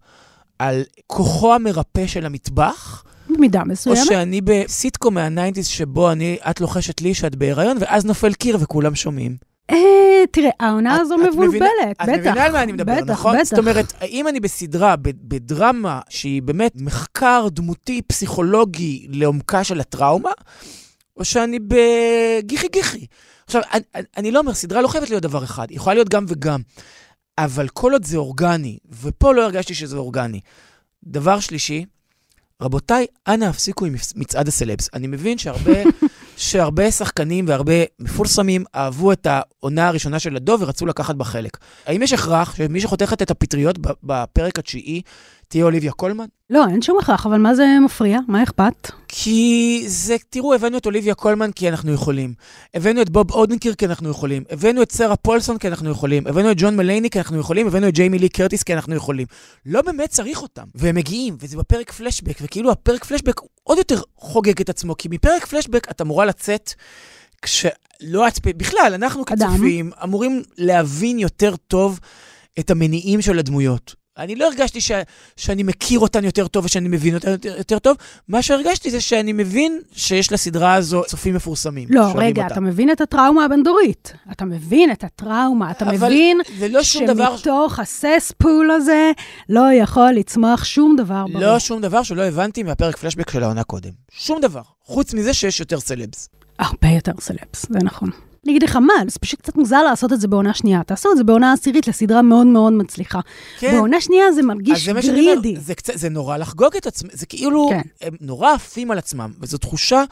על 0.58 0.82
כוחו 1.06 1.54
המרפא 1.54 2.06
של 2.06 2.26
המטבח, 2.26 3.04
במידה 3.28 3.60
או 3.60 3.66
מסוימת. 3.66 3.98
שאני 4.04 4.40
בסיטקום 4.40 5.14
מה-90's 5.14 5.64
שבו 5.64 6.12
אני, 6.12 6.36
את 6.50 6.60
לוחשת 6.60 7.00
לי 7.00 7.14
שאת 7.14 7.34
בהיריון, 7.34 7.76
ואז 7.80 8.04
נופל 8.04 8.32
קיר 8.32 8.58
וכולם 8.60 8.94
שומעים. 8.94 9.36
אה, 9.70 9.76
תראה, 10.30 10.50
העונה 10.60 11.00
הזו 11.00 11.16
מבולבלת, 11.18 11.68
בטח. 11.92 12.04
את 12.04 12.08
מבינה 12.08 12.44
על 12.44 12.52
מה 12.52 12.62
אני 12.62 12.72
מדבר, 12.72 13.00
נכון? 13.06 13.36
בטח. 13.36 13.44
זאת 13.44 13.58
אומרת, 13.58 13.92
האם 14.00 14.28
אני 14.28 14.40
בסדרה, 14.40 14.94
בדרמה 15.02 16.00
שהיא 16.08 16.42
באמת 16.42 16.72
מחקר 16.76 17.46
דמותי 17.50 18.02
פסיכולוגי 18.02 19.06
לעומקה 19.10 19.64
של 19.64 19.80
הטראומה, 19.80 20.30
או 21.16 21.24
שאני 21.24 21.58
בגיחי 21.58 22.68
גיחי? 22.68 23.06
עכשיו, 23.46 23.62
אני 24.16 24.30
לא 24.30 24.38
אומר, 24.38 24.54
סדרה 24.54 24.82
לא 24.82 24.88
חייבת 24.88 25.10
להיות 25.10 25.22
דבר 25.22 25.44
אחד, 25.44 25.70
היא 25.70 25.76
יכולה 25.76 25.94
להיות 25.94 26.08
גם 26.08 26.24
וגם, 26.28 26.60
אבל 27.38 27.68
כל 27.68 27.92
עוד 27.92 28.04
זה 28.04 28.16
אורגני, 28.16 28.78
ופה 29.02 29.32
לא 29.32 29.44
הרגשתי 29.44 29.74
שזה 29.74 29.96
אורגני. 29.96 30.40
דבר 31.04 31.40
שלישי, 31.40 31.84
רבותיי, 32.62 33.06
אנא 33.28 33.44
הפסיקו 33.44 33.84
עם 33.84 33.94
מצעד 34.16 34.48
הסלבס. 34.48 34.90
אני 34.94 35.06
מבין 35.06 35.38
שהרבה, 35.38 35.82
שהרבה 36.36 36.90
שחקנים 36.90 37.44
והרבה 37.48 37.72
מפורסמים 37.98 38.64
אהבו 38.74 39.12
את 39.12 39.26
העונה 39.30 39.88
הראשונה 39.88 40.18
של 40.18 40.36
הדוב 40.36 40.62
ורצו 40.62 40.86
לקחת 40.86 41.14
בה 41.14 41.24
חלק. 41.24 41.58
האם 41.86 42.02
יש 42.02 42.12
הכרח 42.12 42.56
שמי 42.56 42.80
שחותכת 42.80 43.22
את 43.22 43.30
הפטריות 43.30 43.78
בפרק 44.02 44.58
התשיעי 44.58 45.02
תהיה 45.54 45.64
אוליביה 45.64 45.92
קולמן? 45.92 46.24
לא, 46.50 46.64
אין 46.68 46.82
שום 46.82 46.98
הכרח, 46.98 47.26
אבל 47.26 47.38
מה 47.38 47.54
זה 47.54 47.66
מפריע? 47.84 48.18
מה 48.28 48.42
אכפת? 48.42 48.90
כי 49.08 49.84
זה, 49.86 50.16
תראו, 50.30 50.54
הבאנו 50.54 50.78
את 50.78 50.86
אוליביה 50.86 51.14
קולמן 51.14 51.52
כי 51.52 51.68
אנחנו 51.68 51.92
יכולים. 51.92 52.34
הבאנו 52.74 53.02
את 53.02 53.10
בוב 53.10 53.32
אודנקיר 53.32 53.74
כי 53.74 53.86
אנחנו 53.86 54.10
יכולים. 54.10 54.44
הבאנו 54.50 54.82
את 54.82 54.92
סרה 54.92 55.16
פולסון 55.16 55.58
כי 55.58 55.68
אנחנו 55.68 55.90
יכולים. 55.90 56.26
הבאנו 56.26 56.50
את 56.50 56.56
ג'ון 56.58 56.76
מלייני 56.76 57.10
כי 57.10 57.18
אנחנו 57.18 57.38
יכולים. 57.38 57.66
הבאנו 57.66 57.88
את 57.88 57.94
ג'יימי 57.94 58.18
לי 58.18 58.28
קרטיס 58.28 58.62
כי 58.62 58.74
אנחנו 58.74 58.94
יכולים. 58.94 59.26
לא 59.66 59.82
באמת 59.82 60.08
צריך 60.08 60.42
אותם. 60.42 60.64
והם 60.74 60.94
מגיעים, 60.94 61.36
וזה 61.40 61.56
בפרק 61.56 61.92
פלשבק, 61.92 62.38
וכאילו 62.42 62.70
הפרק 62.70 63.04
פלשבק 63.04 63.40
עוד 63.62 63.78
יותר 63.78 64.00
חוגג 64.16 64.60
את 64.60 64.68
עצמו, 64.68 64.96
כי 64.96 65.08
מפרק 65.10 65.46
פלשבק 65.46 65.90
את 65.90 66.00
אמורה 66.00 66.24
לצאת 66.24 66.72
כשלא 67.42 68.28
את... 68.28 68.40
בכלל, 68.44 68.92
אנחנו 68.94 69.24
אדם. 69.32 69.48
כצופים 69.48 69.90
אמורים 70.04 70.42
להבין 70.58 71.18
יותר 71.18 71.56
טוב 71.56 72.00
את 72.58 72.70
המניעים 72.70 73.22
של 73.22 73.38
הדמויות. 73.38 74.03
אני 74.18 74.36
לא 74.36 74.46
הרגשתי 74.46 74.80
ש, 74.80 74.90
שאני 75.36 75.62
מכיר 75.62 76.00
אותן 76.00 76.24
יותר 76.24 76.46
טוב 76.48 76.64
ושאני 76.64 76.88
מבין 76.88 77.14
אותן 77.14 77.30
יותר, 77.30 77.58
יותר 77.58 77.78
טוב, 77.78 77.96
מה 78.28 78.42
שהרגשתי 78.42 78.90
זה 78.90 79.00
שאני 79.00 79.32
מבין 79.32 79.80
שיש 79.92 80.32
לסדרה 80.32 80.74
הזו 80.74 81.02
צופים 81.06 81.34
מפורסמים. 81.34 81.88
לא, 81.90 82.12
רגע, 82.14 82.42
אותה. 82.42 82.54
אתה 82.54 82.60
מבין 82.60 82.90
את 82.90 83.00
הטראומה 83.00 83.44
הבין-דורית. 83.44 84.12
אתה 84.32 84.44
מבין 84.44 84.90
את 84.90 85.04
הטראומה, 85.04 85.70
אתה 85.70 85.84
מבין 85.84 86.40
לא 86.70 86.82
שום 86.82 87.06
דבר... 87.06 87.36
שמתוך 87.36 87.78
הסספול 87.78 88.70
הזה 88.70 89.12
לא 89.48 89.72
יכול 89.72 90.10
לצמוח 90.10 90.64
שום 90.64 90.96
דבר. 90.96 91.24
לא 91.34 91.58
שום 91.58 91.80
דבר 91.80 92.02
שלא 92.02 92.22
הבנתי 92.22 92.62
מהפרק 92.62 92.96
פלשבק 92.96 93.30
של 93.30 93.42
העונה 93.42 93.64
קודם. 93.64 93.90
שום 94.10 94.40
דבר. 94.40 94.62
חוץ 94.84 95.14
מזה 95.14 95.34
שיש 95.34 95.60
יותר 95.60 95.80
סלבס. 95.80 96.28
הרבה 96.58 96.88
יותר 96.88 97.12
סלפס, 97.20 97.66
זה 97.70 97.78
נכון. 97.82 98.10
אני 98.44 98.52
אגיד 98.52 98.62
לך 98.62 98.76
מה, 98.76 98.94
זה 99.08 99.18
פשוט 99.18 99.40
קצת 99.40 99.56
מוזר 99.56 99.82
לעשות 99.82 100.12
את 100.12 100.20
זה 100.20 100.28
בעונה 100.28 100.54
שנייה. 100.54 100.82
תעשו 100.82 101.12
את 101.12 101.16
זה 101.16 101.24
בעונה 101.24 101.52
עשירית 101.52 101.88
לסדרה 101.88 102.22
מאוד 102.22 102.46
מאוד 102.46 102.72
מצליחה. 102.72 103.20
כן. 103.58 103.72
בעונה 103.72 104.00
שנייה 104.00 104.32
זה 104.32 104.42
מרגיש 104.42 104.78
זה 104.78 105.02
שאני 105.02 105.20
אומר, 105.20 105.34
greedy. 105.34 105.60
זה, 105.60 105.74
קצת, 105.74 105.92
זה 105.96 106.08
נורא 106.08 106.36
לחגוג 106.36 106.76
את 106.76 106.86
עצמם, 106.86 107.08
זה 107.12 107.26
כאילו, 107.26 107.68
כן. 107.70 107.80
הם 108.00 108.14
נורא 108.20 108.52
עפים 108.52 108.90
על 108.90 108.98
עצמם, 108.98 109.32
וזו 109.40 109.58
תחושה 109.58 110.04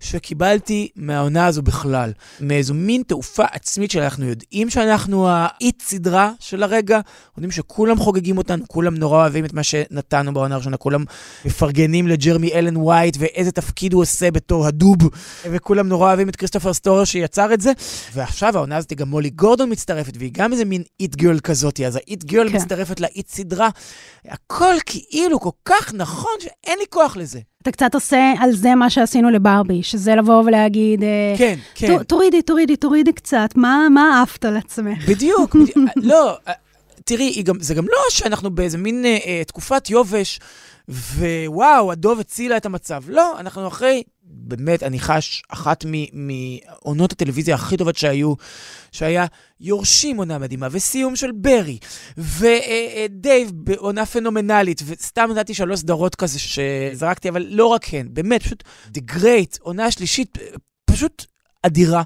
שקיבלתי 0.00 0.88
מהעונה 0.96 1.46
הזו 1.46 1.62
בכלל. 1.62 2.12
מאיזו 2.40 2.74
מין 2.74 3.02
תעופה 3.06 3.44
עצמית 3.52 3.90
שאנחנו 3.90 4.24
יודעים 4.26 4.70
שאנחנו 4.70 5.28
ה 5.28 5.46
it 5.46 5.82
סדרה 5.82 6.32
של 6.40 6.62
הרגע, 6.62 7.00
יודעים 7.36 7.50
שכולם 7.50 7.98
חוגגים 7.98 8.38
אותנו, 8.38 8.64
כולם 8.68 8.94
נורא 8.94 9.16
אוהבים 9.16 9.44
את 9.44 9.52
מה 9.52 9.62
שנתנו 9.62 10.34
בעונה 10.34 10.54
הראשונה, 10.54 10.76
כולם 10.76 11.04
מפרגנים 11.44 12.08
לג'רמי 12.08 12.52
אלן 12.52 12.76
ווייט 12.76 13.16
ואיזה 13.18 13.52
תפקיד 13.52 13.92
הוא 13.92 14.02
עושה 14.02 14.30
בתור 14.30 14.66
הדוב, 14.66 14.96
וכולם 15.44 15.88
נורא 15.88 16.08
אוהבים 16.08 16.28
את 16.28 16.36
כריסטופר 16.36 16.72
סטורר 16.72 17.04
שיצר 17.04 17.54
את 17.54 17.60
זה. 17.60 17.72
ועכשיו 18.14 18.56
העונה 18.56 18.76
הזאת 18.76 18.92
גם 18.92 19.08
מולי 19.08 19.30
גורדון 19.30 19.72
מצטרפת, 19.72 20.12
והיא 20.18 20.30
גם 20.32 20.52
איזה 20.52 20.64
מין 20.64 20.82
איט 21.00 21.16
גרל 21.16 21.40
כזאת, 21.40 21.80
אז 21.80 21.96
האיט 21.96 22.24
גרל 22.24 22.48
כן. 22.48 22.56
מצטרפת 22.56 23.00
לאיט 23.00 23.28
סדרה. 23.28 23.68
הכל 24.28 24.74
כאילו 24.86 25.40
כל 25.40 25.50
כך 25.64 25.94
נכון 25.94 26.32
שאין 26.40 26.78
לי 26.78 26.84
כוח 26.90 27.16
לזה. 27.16 27.40
אתה 27.68 27.72
קצת 27.72 27.94
עושה 27.94 28.32
על 28.40 28.52
זה 28.52 28.74
מה 28.74 28.90
שעשינו 28.90 29.30
לברבי, 29.30 29.82
שזה 29.82 30.14
לבוא 30.14 30.42
ולהגיד, 30.46 31.02
אה, 31.02 31.34
כן, 31.38 31.54
כן. 31.74 31.98
"ת- 31.98 32.08
תורידי, 32.08 32.42
תורידי, 32.42 32.76
תורידי 32.76 33.12
קצת, 33.12 33.48
מה 33.56 34.22
עפת 34.22 34.44
על 34.44 34.56
עצמך? 34.56 35.08
בדיוק, 35.08 35.54
בדיוק. 35.56 35.76
לא, 35.96 36.36
אה, 36.48 36.52
תראי, 37.04 37.42
גם, 37.42 37.54
זה 37.60 37.74
גם 37.74 37.84
לא 37.84 37.98
שאנחנו 38.10 38.50
באיזה 38.50 38.78
מין 38.78 39.04
אה, 39.04 39.18
אה, 39.26 39.42
תקופת 39.46 39.90
יובש, 39.90 40.40
ווואו, 40.88 41.92
הדוב 41.92 42.20
הצילה 42.20 42.56
את 42.56 42.66
המצב. 42.66 43.02
לא, 43.08 43.40
אנחנו 43.40 43.68
אחרי, 43.68 44.02
באמת, 44.28 44.82
אני 44.82 45.00
חושב 45.00 45.42
אחת 45.48 45.84
מעונות 46.12 47.12
הטלוויזיה 47.12 47.54
הכי 47.54 47.76
טובות 47.76 47.96
שהיו, 47.96 48.34
שהיה 48.92 49.26
יורשים 49.60 50.16
עונה 50.16 50.38
מדהימה, 50.38 50.68
וסיום 50.70 51.16
של 51.16 51.32
ברי, 51.32 51.78
ודייב 52.18 53.50
בעונה 53.54 54.06
פנומנלית, 54.06 54.82
וסתם 54.86 55.30
נתתי 55.36 55.54
שלוש 55.54 55.80
סדרות 55.80 56.14
כזה 56.14 56.38
שזרקתי, 56.38 57.28
אבל 57.28 57.46
לא 57.50 57.66
רק 57.66 57.94
הן, 57.94 58.08
באמת, 58.12 58.42
פשוט 58.42 58.64
The 58.94 59.00
Great, 59.12 59.58
עונה 59.60 59.90
שלישית, 59.90 60.38
פשוט 60.84 61.24
אדירה. 61.62 62.02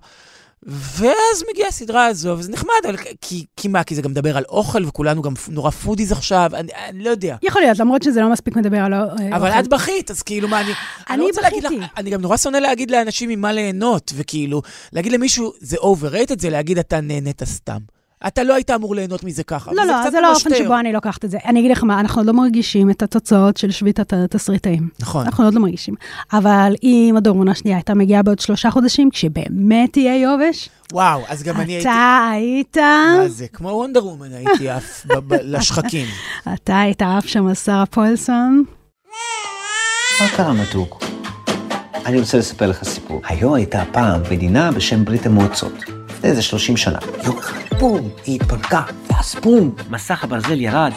ואז 0.66 1.44
מגיעה 1.50 1.68
הסדרה 1.68 2.06
הזו, 2.06 2.34
וזה 2.38 2.52
נחמד, 2.52 2.74
אבל, 2.88 2.96
כי, 3.20 3.46
כי 3.56 3.68
מה, 3.68 3.84
כי 3.84 3.94
זה 3.94 4.02
גם 4.02 4.10
מדבר 4.10 4.36
על 4.36 4.44
אוכל, 4.48 4.84
וכולנו 4.84 5.22
גם 5.22 5.32
נורא 5.48 5.70
foodies 5.70 6.12
עכשיו, 6.12 6.50
אני, 6.54 6.72
אני 6.88 7.04
לא 7.04 7.10
יודע. 7.10 7.36
יכול 7.42 7.62
להיות, 7.62 7.78
למרות 7.78 8.02
שזה 8.02 8.20
לא 8.20 8.32
מספיק 8.32 8.56
מדבר 8.56 8.78
על... 8.78 8.94
אה, 8.94 9.36
אבל 9.36 9.48
אוכל. 9.48 9.60
את 9.60 9.68
בכית, 9.68 10.10
אז 10.10 10.22
כאילו, 10.22 10.48
מה, 10.48 10.60
אני... 10.60 10.72
אני 11.10 11.22
להגיד 11.42 11.64
בכיתי. 11.64 11.78
לך, 11.78 11.90
אני 11.96 12.10
גם 12.10 12.20
נורא 12.20 12.36
שונא 12.36 12.56
להגיד 12.56 12.90
לאנשים 12.90 13.28
ממה 13.28 13.52
ליהנות, 13.52 14.12
וכאילו, 14.16 14.62
להגיד 14.92 15.12
למישהו, 15.12 15.52
זה 15.60 15.76
overrated, 15.76 16.40
זה 16.40 16.50
להגיד, 16.50 16.78
אתה 16.78 17.00
נהנית 17.00 17.44
סתם. 17.44 17.99
אתה 18.26 18.42
לא 18.42 18.54
היית 18.54 18.70
אמור 18.70 18.94
ליהנות 18.94 19.24
מזה 19.24 19.44
ככה. 19.44 19.72
לא, 19.72 19.84
לא, 19.84 20.10
זה 20.10 20.20
לא 20.20 20.26
האופן. 20.26 20.50
שבו 20.58 20.78
אני 20.78 20.92
לוקחת 20.92 21.24
את 21.24 21.30
זה. 21.30 21.38
אני 21.44 21.60
אגיד 21.60 21.70
לך 21.70 21.84
מה, 21.84 22.00
אנחנו 22.00 22.20
עוד 22.20 22.26
לא 22.26 22.32
מרגישים 22.32 22.90
את 22.90 23.02
התוצאות 23.02 23.56
של 23.56 23.70
שביתת 23.70 24.12
התסריטאים. 24.12 24.88
נכון. 25.00 25.26
אנחנו 25.26 25.44
עוד 25.44 25.54
לא 25.54 25.60
מרגישים. 25.60 25.94
אבל 26.32 26.74
אם 26.82 27.14
הדורמונה 27.16 27.50
השנייה 27.50 27.76
הייתה 27.76 27.94
מגיעה 27.94 28.22
בעוד 28.22 28.38
שלושה 28.38 28.70
חודשים, 28.70 29.10
כשבאמת 29.10 29.92
תהיה 29.92 30.16
יובש, 30.20 30.68
וואו, 30.92 31.22
אז 31.28 31.42
גם 31.42 31.60
אני 31.60 31.72
הייתי... 31.72 31.88
אתה 31.88 32.28
היית... 32.32 32.76
מה 32.76 33.28
זה? 33.28 33.48
כמו 33.48 33.68
וונדר 33.68 34.06
וומן 34.06 34.32
הייתי 34.32 34.68
עף 34.68 35.06
לשחקים. 35.42 36.06
אתה 36.54 36.80
היית 36.80 37.02
עף 37.02 37.26
שם 37.26 37.46
על 37.46 37.54
שרה 37.54 37.86
פולסון. 37.86 38.64
מה 40.20 40.28
קרה 40.36 40.52
מתוק? 40.52 41.02
אני 42.06 42.20
רוצה 42.20 42.38
לספר 42.38 42.66
לך 42.66 42.84
סיפור. 42.84 43.20
היום 43.24 43.54
הייתה 43.54 43.82
פעם 43.92 44.20
מדינה 44.30 44.72
בשם 44.72 45.04
ברית 45.04 45.26
המועצות. 45.26 45.99
לפני 46.20 46.30
איזה 46.30 46.42
30 46.42 46.76
שנה. 46.76 46.98
יום 47.24 47.38
אחד, 47.38 47.58
בום, 47.78 48.08
היא 48.24 48.40
התפרקה, 48.40 48.82
ואז 49.10 49.34
בום, 49.42 49.74
מסך 49.90 50.24
הברזל 50.24 50.60
ירד. 50.60 50.92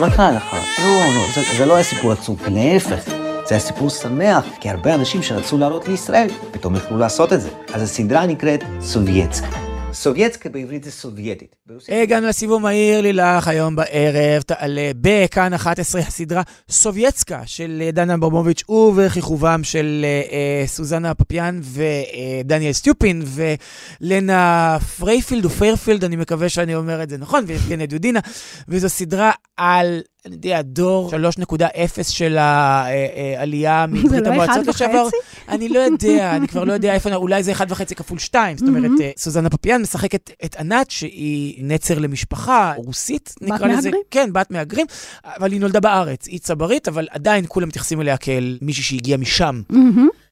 מה 0.00 0.10
קרה 0.10 0.32
לך? 0.32 0.56
לא, 0.78 1.14
לא, 1.14 1.22
זה, 1.34 1.42
זה 1.58 1.66
לא 1.66 1.74
היה 1.74 1.84
סיפור 1.84 2.12
עצוב, 2.12 2.42
להפך. 2.48 3.10
זה 3.46 3.54
היה 3.54 3.58
סיפור 3.58 3.90
שמח, 3.90 4.44
כי 4.60 4.70
הרבה 4.70 4.94
אנשים 4.94 5.22
שרצו 5.22 5.58
לעלות 5.58 5.88
לישראל, 5.88 6.28
פתאום 6.50 6.76
יכלו 6.76 6.98
לעשות 6.98 7.32
את 7.32 7.40
זה. 7.40 7.48
אז 7.74 7.82
הסדרה 7.82 8.26
נקראת 8.26 8.64
סובייטסקה. 8.80 9.77
סובייטסקה 9.92 10.48
בעברית 10.48 10.84
זה 10.84 10.90
סובייטית. 10.90 11.56
הגענו 11.88 12.26
לסיבוב 12.26 12.62
מהיר 12.62 13.00
לילך, 13.00 13.48
היום 13.48 13.76
בערב 13.76 14.42
תעלה 14.42 14.90
בכאן 15.00 15.54
11 15.54 16.00
הסדרה 16.00 16.42
סובייטסקה 16.70 17.42
של 17.46 17.82
אה, 17.84 17.90
דנה 17.90 18.16
ברמוביץ' 18.16 18.64
ובכיכובם 18.68 19.64
של 19.64 20.04
אה, 20.04 20.22
אה, 20.32 20.66
סוזנה 20.66 21.14
פפיאן 21.14 21.60
ודניאל 21.62 22.72
סטיופין 22.72 23.22
ולנה 24.00 24.78
פרייפילד 24.98 25.44
או 25.44 25.50
פיירפילד, 25.50 26.04
אני 26.04 26.16
מקווה 26.16 26.48
שאני 26.48 26.74
אומר 26.74 27.02
את 27.02 27.10
זה 27.10 27.18
נכון, 27.18 27.44
ויבגניה 27.46 27.86
דודינה, 27.86 28.20
וזו 28.68 28.88
סדרה 28.88 29.30
על... 29.56 30.00
אני 30.26 30.34
יודע, 30.34 30.62
דור 30.62 31.10
3.0 31.60 32.02
של 32.02 32.36
העלייה 32.38 33.86
מברית 33.92 34.22
לא 34.22 34.28
המועצות 34.28 34.56
אחד 34.56 34.66
לשעבר. 34.66 35.06
וחצי? 35.06 35.16
אני 35.54 35.68
לא 35.68 35.78
יודע, 35.78 36.36
אני 36.36 36.48
כבר 36.48 36.64
לא 36.64 36.72
יודע 36.72 36.94
איפה, 36.94 37.14
אולי 37.14 37.42
זה 37.42 37.52
1.5 37.52 37.94
כפול 37.94 38.18
2. 38.18 38.58
זאת 38.58 38.68
אומרת. 38.68 38.90
אה, 39.00 39.10
סוזנה 39.16 39.50
פפיאן 39.50 39.82
משחקת 39.82 40.30
את 40.44 40.56
ענת, 40.56 40.90
שהיא 40.90 41.64
נצר 41.64 41.98
למשפחה 41.98 42.72
רוסית, 42.76 43.34
נקרא 43.40 43.66
לזה. 43.66 43.74
מהגרים? 43.74 44.02
כן, 44.10 44.32
בת 44.32 44.50
מהגרים, 44.50 44.86
אבל 45.24 45.52
היא 45.52 45.60
נולדה 45.60 45.80
בארץ. 45.80 46.26
היא 46.26 46.40
צברית, 46.40 46.88
אבל 46.88 47.06
עדיין 47.10 47.44
כולם 47.48 47.68
מתייחסים 47.68 48.00
אליה 48.00 48.16
כאל 48.16 48.58
מישהי 48.62 48.82
שהגיעה 48.82 49.18
משם. 49.18 49.62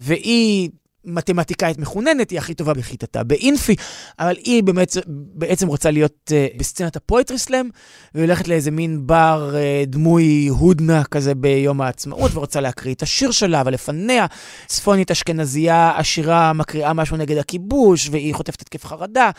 והיא 0.00 0.70
מתמטיקאית 1.06 1.78
מחוננת, 1.78 2.30
היא 2.30 2.38
הכי 2.38 2.54
טובה 2.54 2.74
בכיתתה 2.74 3.24
באינפי, 3.24 3.76
אבל 4.18 4.36
היא 4.44 4.62
באמת, 4.62 4.96
בעצם 5.06 5.68
רוצה 5.68 5.90
להיות 5.90 6.30
uh, 6.30 6.58
בסצנת 6.58 6.96
הפואטרי 6.96 7.38
סלאם, 7.38 7.68
והיא 8.14 8.24
הולכת 8.24 8.48
לאיזה 8.48 8.70
מין 8.70 9.06
בר 9.06 9.54
uh, 9.54 9.86
דמוי 9.86 10.48
הודנה 10.48 11.04
כזה 11.04 11.34
ביום 11.34 11.80
העצמאות, 11.80 12.30
ורוצה 12.34 12.60
להקריא 12.60 12.94
את 12.94 13.02
השיר 13.02 13.30
שלה, 13.30 13.60
אבל 13.60 13.72
לפניה 13.72 14.26
צפונית 14.66 15.10
אשכנזייה 15.10 15.92
עשירה 15.96 16.52
מקריאה 16.52 16.92
משהו 16.92 17.16
נגד 17.16 17.36
הכיבוש, 17.36 18.08
והיא 18.12 18.34
חוטפת 18.34 18.62
התקף 18.62 18.84
חרדה, 18.84 19.30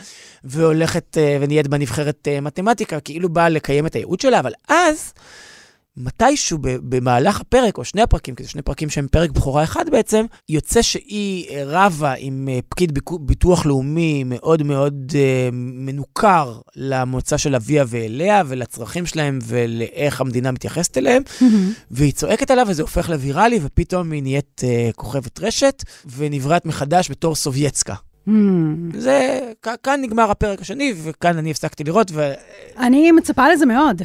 והולכת 0.44 1.16
uh, 1.16 1.42
ונהיית 1.42 1.68
בנבחרת 1.68 2.28
uh, 2.28 2.40
מתמטיקה, 2.40 3.00
כאילו 3.00 3.28
באה 3.28 3.48
לקיים 3.48 3.86
את 3.86 3.94
הייעוד 3.94 4.20
שלה, 4.20 4.40
אבל 4.40 4.52
אז... 4.68 5.12
מתישהו 5.98 6.58
במהלך 6.62 7.40
הפרק, 7.40 7.78
או 7.78 7.84
שני 7.84 8.02
הפרקים, 8.02 8.34
כי 8.34 8.42
זה 8.42 8.48
שני 8.48 8.62
פרקים 8.62 8.90
שהם 8.90 9.06
פרק 9.10 9.30
בכורה 9.30 9.64
אחד 9.64 9.90
בעצם, 9.90 10.24
יוצא 10.48 10.82
שהיא 10.82 11.48
אה, 11.50 11.62
רבה 11.66 12.14
עם 12.18 12.48
אה, 12.52 12.58
פקיד 12.68 12.98
ביטוח 13.20 13.66
לאומי 13.66 14.24
מאוד 14.24 14.62
מאוד 14.62 15.12
אה, 15.14 15.48
מנוכר 15.52 16.58
למוצא 16.76 17.36
של 17.36 17.54
אביה 17.54 17.84
ואליה, 17.88 18.42
ולצרכים 18.46 19.06
שלהם 19.06 19.38
ולאיך 19.44 20.20
המדינה 20.20 20.52
מתייחסת 20.52 20.98
אליהם, 20.98 21.22
מהמם. 21.40 21.72
והיא 21.90 22.12
צועקת 22.12 22.50
עליו 22.50 22.66
וזה 22.68 22.82
הופך 22.82 23.10
לוויראלי, 23.10 23.60
ופתאום 23.62 24.10
היא 24.12 24.22
נהיית 24.22 24.60
אה, 24.64 24.90
כוכבת 24.96 25.40
רשת, 25.40 25.82
ונבראת 26.16 26.66
מחדש 26.66 27.10
בתור 27.10 27.34
סובייטסקה. 27.34 27.94
מהמם. 28.26 28.90
זה, 29.00 29.40
כ- 29.62 29.68
כאן 29.82 30.00
נגמר 30.02 30.30
הפרק 30.30 30.60
השני, 30.60 30.94
וכאן 31.02 31.38
אני 31.38 31.50
הפסקתי 31.50 31.84
לראות, 31.84 32.10
וכן, 32.14 32.32
אני 32.78 33.12
מצפה 33.12 33.48
לזה 33.52 33.66
מאוד. 33.66 34.02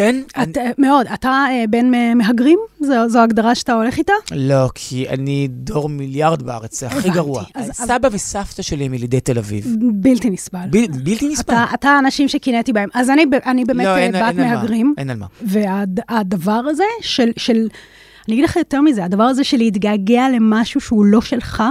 אני- 0.00 0.22
את, 0.42 0.56
אה, 0.58 0.70
מאוד. 0.78 1.06
אתה 1.14 1.28
אה, 1.28 1.64
בין 1.70 1.94
אה, 1.94 2.14
מהגרים? 2.14 2.58
זו 2.80 3.08
זו 3.08 3.18
ההגדרה 3.18 3.54
שאתה 3.54 3.72
הולך 3.74 3.98
איתה? 3.98 4.12
לא, 4.32 4.68
כי 4.74 5.08
אני 5.08 5.48
דור 5.50 5.88
מיליארד 5.88 6.42
בארץ, 6.42 6.80
זה 6.80 6.86
הכי. 6.86 7.10
גרוע. 7.10 7.44
אז- 7.54 7.70
סבא 7.74 8.08
וסבתא 8.12 8.62
שלי 8.62 8.84
הם 8.84 8.94
ילידי 8.94 9.20
תל 9.20 9.38
אביב. 9.38 9.66
בלתי 9.92 10.30
נסבל. 10.30 10.58
בל- 10.70 10.86
בלתי 11.04 11.28
נסבל. 11.28 11.54
אתה, 11.54 11.74
אתה 11.74 11.88
האנשים 11.90 12.28
שקינאתי 12.28 12.72
בהם. 12.72 12.88
אז 12.94 13.10
אני, 13.10 13.26
ב- 13.26 13.34
אני 13.34 13.64
באמת 13.64 13.84
לא, 13.84 13.96
אין- 13.96 14.12
בת 14.12 14.22
אין 14.28 14.36
מהגרים, 14.40 14.94
אין 14.98 15.10
על 15.10 15.16
מה. 15.16 15.26
והדבר 15.42 16.52
הזה 16.70 16.84
של, 17.00 17.30
של, 17.36 17.68
אני 18.28 18.34
אגיד 18.34 18.44
לך 18.44 18.56
יותר 18.56 18.80
מזה, 18.80 19.04
הדבר 19.04 19.22
הזה 19.22 19.44
של 19.44 19.56
להתגעגע 19.56 20.28
למשהו 20.34 20.80
שהוא 20.80 21.04
לא 21.04 21.20
שלך, 21.20 21.62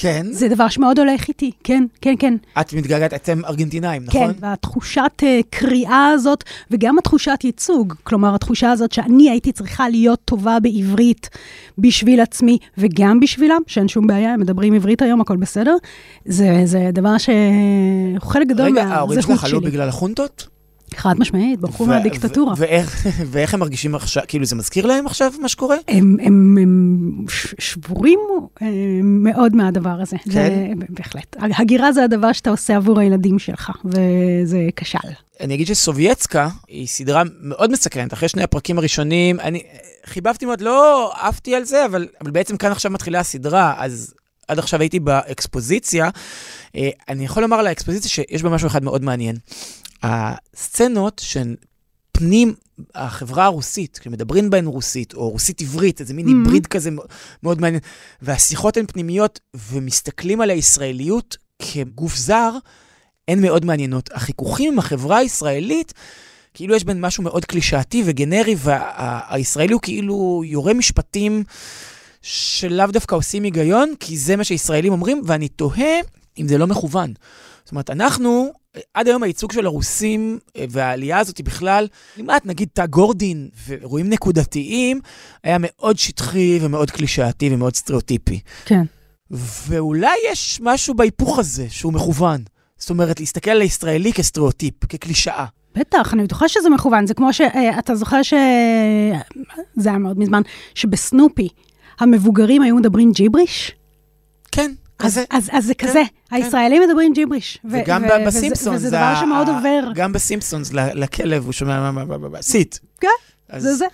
כן? 0.00 0.26
זה 0.30 0.48
דבר 0.48 0.68
שמאוד 0.68 0.98
הולך 0.98 1.28
איתי. 1.28 1.50
כן, 1.64 1.84
כן, 2.00 2.14
כן. 2.18 2.34
את 2.60 2.72
מתגעגעת, 2.72 3.14
אתם 3.14 3.44
ארגנטינאים, 3.44 4.04
נכון? 4.04 4.32
כן, 4.32 4.38
והתחושת 4.40 5.10
uh, 5.20 5.24
קריאה 5.50 6.06
הזאת, 6.14 6.44
וגם 6.70 6.98
התחושת 6.98 7.38
ייצוג, 7.44 7.94
כלומר, 8.02 8.34
התחושה 8.34 8.70
הזאת 8.70 8.92
שאני 8.92 9.30
הייתי 9.30 9.52
צריכה 9.52 9.88
להיות 9.88 10.20
טובה 10.24 10.60
בעברית 10.60 11.28
בשביל 11.78 12.20
עצמי, 12.20 12.58
וגם 12.78 13.20
בשבילם, 13.20 13.60
שאין 13.66 13.88
שום 13.88 14.06
בעיה, 14.06 14.34
הם 14.34 14.40
מדברים 14.40 14.74
עברית 14.74 15.02
היום, 15.02 15.20
הכל 15.20 15.36
בסדר, 15.36 15.76
זה, 16.24 16.62
זה 16.64 16.90
דבר 16.92 17.18
שהוא 17.18 17.34
חלק 18.20 18.46
גדול 18.46 18.66
רגע, 18.66 18.84
ההורים 18.84 19.22
שלך 19.22 19.40
שלי. 19.40 19.50
עלו 19.50 19.60
בגלל 19.60 19.88
החונטות? 19.88 20.59
חד 20.94 21.18
משמעית, 21.18 21.60
ברחו 21.60 21.86
מהדיקטטורה. 21.86 22.54
ואיך, 22.56 23.06
ואיך 23.30 23.54
הם 23.54 23.60
מרגישים 23.60 23.94
עכשיו, 23.94 24.22
כאילו 24.28 24.44
זה 24.44 24.56
מזכיר 24.56 24.86
להם 24.86 25.06
עכשיו 25.06 25.32
מה 25.40 25.48
שקורה? 25.48 25.76
הם, 25.88 26.16
הם, 26.22 26.58
הם 26.62 27.24
שבורים 27.58 28.18
אה, 28.62 28.66
מאוד 29.02 29.56
מהדבר 29.56 29.96
הזה. 30.00 30.16
כן? 30.24 30.30
זה, 30.30 30.66
בהחלט. 30.88 31.36
הגירה 31.58 31.92
זה 31.92 32.04
הדבר 32.04 32.32
שאתה 32.32 32.50
עושה 32.50 32.76
עבור 32.76 33.00
הילדים 33.00 33.38
שלך, 33.38 33.70
וזה 33.84 34.68
כשל. 34.76 34.98
אני 35.40 35.54
אגיד 35.54 35.66
שסובייצקה 35.66 36.48
היא 36.68 36.86
סדרה 36.86 37.22
מאוד 37.40 37.70
מסקרנת. 37.70 38.12
אחרי 38.12 38.28
שני 38.28 38.42
הפרקים 38.42 38.78
הראשונים, 38.78 39.40
אני 39.40 39.62
חיבבתי 40.06 40.46
מאוד, 40.46 40.60
לא 40.60 41.12
עפתי 41.20 41.54
על 41.54 41.64
זה, 41.64 41.84
אבל, 41.84 42.08
אבל 42.20 42.30
בעצם 42.30 42.56
כאן 42.56 42.72
עכשיו 42.72 42.92
מתחילה 42.92 43.20
הסדרה, 43.20 43.74
אז 43.78 44.14
עד 44.48 44.58
עכשיו 44.58 44.80
הייתי 44.80 45.00
באקספוזיציה. 45.00 46.08
אה, 46.76 46.90
אני 47.08 47.24
יכול 47.24 47.42
לומר 47.42 47.56
על 47.56 47.66
האקספוזיציה 47.66 48.10
שיש 48.10 48.42
בה 48.42 48.50
משהו 48.50 48.66
אחד 48.66 48.84
מאוד 48.84 49.04
מעניין. 49.04 49.36
הסצנות 50.02 51.20
שהן 51.24 51.54
פנים 52.12 52.54
החברה 52.94 53.44
הרוסית, 53.44 53.98
כשמדברים 53.98 54.50
בהן 54.50 54.66
רוסית, 54.66 55.14
או 55.14 55.28
רוסית 55.30 55.60
עברית, 55.60 56.00
איזה 56.00 56.14
מין 56.14 56.26
Mhm. 56.26 56.30
היבריד 56.30 56.66
כזה 56.66 56.90
מאוד 57.42 57.60
מעניין, 57.60 57.80
והשיחות 58.22 58.76
הן 58.76 58.86
פנימיות, 58.86 59.40
ומסתכלים 59.54 60.40
על 60.40 60.50
הישראליות 60.50 61.36
כגוף 61.62 62.16
זר, 62.16 62.50
הן 63.28 63.40
מאוד 63.42 63.64
מעניינות. 63.64 64.10
החיכוכים 64.12 64.72
עם 64.72 64.78
החברה 64.78 65.16
הישראלית, 65.18 65.92
כאילו 66.54 66.74
יש 66.74 66.84
בין 66.84 67.00
משהו 67.00 67.22
מאוד 67.22 67.44
קלישאתי 67.44 68.02
וגנרי, 68.06 68.56
והישראלי 68.58 69.72
הוא 69.72 69.80
כאילו 69.82 70.42
יורה 70.46 70.74
משפטים 70.74 71.44
שלאו 72.22 72.86
דווקא 72.86 73.14
עושים 73.14 73.42
היגיון, 73.42 73.94
כי 74.00 74.16
זה 74.16 74.36
מה 74.36 74.44
שישראלים 74.44 74.92
אומרים, 74.92 75.22
ואני 75.26 75.48
תוהה 75.48 76.00
אם 76.38 76.48
זה 76.48 76.58
לא 76.58 76.66
מכוון. 76.66 77.12
זאת 77.64 77.70
אומרת, 77.70 77.90
אנחנו, 77.90 78.52
עד 78.94 79.08
היום 79.08 79.22
הייצוג 79.22 79.52
של 79.52 79.66
הרוסים 79.66 80.38
אה, 80.56 80.64
והעלייה 80.70 81.18
הזאת 81.18 81.38
היא 81.38 81.46
בכלל, 81.46 81.88
כמעט 82.16 82.46
נגיד 82.46 82.68
תא 82.72 82.86
גורדין 82.86 83.48
ואירועים 83.66 84.08
נקודתיים, 84.08 85.00
היה 85.44 85.56
מאוד 85.60 85.98
שטחי 85.98 86.58
ומאוד 86.62 86.90
קלישאתי 86.90 87.48
ומאוד 87.52 87.76
סטריאוטיפי. 87.76 88.40
כן. 88.64 88.82
ואולי 89.30 90.16
יש 90.30 90.60
משהו 90.62 90.94
בהיפוך 90.94 91.38
הזה 91.38 91.66
שהוא 91.68 91.92
מכוון. 91.92 92.40
זאת 92.78 92.90
אומרת, 92.90 93.20
להסתכל 93.20 93.50
על 93.50 93.60
הישראלי 93.60 94.12
כסטריאוטיפ, 94.12 94.84
כקלישאה. 94.84 95.46
בטח, 95.74 96.14
אני 96.14 96.24
בטוחה 96.24 96.48
שזה 96.48 96.70
מכוון. 96.70 97.06
זה 97.06 97.14
כמו 97.14 97.32
שאתה 97.32 97.94
זוכר 97.94 98.22
ש... 98.22 98.34
זה 99.76 99.88
היה 99.88 99.98
מאוד 99.98 100.18
מזמן, 100.18 100.42
שבסנופי 100.74 101.48
המבוגרים 102.00 102.62
היו 102.62 102.76
מדברים 102.76 103.12
ג'יבריש? 103.12 103.72
כן, 104.52 104.72
כזה. 105.00 105.24
אז, 105.30 105.48
אז 105.52 105.64
זה 105.66 105.74
כן, 105.74 105.88
כזה, 105.88 106.02
הישראלים 106.30 106.82
מדברים 106.88 107.12
ג'יבריש. 107.12 107.58
וגם 107.70 108.02
ו- 108.02 108.06
ב- 108.06 108.10
וזה- 108.26 108.26
בסימפסונס. 108.26 108.76
וזה 108.76 108.90
זה 108.90 108.96
דבר 108.96 109.14
שמאוד 109.20 109.48
עובר. 109.48 109.80
גם 109.94 110.12
בסימפסונס, 110.12 110.70
לכלב, 110.72 111.44
הוא 111.44 111.52
שומע 111.52 111.80
מה, 111.80 112.04
מה, 112.04 112.16
מה, 112.18 112.28
מה, 112.28 112.42
סיט. 112.42 112.78
כן, 113.00 113.08
זה 113.58 113.74
זה. 113.74 113.84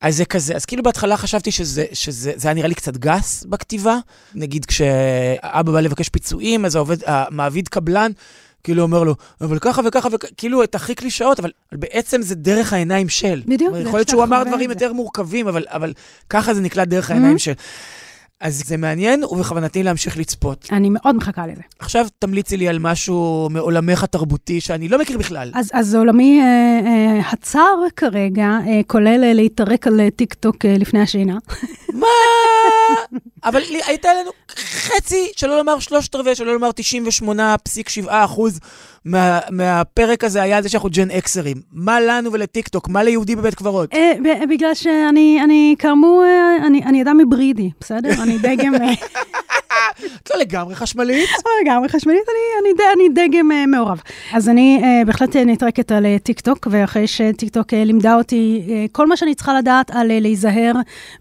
אז 0.00 0.16
זה 0.16 0.24
כזה, 0.24 0.54
אז 0.56 0.64
כאילו 0.64 0.82
בהתחלה 0.82 1.16
חשבתי 1.16 1.50
שזה, 1.50 1.84
שזה 1.92 2.32
זה 2.36 2.48
היה 2.48 2.54
נראה 2.54 2.68
לי 2.68 2.74
קצת 2.74 2.96
גס 2.96 3.44
בכתיבה. 3.48 3.98
נגיד 4.34 4.64
כשאבא 4.64 5.72
בא 5.72 5.80
לבקש 5.80 6.08
פיצויים, 6.08 6.64
אז 6.64 6.76
העובד, 6.76 6.96
המעביד 7.06 7.68
קבלן, 7.68 8.10
כאילו 8.64 8.82
אומר 8.82 9.04
לו, 9.04 9.14
אבל 9.40 9.58
ככה 9.58 9.82
וככה 9.84 10.08
כאילו 10.36 10.62
את 10.62 10.74
הכי 10.74 10.94
קלישאות, 10.94 11.38
אבל 11.40 11.50
בעצם 11.72 12.22
זה 12.22 12.34
דרך 12.34 12.72
העיניים 12.72 13.08
של. 13.08 13.42
בדיוק, 13.46 13.74
יכול 13.86 13.98
להיות 13.98 14.08
שהוא 14.08 14.22
אמר 14.24 14.42
דברים. 14.44 14.70
יותר 14.70 14.92
מורכבים, 14.92 15.48
אבל, 15.48 15.64
אבל 15.68 15.92
ככה 16.30 16.54
זה 16.54 16.60
נקלט 16.60 16.88
דרך 16.88 17.10
העיניים 17.10 17.36
Mhm. 17.36 17.38
של. 17.38 17.52
אז 18.40 18.62
זה 18.66 18.76
מעניין, 18.76 19.24
ובכוונתי 19.24 19.82
להמשיך 19.82 20.16
לצפות. 20.18 20.68
אני 20.72 20.90
מאוד 20.90 21.16
מחכה 21.16 21.46
לזה. 21.46 21.62
עכשיו 21.78 22.06
תמליצי 22.18 22.56
לי 22.56 22.68
על 22.68 22.78
משהו 22.78 23.48
מעולמך 23.50 24.02
התרבותי 24.02 24.60
שאני 24.60 24.88
לא 24.88 24.98
מכיר 24.98 25.18
בכלל. 25.18 25.50
אז, 25.54 25.70
אז 25.72 25.94
עולמי 25.94 26.40
אה, 26.40 26.44
אה, 26.86 27.20
הצר 27.32 27.76
כרגע, 27.96 28.46
אה, 28.66 28.80
כולל 28.86 29.24
אה, 29.24 29.32
להתערק 29.32 29.86
על 29.86 30.00
אה, 30.00 30.10
טיק 30.10 30.34
טוק 30.34 30.64
אה, 30.64 30.76
לפני 30.78 31.00
השינה. 31.00 31.38
מה? 32.00 32.06
אבל 33.44 33.60
לי- 33.60 33.80
הייתה 33.86 34.08
לנו 34.20 34.30
חצי, 34.58 35.28
שלא 35.36 35.56
לומר 35.58 35.78
שלושת 35.78 36.14
רבעי, 36.14 36.34
שלא 36.34 36.52
לומר 36.52 36.70
98.7 36.70 37.30
אחוז 38.10 38.60
מה, 39.08 39.40
מהפרק 39.50 40.24
הזה 40.24 40.42
היה 40.42 40.62
זה 40.62 40.68
שאנחנו 40.68 40.88
Gen 40.92 41.10
X 41.10 41.19
רים. 41.19 41.56
מה 41.72 42.00
לנו 42.00 42.32
ולטיקטוק? 42.32 42.88
מה 42.88 43.02
ליהודי 43.02 43.36
בבית 43.36 43.54
קברות? 43.54 43.94
אה, 43.94 44.12
בגלל 44.50 44.74
שאני, 44.74 45.40
אני, 45.44 45.74
כאמור, 45.78 46.24
אה, 46.24 46.66
אני, 46.66 46.84
אני 46.84 47.02
אדם 47.02 47.18
היברידי, 47.18 47.70
בסדר? 47.80 48.22
אני 48.22 48.38
דגם, 48.38 48.74
אה, 48.74 48.92
את 50.22 50.30
לא 50.34 50.40
לגמרי 50.40 50.74
חשמלית. 50.74 51.28
לגמרי 51.62 51.88
חשמלית, 51.88 52.22
אני, 52.28 52.72
אני, 52.74 52.92
אני 52.94 53.28
דגם 53.28 53.52
אה, 53.52 53.66
מעורב. 53.66 54.00
אז 54.32 54.48
אני 54.48 54.80
אה, 54.82 55.04
בהחלט 55.06 55.36
נטרקת 55.36 55.92
על 55.92 56.06
אה, 56.06 56.16
טיק 56.18 56.40
טוק, 56.40 56.68
ואחרי 56.70 57.06
שטיק 57.06 57.54
טוק 57.54 57.74
אה, 57.74 57.84
לימדה 57.84 58.14
אותי 58.14 58.62
אה, 58.68 58.86
כל 58.92 59.06
מה 59.06 59.16
שאני 59.16 59.34
צריכה 59.34 59.58
לדעת 59.58 59.90
על 59.90 60.10
אה, 60.10 60.20
להיזהר 60.20 60.72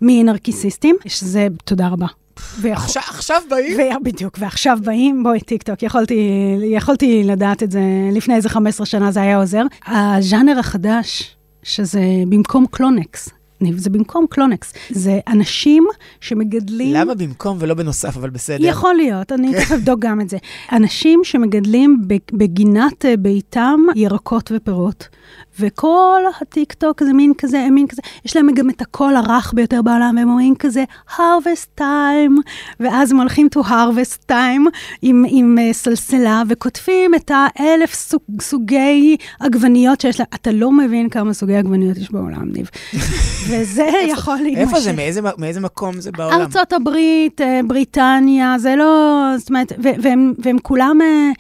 מנרקיסיסטים, 0.02 0.96
שזה, 1.08 1.48
תודה 1.66 1.88
רבה. 1.88 2.08
ויכול- 2.62 2.84
עכשיו, 2.86 3.04
עכשיו 3.10 3.42
באים? 3.50 3.78
ו- 3.80 4.04
בדיוק, 4.04 4.38
ועכשיו 4.40 4.78
באים, 4.84 5.24
בואי, 5.24 5.40
טיק 5.40 5.64
טוק, 5.64 5.84
יכולתי, 5.84 6.30
יכולתי 6.64 7.24
לדעת 7.24 7.64
את 7.64 7.72
זה 7.72 7.82
לפני 8.12 8.36
איזה 8.36 8.50
15 8.50 8.86
שנה, 8.86 9.12
זה 9.12 9.22
היה 9.22 9.38
עוזר. 9.38 9.64
הז'אנר 9.88 10.60
החדש, 10.60 11.36
שזה 11.64 12.02
במקום 12.30 12.66
קלונקס, 12.72 13.30
ניב, 13.62 13.78
זה 13.78 13.90
במקום 13.90 14.26
קלונקס, 14.30 14.74
זה 14.90 15.20
אנשים 15.28 15.88
שמגדלים... 16.22 16.94
למה 16.94 17.16
במקום 17.16 17.58
ולא 17.62 17.74
בנוסף, 17.74 18.18
אבל 18.18 18.30
בסדר. 18.30 18.66
יכול 18.66 18.96
להיות, 18.96 19.32
אני 19.32 19.54
תכף 19.54 19.72
אבדוק 19.72 20.00
גם 20.00 20.22
את 20.22 20.30
זה. 20.30 20.38
אנשים 20.72 21.20
שמגדלים 21.24 22.02
בגינת 22.34 23.06
אה, 23.06 23.18
ביתם 23.18 23.80
ירקות 23.96 24.52
ופירות, 24.56 25.08
וכל 25.60 26.22
הטיק-טוק 26.42 27.04
זה 27.04 27.14
מין 27.14 27.34
כזה, 27.38 27.68
מין 27.72 27.88
כזה, 27.88 28.02
יש 28.26 28.36
להם 28.36 28.52
גם 28.54 28.70
את 28.70 28.82
הקול 28.82 29.16
הרך 29.16 29.54
ביותר 29.56 29.82
בעולם, 29.82 30.16
והם 30.18 30.30
אומרים 30.30 30.56
כזה, 30.56 30.84
harvest 31.16 31.80
time, 31.80 32.42
ואז 32.80 33.12
הם 33.12 33.20
הולכים 33.20 33.48
to 33.56 33.62
harvest 33.62 34.32
time 34.32 34.70
עם, 35.02 35.26
עם 35.28 35.58
אה, 35.62 35.74
סלסלה, 35.74 36.44
וכותבים 36.48 37.16
את 37.16 37.32
האלף 37.34 37.94
סוג, 37.94 38.22
סוגי 38.42 39.18
עגבניות 39.40 40.02
שיש 40.02 40.20
להם. 40.20 40.28
אתה 40.36 40.52
לא 40.52 40.72
מבין 40.72 41.10
כמה 41.10 41.34
סוגי 41.34 41.56
עגבניות 41.56 41.98
יש 41.98 42.12
בעולם, 42.12 42.50
ניב. 42.52 42.70
וזה 43.50 43.90
יכול 44.08 44.38
להימשך. 44.38 44.62
איפה 44.62 44.80
זה? 44.80 44.94
מאיזה, 44.94 45.22
מאיזה 45.38 45.60
מקום 45.60 46.02
זה 46.02 46.12
בעולם? 46.12 46.42
ארצות 46.42 46.74
הברית, 46.74 47.42
אה, 47.42 47.60
בריטניה, 47.68 48.56
זה 48.60 48.76
לא, 48.76 49.24
זאת 49.38 49.50
אומרת, 49.50 49.74
והם, 49.80 50.34
והם 50.44 50.58
כולם 50.60 51.02
אה, 51.02 51.32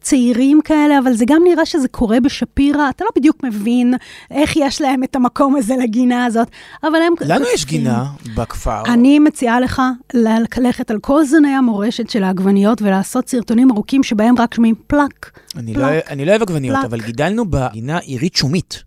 צעירים 0.00 0.60
כאלה, 0.64 0.98
אבל 0.98 1.12
זה 1.12 1.24
גם 1.28 1.42
נראה 1.44 1.66
שזה 1.66 1.88
קורה 1.88 2.20
בשפירא, 2.20 2.90
אתה 2.90 3.04
לא 3.04 3.10
בדיוק 3.16 3.44
מבין 3.44 3.94
איך 4.30 4.56
יש 4.56 4.80
להם 4.80 5.04
את 5.04 5.16
המקום 5.16 5.56
הזה 5.56 5.74
לגינה 5.76 6.24
הזאת, 6.24 6.48
אבל 6.82 6.98
הם... 7.06 7.12
לנו 7.20 7.44
יש. 7.54 7.64
גינה 7.66 8.04
בכפר. 8.36 8.82
אני 8.86 9.18
מציעה 9.18 9.60
לך 9.60 9.82
ללכת 10.14 10.90
על 10.90 10.98
כל 11.00 11.24
זני 11.24 11.48
המורשת 11.48 12.10
של 12.10 12.24
העגבניות 12.24 12.82
ולעשות 12.82 13.28
סרטונים 13.28 13.70
ארוכים 13.70 14.02
שבהם 14.02 14.34
רק 14.38 14.54
שומעים 14.54 14.74
פלאק. 14.86 15.38
אני 15.56 15.74
פלאק, 15.74 15.92
לא, 15.92 16.12
אני 16.12 16.24
לא 16.24 16.30
אוהב 16.30 16.42
עגבניות, 16.42 16.76
פלאק. 16.76 16.84
אבל 16.84 17.00
גידלנו 17.00 17.44
בגינה 17.50 17.98
עירית 17.98 18.36
שומית, 18.36 18.82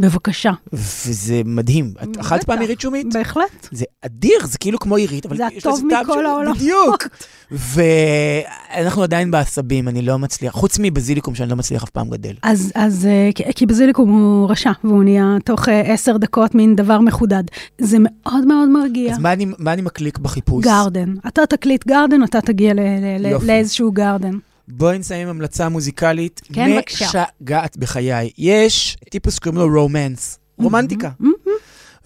בבקשה. 0.00 0.52
וזה 0.72 1.42
מדהים. 1.44 1.92
את 2.02 2.16
אכלת 2.16 2.44
פעם 2.44 2.60
עירית 2.60 2.80
שומית? 2.80 3.06
בהחלט. 3.14 3.68
זה 3.72 3.84
אדיר, 4.02 4.38
זה 4.44 4.58
כאילו 4.58 4.78
כמו 4.78 4.96
עירית, 4.96 5.26
אבל 5.26 5.36
זה 5.36 5.42
יש 5.52 5.66
לזה 5.66 5.68
הטוב 5.76 5.84
מכל 6.02 6.26
העולמות. 6.26 6.56
בדיוק. 6.56 7.08
ואנחנו 7.50 9.02
עדיין 9.02 9.30
בעשבים, 9.30 9.88
אני 9.88 10.02
לא 10.02 10.18
מצליח, 10.18 10.52
חוץ 10.54 10.76
מבזיליקום 10.82 11.34
שאני 11.34 11.50
לא 11.50 11.56
מצליח 11.56 11.82
אף 11.82 11.90
פעם 11.90 12.10
גדל. 12.10 12.32
אז, 12.42 12.72
אז 12.74 13.06
אה, 13.06 13.30
כי- 13.54 13.66
בזיליקום 13.66 14.10
הוא 14.10 14.50
רשע, 14.50 14.70
והוא 14.84 15.04
נהיה 15.04 15.36
תוך 15.44 15.68
אה, 15.68 15.80
עשר 15.92 16.16
דקות 16.16 16.54
מין 16.54 16.76
דבר 16.76 17.00
מחודד. 17.00 17.42
זה 17.80 17.96
מאוד 18.00 18.46
מאוד 18.46 18.68
מרגיע. 18.68 19.12
אז 19.12 19.18
מה 19.18 19.32
אני, 19.32 19.46
מה 19.58 19.72
אני 19.72 19.82
מקליק 19.82 20.18
בחיפוש? 20.18 20.64
גרדן. 20.64 21.14
אתה 21.28 21.46
תקליט 21.46 21.86
גרדן, 21.86 22.24
אתה 22.24 22.40
תגיע 22.40 22.74
ל- 22.74 22.80
ל- 22.80 23.16
ל- 23.22 23.26
יופי. 23.26 23.46
לאיזשהו 23.46 23.92
גרדן. 23.92 24.34
בואי 24.68 24.98
נסיים 24.98 25.28
עם 25.28 25.36
המלצה 25.36 25.68
מוזיקלית. 25.68 26.40
כן, 26.52 26.76
בבקשה. 26.76 27.24
משגעת 27.40 27.76
בחיי. 27.76 28.30
יש 28.38 28.96
טיפוס 29.10 29.34
שקוראים 29.34 29.60
לו 29.60 29.80
רומנס, 29.80 30.38
רומנטיקה. 30.58 31.10
מהמם. 31.20 31.34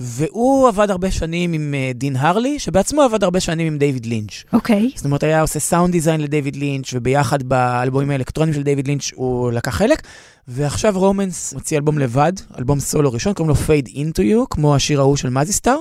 והוא 0.01 0.69
עבד 0.69 0.91
הרבה 0.91 1.11
שנים 1.11 1.53
עם 1.53 1.75
אה, 1.75 1.91
דין 1.95 2.17
הרלי, 2.17 2.59
שבעצמו 2.59 3.03
עבד 3.03 3.25
הרבה 3.25 3.41
שנים 3.41 3.67
עם 3.67 3.79
דיוויד 3.79 4.07
לינץ'. 4.07 4.45
אוקיי. 4.53 4.91
זאת 4.97 5.05
אומרת, 5.05 5.23
היה 5.23 5.41
עושה 5.41 5.61
sound 5.61 5.93
design 5.93 6.21
לדיוויד 6.21 6.57
לינץ', 6.57 6.91
וביחד 6.95 7.43
באלבומים 7.43 8.11
האלקטרונים 8.11 8.55
של 8.55 8.63
דיוויד 8.63 8.87
לינץ' 8.87 9.11
הוא 9.15 9.53
לקח 9.53 9.75
חלק. 9.75 10.03
ועכשיו 10.49 10.93
רומנס 10.97 11.55
מוציא 11.55 11.77
אלבום 11.77 11.99
לבד, 11.99 12.33
אלבום 12.59 12.81
סולו 12.81 13.13
ראשון, 13.13 13.33
קוראים 13.33 13.57
לו 13.57 13.63
Fade 13.67 13.89
Into 13.89 14.21
You, 14.21 14.47
כמו 14.51 14.75
השיר 14.75 15.01
ההוא 15.01 15.17
של 15.17 15.31
מזי 15.31 15.49
סטאר. 15.49 15.79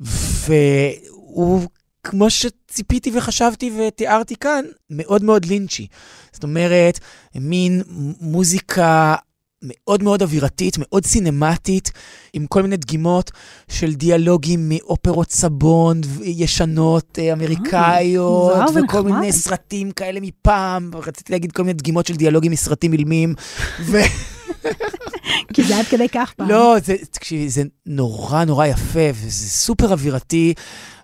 והוא, 0.00 1.60
כמו 2.08 2.30
שציפיתי 2.30 3.10
וחשבתי 3.14 3.70
ותיארתי 3.78 4.36
כאן, 4.36 4.64
מאוד 4.90 5.24
מאוד 5.24 5.44
לינצ'י. 5.44 5.86
זאת 6.32 6.42
אומרת, 6.42 7.00
מין 7.34 7.82
מוזיקה 8.20 9.14
מאוד 9.62 10.02
מאוד 10.02 10.22
אווירתית, 10.22 10.76
מאוד 10.78 11.04
סינמטית, 11.06 11.90
עם 12.32 12.46
כל 12.46 12.62
מיני 12.62 12.76
דגימות 12.76 13.30
של 13.68 13.94
דיאלוגים 13.94 14.68
מאופרות 14.68 15.30
סבון 15.30 16.00
ישנות, 16.22 17.18
אה, 17.18 17.32
אמריקאיות, 17.32 18.56
מוזר 18.56 18.84
וכל 18.84 18.96
ונחמד. 18.96 19.20
מיני 19.20 19.32
סרטים 19.32 19.90
כאלה 19.90 20.20
מפעם. 20.20 20.90
רציתי 20.94 21.32
להגיד 21.32 21.52
כל 21.52 21.62
מיני 21.62 21.72
דגימות 21.72 22.06
של 22.06 22.14
דיאלוגים 22.16 22.52
מסרטים 22.52 22.92
אילמים. 22.92 23.34
ו... 23.80 23.98
כי 25.56 25.62
זה 25.62 25.78
עד 25.78 25.84
כדי 25.84 26.08
כך 26.08 26.32
פעם. 26.32 26.48
לא, 26.48 26.76
זה, 26.84 26.94
תקשיבי, 27.10 27.48
זה 27.48 27.62
נורא 27.86 28.44
נורא 28.44 28.66
יפה, 28.66 29.10
וזה 29.14 29.48
סופר 29.48 29.92
אווירתי, 29.92 30.54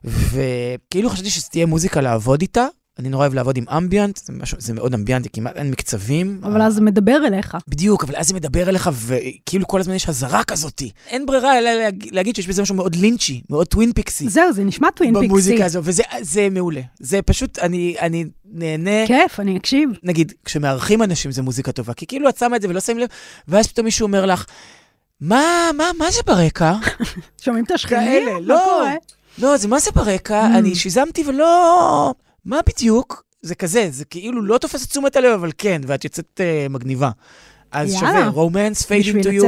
וכאילו 0.05 1.11
חשבתי 1.11 1.30
שזו 1.30 1.48
תהיה 1.50 1.66
מוזיקה 1.66 2.00
לעבוד 2.00 2.40
איתה. 2.40 2.66
אני 2.99 3.09
נורא 3.09 3.22
אוהב 3.22 3.34
לעבוד 3.34 3.57
עם 3.57 3.64
אמביאנט, 3.68 4.16
זה, 4.16 4.32
משהו, 4.32 4.57
זה 4.61 4.74
מאוד 4.74 4.95
אמביאנטי, 4.95 5.28
כמעט 5.32 5.57
אין 5.57 5.70
מקצבים. 5.70 6.40
אבל 6.45 6.62
אז 6.62 6.74
זה 6.74 6.80
מדבר 6.80 7.26
אליך. 7.26 7.57
בדיוק, 7.68 8.05
אבל 8.05 8.14
אז 8.16 8.28
זה 8.28 8.34
מדבר 8.34 8.68
אליך, 8.68 8.90
וכאילו 8.93 9.66
כל 9.66 9.80
הזמן 9.80 9.95
יש 9.95 10.09
אזהרה 10.09 10.45
כזאתי. 10.45 10.90
אין 11.07 11.26
ברירה 11.26 11.59
אלא 11.59 11.70
להגיד, 11.72 12.14
להגיד 12.14 12.36
שיש 12.36 12.49
בזה 12.49 12.62
משהו 12.62 12.74
מאוד 12.74 12.95
לינצ'י, 12.95 13.43
מאוד 13.51 13.66
טווין 13.66 13.93
פיקסי. 13.93 14.28
זהו, 14.28 14.53
זה 14.53 14.64
נשמע 14.64 14.90
טווין 14.90 15.14
פיקסי. 15.14 15.28
במוזיקה 15.28 15.64
הזו, 15.64 15.80
וזה 15.84 16.03
זה 16.20 16.49
מעולה. 16.51 16.80
זה 17.01 17.22
פשוט, 17.22 17.59
אני, 17.59 17.95
אני 18.01 18.24
נהנה. 18.45 19.07
כיף, 19.07 19.40
אני 19.40 19.57
אקשיב. 19.57 19.90
נגיד, 20.03 20.32
כשמארחים 20.45 21.03
אנשים 21.03 21.30
זה 21.30 21.43
מוזיקה 21.43 21.72
טובה, 21.72 21.95
כי 21.95 22.07
כאילו 22.07 22.28
את 22.28 22.36
שמה 22.36 22.57
את 22.57 22.62
זה 22.62 22.68
ולא 22.68 22.80
שמים 22.80 22.99
לב, 22.99 23.09
ואז 23.49 23.66
פתאום 23.66 23.84
מישהו 23.84 24.07
אומר 24.07 24.26
לך, 24.26 24.45
מה, 25.20 25.70
מה, 25.76 25.90
מה 25.99 26.11
זה 26.11 26.20
ברקע? 26.26 26.74
שומעים 27.45 27.64
את 27.64 27.70
השכנים? 27.70 28.24
כאלה, 28.26 28.40
לא. 28.40 28.84
לא, 29.38 29.57
זה 29.57 29.68
מה 29.68 29.78
זה 29.78 29.90
ברקע? 29.95 30.43
Mm. 30.43 30.59
אני 30.59 30.74
שיזמתי 30.74 31.24
ולא... 31.26 32.14
מה 32.45 32.61
בדיוק? 32.68 33.22
זה 33.43 33.55
כזה, 33.55 33.88
זה 33.90 34.05
כאילו 34.05 34.43
לא 34.43 34.59
תופס 34.59 34.84
את 34.84 34.88
תשומת 34.88 35.16
הלב, 35.16 35.32
אבל 35.32 35.51
כן, 35.59 35.80
ואת 35.86 36.05
יוצאת 36.05 36.40
uh, 36.40 36.72
מגניבה. 36.72 37.11
אז 37.72 37.95
יאללה. 37.95 38.01
שווה, 38.01 38.28
רומנס, 38.28 38.82
פייד 38.82 39.01
בשביל 39.01 39.16
אינטו 39.16 39.30
יו. 39.30 39.45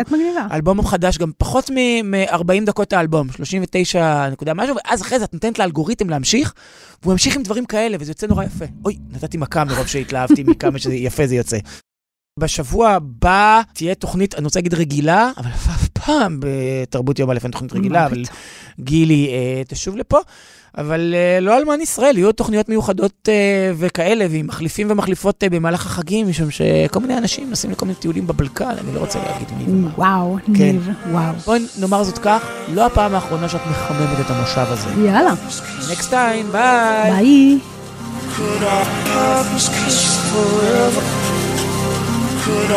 אלבום 0.53 0.87
חדש, 0.87 1.19
גם 1.19 1.31
פחות 1.39 1.71
מ-40 1.71 2.65
דקות 2.67 2.93
האלבום, 2.93 3.33
39 3.33 4.31
נקודה 4.31 4.55
משהו, 4.55 4.77
ואז 4.77 5.03
אחרי 5.03 5.19
זה 5.19 5.25
את 5.25 5.33
נותנת 5.33 5.59
לאלגוריתם 5.59 6.11
להמשיך, 6.11 6.55
והוא 7.03 7.13
ימשיך 7.13 7.37
עם 7.37 7.43
דברים 7.43 7.67
כאלה, 7.67 7.97
וזה 8.01 8.11
יוצא 8.11 8.27
נורא 8.27 8.45
יפה. 8.45 8.65
אוי, 8.85 8.99
נתתי 9.11 9.37
מכה 9.37 9.65
מרוב 9.65 9.87
שהתלהבתי 9.87 10.45
מכמה 10.49 10.79
שזה 10.79 10.95
יפה 10.95 11.27
זה 11.27 11.35
יוצא. 11.35 11.59
בשבוע 12.39 12.91
הבא 12.91 13.63
תהיה 13.73 13.95
תוכנית, 13.95 14.35
אני 14.35 14.45
רוצה 14.45 14.59
להגיד 14.59 14.75
רגילה, 14.75 15.31
אבל 15.37 15.51
פעם 16.07 16.41
בתרבות 16.41 17.19
יום 17.19 17.31
א' 17.31 17.39
אין 17.43 17.51
תוכנית 17.51 17.73
רגילה, 17.73 18.07
אבל 18.07 18.23
גילי 18.81 19.29
אה, 19.29 19.63
תשוב 19.69 19.97
לפה. 19.97 20.19
אבל 20.79 21.15
אה, 21.15 21.41
לא 21.41 21.57
אלמן 21.57 21.81
ישראל, 21.81 22.19
יהיו 22.19 22.33
תוכניות 22.33 22.69
מיוחדות 22.69 23.29
אה, 23.29 23.73
וכאלה, 23.77 24.27
ועם 24.31 24.47
מחליפים 24.47 24.87
ומחליפות 24.91 25.43
אה, 25.45 25.49
במהלך 25.49 25.87
החגים, 25.87 26.29
משום 26.29 26.51
שכל 26.51 27.01
מיני 27.01 27.19
אנשים 27.19 27.51
נוסעים 27.51 27.73
לכל 27.73 27.87
מיני 27.87 27.99
טיולים 27.99 28.27
בבלקן, 28.27 28.65
אני 28.69 28.95
לא 28.95 29.01
רוצה 29.01 29.19
להגיד 29.19 29.49
מי 29.59 29.65
ומה. 29.73 29.91
וואו, 29.99 30.37
כן. 30.45 30.53
ניב, 30.53 30.89
וואו. 31.11 31.33
בואי 31.45 31.67
נאמר 31.81 32.05
זאת 32.05 32.19
כך, 32.19 32.47
לא 32.75 32.87
הפעם 32.87 33.15
האחרונה 33.15 33.49
שאת 33.49 33.61
מחממת 33.71 34.21
את 34.21 34.31
המושב 34.31 34.67
הזה. 34.67 34.89
יאללה, 35.07 35.35
next 35.93 36.11
time, 36.11 36.53
ביי. 36.53 37.11
ביי. 37.11 37.59
Could 38.37 38.63
our 38.75 38.87
paths 39.07 39.69
kiss 39.69 40.01
forever? 40.31 41.05
Could 42.45 42.71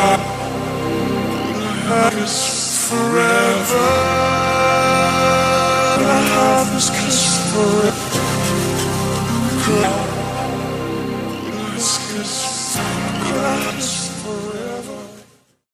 forever. 2.89 3.87
My 6.07 6.21
heart 6.31 6.73
was 6.73 6.89
kissed 6.89 7.41
forever. 7.53 8.21
My 9.37 9.87
heart 9.87 10.13
was 11.75 11.97
kissed 12.07 12.77
forever. 12.77 13.96